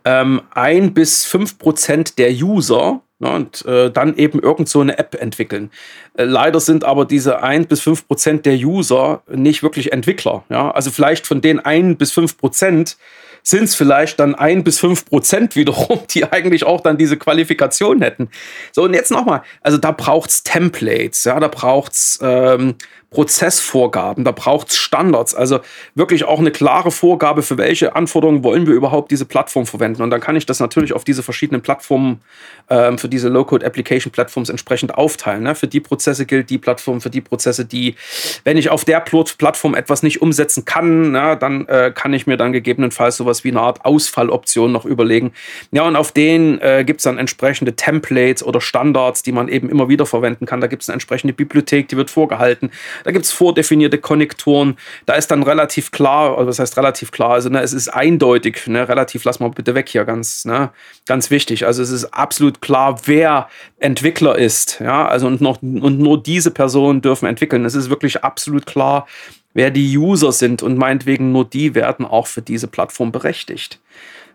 ähm, 0.05 0.41
ein 0.51 0.93
bis 0.93 1.25
fünf 1.25 1.59
Prozent 1.59 2.17
der 2.17 2.31
User 2.31 3.01
Ne, 3.21 3.29
und 3.31 3.65
äh, 3.65 3.91
dann 3.91 4.15
eben 4.15 4.39
irgend 4.39 4.69
so 4.69 4.79
eine 4.79 4.97
App 4.97 5.13
entwickeln. 5.19 5.71
Äh, 6.13 6.23
leider 6.23 6.61
sind 6.61 6.85
aber 6.85 7.03
diese 7.03 7.43
1 7.43 7.67
bis 7.67 7.81
5 7.81 8.07
Prozent 8.07 8.45
der 8.45 8.55
User 8.55 9.23
nicht 9.27 9.61
wirklich 9.61 9.91
Entwickler. 9.91 10.45
Ja? 10.47 10.71
Also 10.71 10.89
vielleicht 10.89 11.27
von 11.27 11.41
den 11.41 11.59
1 11.59 11.97
bis 11.97 12.13
5 12.13 12.37
Prozent 12.37 12.95
sind 13.43 13.63
es 13.63 13.75
vielleicht 13.75 14.19
dann 14.19 14.35
1 14.35 14.63
bis 14.63 14.79
5 14.79 15.05
Prozent 15.05 15.55
wiederum, 15.55 15.99
die 16.11 16.23
eigentlich 16.31 16.63
auch 16.63 16.81
dann 16.81 16.97
diese 16.97 17.17
Qualifikation 17.17 18.01
hätten. 18.01 18.29
So, 18.71 18.83
und 18.83 18.93
jetzt 18.93 19.11
nochmal, 19.11 19.41
also 19.61 19.77
da 19.77 19.91
braucht 19.91 20.29
es 20.29 20.43
Templates, 20.43 21.23
ja, 21.25 21.39
da 21.39 21.47
braucht 21.47 21.93
es 21.93 22.19
ähm, 22.21 22.75
Prozessvorgaben, 23.11 24.23
da 24.23 24.31
braucht 24.31 24.69
es 24.69 24.77
Standards, 24.77 25.33
also 25.33 25.61
wirklich 25.95 26.25
auch 26.25 26.39
eine 26.39 26.51
klare 26.51 26.91
Vorgabe, 26.91 27.41
für 27.41 27.57
welche 27.57 27.95
Anforderungen 27.95 28.43
wollen 28.43 28.67
wir 28.67 28.75
überhaupt 28.75 29.09
diese 29.09 29.25
Plattform 29.25 29.65
verwenden. 29.65 30.03
Und 30.03 30.11
dann 30.11 30.21
kann 30.21 30.35
ich 30.35 30.45
das 30.45 30.59
natürlich 30.59 30.93
auf 30.93 31.03
diese 31.03 31.23
verschiedenen 31.23 31.61
Plattformen, 31.61 32.21
ähm, 32.69 32.99
für 32.99 33.09
diese 33.09 33.29
Low-Code-Application-Plattforms 33.29 34.49
entsprechend 34.49 34.93
aufteilen. 34.93 35.43
Ne? 35.43 35.55
Für 35.55 35.67
die 35.67 35.79
Prozesse 35.79 36.27
gilt 36.27 36.51
die 36.51 36.59
Plattform, 36.59 37.01
für 37.01 37.09
die 37.09 37.21
Prozesse 37.21 37.65
die. 37.65 37.95
Wenn 38.43 38.57
ich 38.57 38.69
auf 38.69 38.85
der 38.85 38.99
Plattform 38.99 39.73
etwas 39.73 40.03
nicht 40.03 40.21
umsetzen 40.21 40.65
kann, 40.65 41.11
na, 41.11 41.35
dann 41.35 41.67
äh, 41.67 41.91
kann 41.93 42.13
ich 42.13 42.27
mir 42.27 42.37
dann 42.37 42.53
gegebenenfalls 42.53 43.17
sowas 43.17 43.43
wie 43.43 43.49
eine 43.49 43.61
Art 43.61 43.85
Ausfalloption 43.85 44.71
noch 44.71 44.85
überlegen. 44.85 45.31
Ja, 45.71 45.83
und 45.83 45.95
auf 45.95 46.11
denen 46.11 46.59
äh, 46.61 46.83
gibt 46.85 46.99
es 46.99 47.05
dann 47.05 47.17
entsprechende 47.17 47.75
Templates 47.75 48.43
oder 48.43 48.61
Standards, 48.61 49.23
die 49.23 49.31
man 49.31 49.47
eben 49.47 49.67
immer 49.67 49.89
wieder 49.89 50.05
verwenden 50.05 50.45
kann. 50.45 50.61
Da 50.61 50.67
gibt 50.67 50.83
es 50.83 50.89
eine 50.89 50.93
entsprechende 50.93 51.33
Bibliothek, 51.33 51.87
die 51.87 51.97
wird 51.97 52.11
vorgehalten. 52.11 52.69
Da 53.03 53.11
gibt 53.11 53.25
es 53.25 53.31
vordefinierte 53.31 53.97
Konnektoren. 53.97 54.77
Da 55.05 55.13
ist 55.13 55.31
dann 55.31 55.43
relativ 55.43 55.91
klar, 55.91 56.37
also 56.37 56.47
was 56.47 56.59
heißt 56.59 56.77
relativ 56.77 57.11
klar, 57.11 57.31
also 57.31 57.49
ne, 57.49 57.61
es 57.61 57.73
ist 57.73 57.89
eindeutig, 57.89 58.67
ne, 58.67 58.87
relativ, 58.87 59.23
lass 59.23 59.39
mal 59.39 59.49
bitte 59.49 59.75
weg 59.75 59.89
hier, 59.89 60.05
ganz, 60.05 60.45
ne, 60.45 60.69
ganz 61.05 61.31
wichtig. 61.31 61.65
Also 61.65 61.81
es 61.81 61.89
ist 61.89 62.05
absolut 62.05 62.61
klar, 62.61 62.99
wer 63.05 63.49
Entwickler 63.79 64.37
ist. 64.37 64.79
Ja, 64.79 65.07
also 65.07 65.27
und, 65.27 65.41
noch, 65.41 65.61
und 65.61 65.99
nur 65.99 66.21
diese 66.21 66.51
Personen 66.51 67.01
dürfen 67.01 67.27
entwickeln. 67.27 67.65
Es 67.65 67.75
ist 67.75 67.89
wirklich 67.89 68.23
absolut 68.23 68.65
klar, 68.65 69.07
wer 69.53 69.71
die 69.71 69.97
User 69.97 70.31
sind 70.31 70.63
und 70.63 70.77
meinetwegen 70.77 71.31
nur 71.31 71.45
die 71.45 71.75
werden 71.75 72.05
auch 72.05 72.27
für 72.27 72.41
diese 72.41 72.67
Plattform 72.67 73.11
berechtigt. 73.11 73.79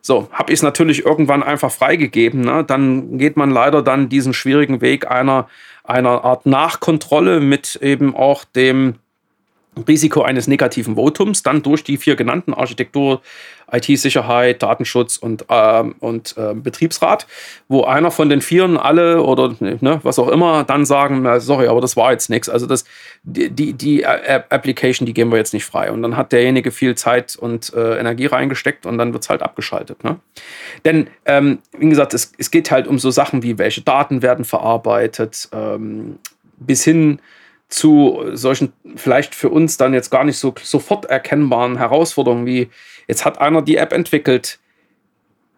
So, 0.07 0.29
habe 0.33 0.53
ich 0.53 0.59
es 0.59 0.63
natürlich 0.63 1.07
irgendwann 1.07 1.43
einfach 1.43 1.71
freigegeben. 1.71 2.43
Ne? 2.43 2.63
Dann 2.63 3.17
geht 3.17 3.39
man 3.39 3.51
leider 3.51 3.81
dann 3.81 4.11
diesen 4.11 4.35
schwierigen 4.35 4.83
Weg 4.83 5.11
einer, 5.11 5.49
einer 5.85 6.25
Art 6.25 6.47
Nachkontrolle 6.47 7.41
mit 7.41 7.77
eben 7.77 8.17
auch 8.17 8.45
dem 8.45 8.97
Risiko 9.89 10.23
eines 10.23 10.47
negativen 10.47 10.97
Votums 10.97 11.43
dann 11.43 11.63
durch 11.63 11.85
die 11.85 11.97
vier 11.97 12.17
genannten 12.17 12.55
Architektur, 12.55 13.21
IT-Sicherheit, 13.73 14.63
Datenschutz 14.63 15.17
und, 15.17 15.47
ähm, 15.49 15.95
und 16.01 16.37
äh, 16.37 16.55
Betriebsrat, 16.55 17.27
wo 17.69 17.85
einer 17.85 18.11
von 18.11 18.29
den 18.29 18.41
Vieren 18.41 18.77
alle 18.77 19.23
oder 19.23 19.55
ne, 19.59 20.01
was 20.03 20.19
auch 20.19 20.29
immer 20.29 20.65
dann 20.65 20.85
sagen, 20.85 21.27
sorry, 21.41 21.67
aber 21.69 21.81
das 21.81 21.97
war 21.97 22.13
jetzt 22.13 22.31
nichts. 22.31 22.49
Also 22.49 22.67
das, 22.67 22.85
die, 23.23 23.51
die, 23.51 23.73
die 23.73 24.07
Application, 24.07 25.07
die 25.07 25.15
geben 25.15 25.31
wir 25.31 25.39
jetzt 25.39 25.55
nicht 25.55 25.65
frei. 25.65 25.91
Und 25.91 26.03
dann 26.03 26.17
hat 26.17 26.33
derjenige 26.33 26.71
viel 26.71 26.95
Zeit 26.95 27.37
und 27.37 27.73
äh, 27.75 27.99
Energie 27.99 28.27
reingesteckt 28.27 28.87
und 28.87 28.99
dann 28.99 29.13
wird 29.13 29.25
es 29.25 29.31
halt 29.31 29.43
abgeschaltet. 29.43 30.05
Ne? 30.05 30.19
Denn, 30.85 31.09
ähm, 31.25 31.59
wie 31.77 31.89
gesagt, 31.89 32.15
es, 32.15 32.33
es 32.39 32.51
geht 32.51 32.71
halt 32.71 32.87
um 32.87 32.99
so 32.99 33.11
Sachen 33.11 33.43
wie, 33.43 33.59
welche 33.59 33.81
Daten 33.81 34.23
werden 34.23 34.45
verarbeitet, 34.45 35.49
ähm, 35.53 36.19
bis 36.59 36.85
hin 36.85 37.19
zu 37.75 38.25
solchen 38.33 38.73
vielleicht 38.95 39.35
für 39.35 39.49
uns 39.49 39.77
dann 39.77 39.95
jetzt 39.95 40.11
gar 40.11 40.25
nicht 40.25 40.39
so 40.39 40.55
sofort 40.63 41.07
erkennbaren 41.07 41.77
Herausforderungen 41.77 42.47
wie, 42.47 42.69
jetzt 43.09 43.25
hat 43.25 43.41
einer 43.41 43.63
die 43.63 43.77
App 43.77 43.93
entwickelt, 43.93 44.61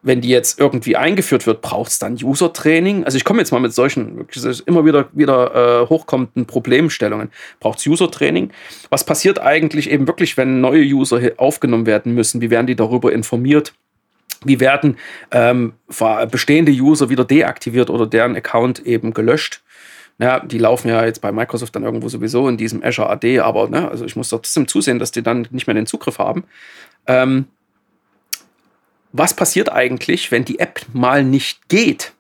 wenn 0.02 0.20
die 0.20 0.29
jetzt 0.29 0.61
irgendwie 0.61 0.96
eingeführt 0.96 1.46
wird, 1.46 1.62
braucht 1.62 1.90
es 1.90 1.98
dann 1.98 2.14
User-Training? 2.14 3.05
Also 3.05 3.18
ich 3.18 3.24
komme 3.24 3.40
jetzt 3.40 3.50
mal 3.50 3.61
mit 3.61 3.74
solchen 3.74 4.26
immer 4.64 4.85
wieder, 4.85 5.09
wieder 5.12 5.83
äh, 5.83 5.88
hochkommenden 5.88 6.46
Problemstellungen. 6.46 7.31
Braucht 7.59 7.81
es 7.81 7.87
User-Training? 7.87 8.52
Was 8.88 9.05
passiert 9.05 9.40
eigentlich 9.40 9.90
eben 9.90 10.07
wirklich, 10.07 10.37
wenn 10.37 10.61
neue 10.61 10.83
User 10.83 11.20
aufgenommen 11.38 11.87
werden 11.87 12.14
müssen? 12.14 12.40
Wie 12.40 12.50
werden 12.50 12.68
die 12.68 12.76
darüber 12.76 13.12
informiert? 13.12 13.74
Wie 14.44 14.61
werden 14.61 14.96
ähm, 15.33 15.72
bestehende 16.31 16.70
User 16.70 17.09
wieder 17.09 17.24
deaktiviert 17.24 17.90
oder 17.90 18.07
deren 18.07 18.37
Account 18.37 18.87
eben 18.87 19.12
gelöscht? 19.12 19.62
Ja, 20.18 20.40
die 20.40 20.59
laufen 20.59 20.88
ja 20.88 21.05
jetzt 21.05 21.20
bei 21.20 21.31
Microsoft 21.31 21.76
dann 21.76 21.85
irgendwo 21.85 22.09
sowieso 22.09 22.48
in 22.48 22.57
diesem 22.57 22.83
Azure 22.83 23.11
AD, 23.11 23.40
aber 23.40 23.68
ne, 23.68 23.88
also 23.88 24.05
ich 24.07 24.16
muss 24.16 24.31
trotzdem 24.31 24.66
zusehen, 24.66 24.98
dass 24.98 25.11
die 25.11 25.22
dann 25.22 25.46
nicht 25.50 25.66
mehr 25.66 25.74
den 25.74 25.87
Zugriff 25.87 26.18
haben. 26.18 26.44
Ähm, 27.07 27.46
was 29.12 29.35
passiert 29.35 29.70
eigentlich, 29.70 30.31
wenn 30.31 30.44
die 30.44 30.59
App 30.59 30.81
mal 30.92 31.22
nicht 31.22 31.68
geht? 31.68 32.12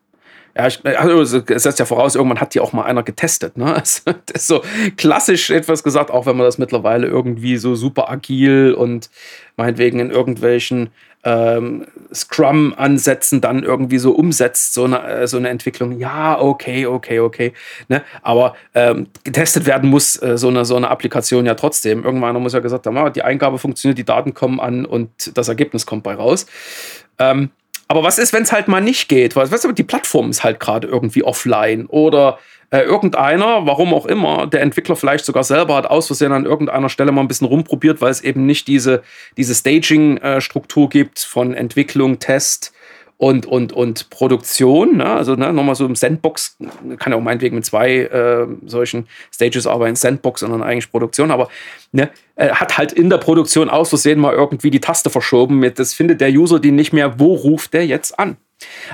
Ja, 0.56 0.66
ich, 0.68 0.84
also 0.86 1.20
es 1.20 1.62
setzt 1.62 1.78
ja 1.78 1.84
voraus, 1.84 2.14
irgendwann 2.14 2.40
hat 2.40 2.54
die 2.54 2.60
auch 2.60 2.72
mal 2.72 2.84
einer 2.84 3.02
getestet. 3.02 3.58
Ne? 3.58 3.74
Also, 3.74 4.02
das 4.26 4.42
ist 4.42 4.46
so 4.46 4.62
klassisch 4.96 5.50
etwas 5.50 5.82
gesagt, 5.82 6.10
auch 6.10 6.24
wenn 6.24 6.36
man 6.36 6.46
das 6.46 6.56
mittlerweile 6.56 7.06
irgendwie 7.06 7.58
so 7.58 7.74
super 7.74 8.10
agil 8.10 8.72
und 8.72 9.10
meinetwegen 9.56 10.00
in 10.00 10.10
irgendwelchen 10.10 10.88
ähm, 11.26 11.86
Scrum-Ansätzen 12.14 13.40
dann 13.40 13.64
irgendwie 13.64 13.98
so 13.98 14.12
umsetzt, 14.12 14.74
so 14.74 14.84
eine, 14.84 15.02
äh, 15.02 15.26
so 15.26 15.36
eine 15.36 15.48
Entwicklung. 15.48 15.98
Ja, 15.98 16.40
okay, 16.40 16.86
okay, 16.86 17.18
okay. 17.18 17.52
Ne? 17.88 18.02
Aber 18.22 18.54
ähm, 18.74 19.08
getestet 19.24 19.66
werden 19.66 19.90
muss 19.90 20.22
äh, 20.22 20.38
so, 20.38 20.46
eine, 20.48 20.64
so 20.64 20.76
eine 20.76 20.88
Applikation 20.88 21.44
ja 21.44 21.54
trotzdem. 21.54 22.04
Irgendwann 22.04 22.40
muss 22.40 22.52
ja 22.52 22.60
gesagt 22.60 22.86
haben, 22.86 22.96
ah, 22.96 23.10
die 23.10 23.22
Eingabe 23.22 23.58
funktioniert, 23.58 23.98
die 23.98 24.04
Daten 24.04 24.34
kommen 24.34 24.60
an 24.60 24.86
und 24.86 25.36
das 25.36 25.48
Ergebnis 25.48 25.84
kommt 25.84 26.04
bei 26.04 26.14
raus. 26.14 26.46
Ähm, 27.18 27.50
aber 27.88 28.04
was 28.04 28.18
ist, 28.18 28.32
wenn 28.32 28.44
es 28.44 28.52
halt 28.52 28.68
mal 28.68 28.80
nicht 28.80 29.08
geht? 29.08 29.34
Weißt 29.34 29.64
du, 29.64 29.72
die 29.72 29.82
Plattform 29.82 30.30
ist 30.30 30.44
halt 30.44 30.60
gerade 30.60 30.86
irgendwie 30.86 31.24
offline 31.24 31.86
oder 31.86 32.38
äh, 32.70 32.80
irgendeiner, 32.80 33.66
warum 33.66 33.94
auch 33.94 34.06
immer, 34.06 34.46
der 34.46 34.62
Entwickler 34.62 34.96
vielleicht 34.96 35.24
sogar 35.24 35.44
selber 35.44 35.76
hat 35.76 35.86
aus 35.86 36.06
Versehen 36.06 36.32
an 36.32 36.44
irgendeiner 36.44 36.88
Stelle 36.88 37.12
mal 37.12 37.20
ein 37.20 37.28
bisschen 37.28 37.46
rumprobiert, 37.46 38.00
weil 38.00 38.10
es 38.10 38.20
eben 38.20 38.46
nicht 38.46 38.68
diese, 38.68 39.02
diese 39.36 39.54
Staging-Struktur 39.54 40.88
gibt 40.88 41.20
von 41.20 41.54
Entwicklung, 41.54 42.18
Test, 42.18 42.72
und, 43.18 43.46
und, 43.46 43.72
und 43.72 44.10
Produktion. 44.10 44.98
Ne? 44.98 45.06
Also 45.06 45.34
ne, 45.36 45.52
nochmal 45.52 45.74
so 45.74 45.86
im 45.86 45.94
Sandbox, 45.94 46.58
kann 46.98 47.12
ja 47.12 47.18
auch 47.18 47.22
meinetwegen 47.22 47.56
mit 47.56 47.64
zwei 47.64 48.00
äh, 48.00 48.46
solchen 48.66 49.08
Stages 49.32 49.66
arbeiten, 49.66 49.96
Sandbox, 49.96 50.40
sondern 50.40 50.62
eigentlich 50.62 50.90
Produktion, 50.90 51.30
aber 51.30 51.48
ne, 51.92 52.10
hat 52.36 52.76
halt 52.76 52.92
in 52.92 53.08
der 53.08 53.18
Produktion 53.18 53.70
aus 53.70 53.88
Versehen 53.88 54.20
mal 54.20 54.34
irgendwie 54.34 54.70
die 54.70 54.80
Taste 54.80 55.08
verschoben. 55.08 55.64
Das 55.74 55.94
findet 55.94 56.20
der 56.20 56.30
User 56.30 56.60
die 56.60 56.72
nicht 56.72 56.92
mehr. 56.92 57.18
Wo 57.18 57.34
ruft 57.34 57.72
der 57.72 57.86
jetzt 57.86 58.18
an? 58.18 58.36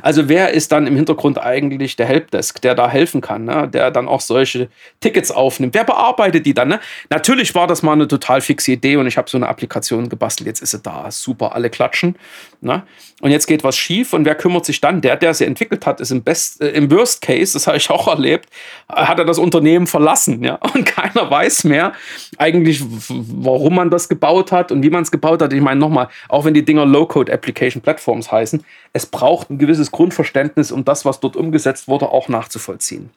Also 0.03 0.29
wer 0.29 0.51
ist 0.51 0.72
dann 0.72 0.87
im 0.87 0.96
Hintergrund 0.96 1.40
eigentlich 1.40 1.94
der 1.96 2.07
Helpdesk, 2.07 2.61
der 2.62 2.75
da 2.75 2.88
helfen 2.88 3.20
kann, 3.20 3.44
ne? 3.44 3.68
der 3.68 3.90
dann 3.90 4.09
auch 4.09 4.20
solche 4.20 4.68
Tickets 5.01 5.31
aufnimmt? 5.31 5.75
Wer 5.75 5.85
bearbeitet 5.85 6.46
die 6.46 6.55
dann? 6.55 6.68
Ne? 6.68 6.81
Natürlich 7.11 7.55
war 7.55 7.66
das 7.66 7.83
mal 7.83 7.92
eine 7.92 8.09
total 8.09 8.40
fixe 8.40 8.72
Idee 8.72 8.96
und 8.96 9.07
ich 9.07 9.16
habe 9.16 9.31
so 9.31 9.38
eine 9.38 9.48
Applikation 9.48 10.09
gebastelt. 10.09 10.46
Jetzt 10.48 10.62
ist 10.62 10.72
sie 10.72 10.81
da, 10.81 11.11
super, 11.11 11.55
alle 11.55 11.70
klatschen. 11.70 12.16
Ne? 12.61 12.83
Und 13.23 13.31
jetzt 13.31 13.47
geht 13.47 13.63
was 13.63 13.77
schief 13.77 14.15
und 14.15 14.25
wer 14.25 14.35
kümmert 14.35 14.67
sich 14.67 14.81
dann? 14.81 15.01
Der, 15.01 15.15
der 15.17 15.33
sie 15.33 15.45
entwickelt 15.45 15.87
hat, 15.87 16.01
ist 16.01 16.11
im, 16.11 16.25
Best, 16.25 16.61
äh, 16.61 16.71
im 16.71 16.91
Worst 16.91 17.23
Case, 17.23 17.53
das 17.53 17.69
habe 17.69 17.77
ich 17.77 17.89
auch 17.89 18.09
erlebt, 18.09 18.49
hat 18.89 19.17
er 19.17 19.25
das 19.25 19.39
Unternehmen 19.39 19.87
verlassen. 19.87 20.43
Ja? 20.43 20.57
Und 20.75 20.85
keiner 20.85 21.31
weiß 21.31 21.63
mehr 21.63 21.93
eigentlich, 22.37 22.83
warum 23.09 23.77
man 23.77 23.91
das 23.91 24.09
gebaut 24.09 24.51
hat 24.51 24.73
und 24.73 24.83
wie 24.83 24.91
man 24.91 25.03
es 25.03 25.13
gebaut 25.13 25.41
hat. 25.41 25.53
Ich 25.53 25.61
meine 25.61 25.79
nochmal, 25.79 26.09
auch 26.29 26.45
wenn 26.45 26.53
die 26.53 26.65
Dinger 26.65 26.85
Low-Code 26.85 27.33
Application 27.33 27.81
Platforms 27.81 28.33
heißen, 28.33 28.65
es 28.93 29.07
braucht 29.07 29.51
ein 29.51 29.59
gewisses 29.59 29.93
Grundverständnis, 29.93 30.73
um 30.73 30.85
das, 30.85 31.05
was 31.05 31.21
dort 31.21 31.37
umgesetzt 31.37 31.87
wurde, 31.87 32.09
auch 32.09 32.29
nachzuvollziehen. 32.29 33.11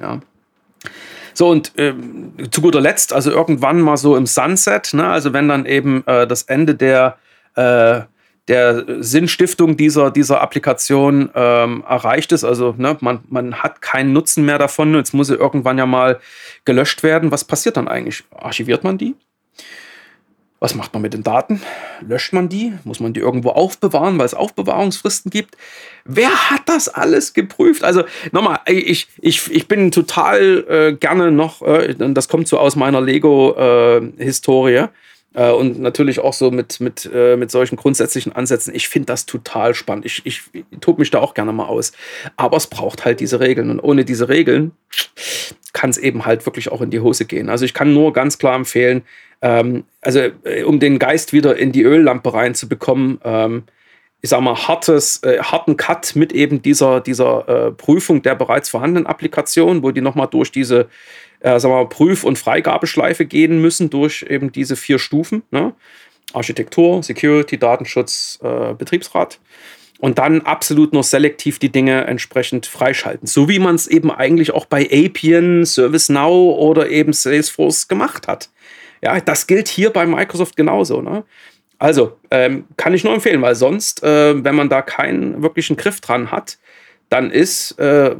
Ja. 0.00 0.18
So, 1.34 1.48
und 1.48 1.70
ähm, 1.78 2.32
zu 2.50 2.62
guter 2.62 2.80
Letzt, 2.80 3.12
also 3.12 3.30
irgendwann 3.30 3.80
mal 3.80 3.96
so 3.96 4.16
im 4.16 4.26
Sunset, 4.26 4.92
ne, 4.92 5.06
also 5.06 5.32
wenn 5.32 5.48
dann 5.48 5.66
eben 5.66 6.04
äh, 6.06 6.26
das 6.26 6.42
Ende 6.42 6.74
der, 6.74 7.16
äh, 7.54 8.00
der 8.48 9.02
Sinnstiftung 9.02 9.76
dieser, 9.76 10.10
dieser 10.10 10.40
Applikation 10.40 11.30
ähm, 11.34 11.84
erreicht 11.88 12.32
ist, 12.32 12.44
also 12.44 12.74
ne, 12.76 12.96
man, 13.00 13.20
man 13.28 13.62
hat 13.62 13.80
keinen 13.80 14.12
Nutzen 14.12 14.44
mehr 14.44 14.58
davon, 14.58 14.94
jetzt 14.94 15.14
muss 15.14 15.28
sie 15.28 15.34
irgendwann 15.34 15.78
ja 15.78 15.86
mal 15.86 16.20
gelöscht 16.64 17.02
werden. 17.02 17.30
Was 17.30 17.44
passiert 17.44 17.76
dann 17.76 17.88
eigentlich? 17.88 18.24
Archiviert 18.30 18.82
man 18.82 18.98
die? 18.98 19.14
Was 20.58 20.76
macht 20.76 20.92
man 20.92 21.02
mit 21.02 21.12
den 21.12 21.24
Daten? 21.24 21.60
Löscht 22.00 22.32
man 22.32 22.48
die? 22.48 22.72
Muss 22.84 23.00
man 23.00 23.12
die 23.12 23.18
irgendwo 23.18 23.50
aufbewahren, 23.50 24.18
weil 24.18 24.26
es 24.26 24.34
Aufbewahrungsfristen 24.34 25.28
gibt? 25.28 25.56
Wer 26.04 26.50
hat 26.50 26.62
das 26.66 26.88
alles 26.88 27.34
geprüft? 27.34 27.82
Also 27.82 28.04
nochmal, 28.30 28.60
ich, 28.66 29.08
ich, 29.20 29.50
ich 29.50 29.66
bin 29.66 29.90
total 29.90 30.64
äh, 30.68 30.92
gerne 30.92 31.32
noch, 31.32 31.62
äh, 31.62 31.96
das 31.96 32.28
kommt 32.28 32.46
so 32.46 32.58
aus 32.60 32.76
meiner 32.76 33.00
Lego-Historie. 33.00 34.74
Äh, 34.74 34.88
und 35.34 35.80
natürlich 35.80 36.20
auch 36.20 36.32
so 36.32 36.50
mit, 36.50 36.80
mit, 36.80 37.08
äh, 37.12 37.36
mit 37.36 37.50
solchen 37.50 37.76
grundsätzlichen 37.76 38.32
Ansätzen. 38.32 38.74
Ich 38.74 38.88
finde 38.88 39.06
das 39.06 39.26
total 39.26 39.74
spannend. 39.74 40.04
Ich, 40.04 40.22
ich, 40.24 40.42
tobe 40.80 41.00
mich 41.00 41.10
da 41.10 41.20
auch 41.20 41.34
gerne 41.34 41.52
mal 41.52 41.66
aus. 41.66 41.92
Aber 42.36 42.56
es 42.56 42.66
braucht 42.66 43.04
halt 43.04 43.20
diese 43.20 43.40
Regeln. 43.40 43.70
Und 43.70 43.80
ohne 43.80 44.04
diese 44.04 44.28
Regeln 44.28 44.72
kann 45.72 45.90
es 45.90 45.98
eben 45.98 46.26
halt 46.26 46.44
wirklich 46.44 46.70
auch 46.70 46.82
in 46.82 46.90
die 46.90 47.00
Hose 47.00 47.24
gehen. 47.24 47.48
Also 47.48 47.64
ich 47.64 47.74
kann 47.74 47.94
nur 47.94 48.12
ganz 48.12 48.38
klar 48.38 48.56
empfehlen, 48.56 49.02
ähm, 49.40 49.84
also 50.00 50.20
äh, 50.44 50.62
um 50.64 50.80
den 50.80 50.98
Geist 50.98 51.32
wieder 51.32 51.56
in 51.56 51.72
die 51.72 51.82
Öllampe 51.82 52.32
reinzubekommen, 52.34 53.18
ähm, 53.24 53.64
ich 54.22 54.30
sag 54.30 54.40
mal, 54.40 54.54
hartes, 54.54 55.22
äh, 55.24 55.38
harten 55.40 55.76
Cut 55.76 56.14
mit 56.14 56.32
eben 56.32 56.62
dieser, 56.62 57.00
dieser 57.00 57.48
äh, 57.48 57.72
Prüfung 57.72 58.22
der 58.22 58.36
bereits 58.36 58.70
vorhandenen 58.70 59.06
Applikation, 59.06 59.82
wo 59.82 59.90
die 59.90 60.00
nochmal 60.00 60.28
durch 60.28 60.52
diese 60.52 60.88
äh, 61.40 61.58
sagen 61.58 61.74
wir, 61.74 61.88
Prüf- 61.88 62.24
und 62.24 62.38
Freigabeschleife 62.38 63.26
gehen 63.26 63.60
müssen, 63.60 63.90
durch 63.90 64.24
eben 64.28 64.52
diese 64.52 64.76
vier 64.76 64.98
Stufen. 64.98 65.42
Ne? 65.50 65.74
Architektur, 66.32 67.02
Security, 67.02 67.58
Datenschutz, 67.58 68.38
äh, 68.42 68.74
Betriebsrat 68.74 69.40
und 69.98 70.18
dann 70.18 70.40
absolut 70.42 70.92
nur 70.92 71.02
selektiv 71.02 71.58
die 71.58 71.70
Dinge 71.70 72.06
entsprechend 72.06 72.66
freischalten. 72.66 73.26
So 73.26 73.48
wie 73.48 73.58
man 73.58 73.74
es 73.74 73.86
eben 73.86 74.10
eigentlich 74.10 74.52
auch 74.52 74.66
bei 74.66 74.88
Appian, 74.90 75.64
ServiceNow 75.64 76.56
oder 76.58 76.88
eben 76.88 77.12
Salesforce 77.12 77.88
gemacht 77.88 78.28
hat. 78.28 78.50
Ja, 79.02 79.20
das 79.20 79.46
gilt 79.46 79.68
hier 79.68 79.90
bei 79.90 80.06
Microsoft 80.06 80.56
genauso. 80.56 81.02
Ne? 81.02 81.24
Also 81.82 82.16
ähm, 82.30 82.66
kann 82.76 82.94
ich 82.94 83.02
nur 83.02 83.12
empfehlen, 83.12 83.42
weil 83.42 83.56
sonst, 83.56 84.04
äh, 84.04 84.44
wenn 84.44 84.54
man 84.54 84.68
da 84.68 84.82
keinen 84.82 85.42
wirklichen 85.42 85.76
Griff 85.76 86.00
dran 86.00 86.30
hat, 86.30 86.58
dann 87.08 87.32
ist 87.32 87.72
äh, 87.72 88.14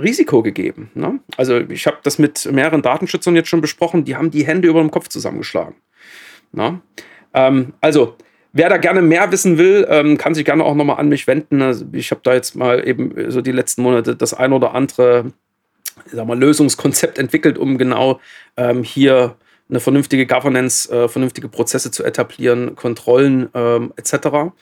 Risiko 0.00 0.40
gegeben. 0.44 0.92
Ne? 0.94 1.18
Also 1.36 1.58
ich 1.58 1.88
habe 1.88 1.96
das 2.04 2.20
mit 2.20 2.48
mehreren 2.52 2.80
Datenschützern 2.80 3.34
jetzt 3.34 3.48
schon 3.48 3.60
besprochen, 3.60 4.04
die 4.04 4.14
haben 4.14 4.30
die 4.30 4.46
Hände 4.46 4.68
über 4.68 4.78
dem 4.78 4.92
Kopf 4.92 5.08
zusammengeschlagen. 5.08 5.74
Ne? 6.52 6.80
Ähm, 7.34 7.72
also 7.80 8.14
wer 8.52 8.68
da 8.68 8.76
gerne 8.76 9.02
mehr 9.02 9.32
wissen 9.32 9.58
will, 9.58 9.84
ähm, 9.90 10.16
kann 10.16 10.36
sich 10.36 10.44
gerne 10.44 10.62
auch 10.62 10.76
nochmal 10.76 11.00
an 11.00 11.08
mich 11.08 11.26
wenden. 11.26 11.60
Also 11.60 11.86
ich 11.90 12.12
habe 12.12 12.20
da 12.22 12.34
jetzt 12.34 12.54
mal 12.54 12.86
eben 12.86 13.32
so 13.32 13.40
die 13.40 13.50
letzten 13.50 13.82
Monate 13.82 14.14
das 14.14 14.32
ein 14.32 14.52
oder 14.52 14.76
andere 14.76 15.32
mal, 16.12 16.38
Lösungskonzept 16.38 17.18
entwickelt, 17.18 17.58
um 17.58 17.78
genau 17.78 18.20
ähm, 18.56 18.84
hier 18.84 19.34
eine 19.68 19.80
vernünftige 19.80 20.26
Governance, 20.26 20.90
äh, 20.90 21.08
vernünftige 21.08 21.48
Prozesse 21.48 21.90
zu 21.90 22.04
etablieren, 22.04 22.74
Kontrollen 22.74 23.48
ähm, 23.54 23.92
etc. 23.96 24.52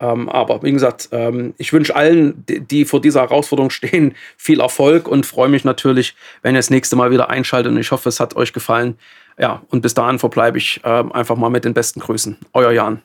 Ähm, 0.00 0.28
aber 0.28 0.62
wie 0.62 0.72
gesagt, 0.72 1.08
ähm, 1.12 1.54
ich 1.58 1.72
wünsche 1.72 1.94
allen, 1.94 2.44
die, 2.46 2.60
die, 2.60 2.84
vor 2.84 3.00
dieser 3.00 3.20
Herausforderung 3.20 3.70
stehen, 3.70 4.14
viel 4.36 4.60
Erfolg 4.60 5.08
und 5.08 5.26
freue 5.26 5.48
mich 5.48 5.64
natürlich, 5.64 6.14
wenn 6.42 6.54
ihr 6.54 6.58
das 6.58 6.70
nächste 6.70 6.96
Mal 6.96 7.10
wieder 7.10 7.30
einschaltet. 7.30 7.72
Und 7.72 7.78
ich 7.78 7.90
hoffe, 7.90 8.08
es 8.08 8.20
hat 8.20 8.36
euch 8.36 8.52
gefallen. 8.52 8.98
Ja, 9.38 9.62
und 9.68 9.82
bis 9.82 9.94
dahin 9.94 10.18
verbleibe 10.18 10.58
ich 10.58 10.80
ähm, 10.84 11.12
einfach 11.12 11.36
mal 11.36 11.50
mit 11.50 11.64
den 11.64 11.74
besten 11.74 12.00
Grüßen. 12.00 12.38
Euer 12.52 12.72
Jan. 12.72 13.02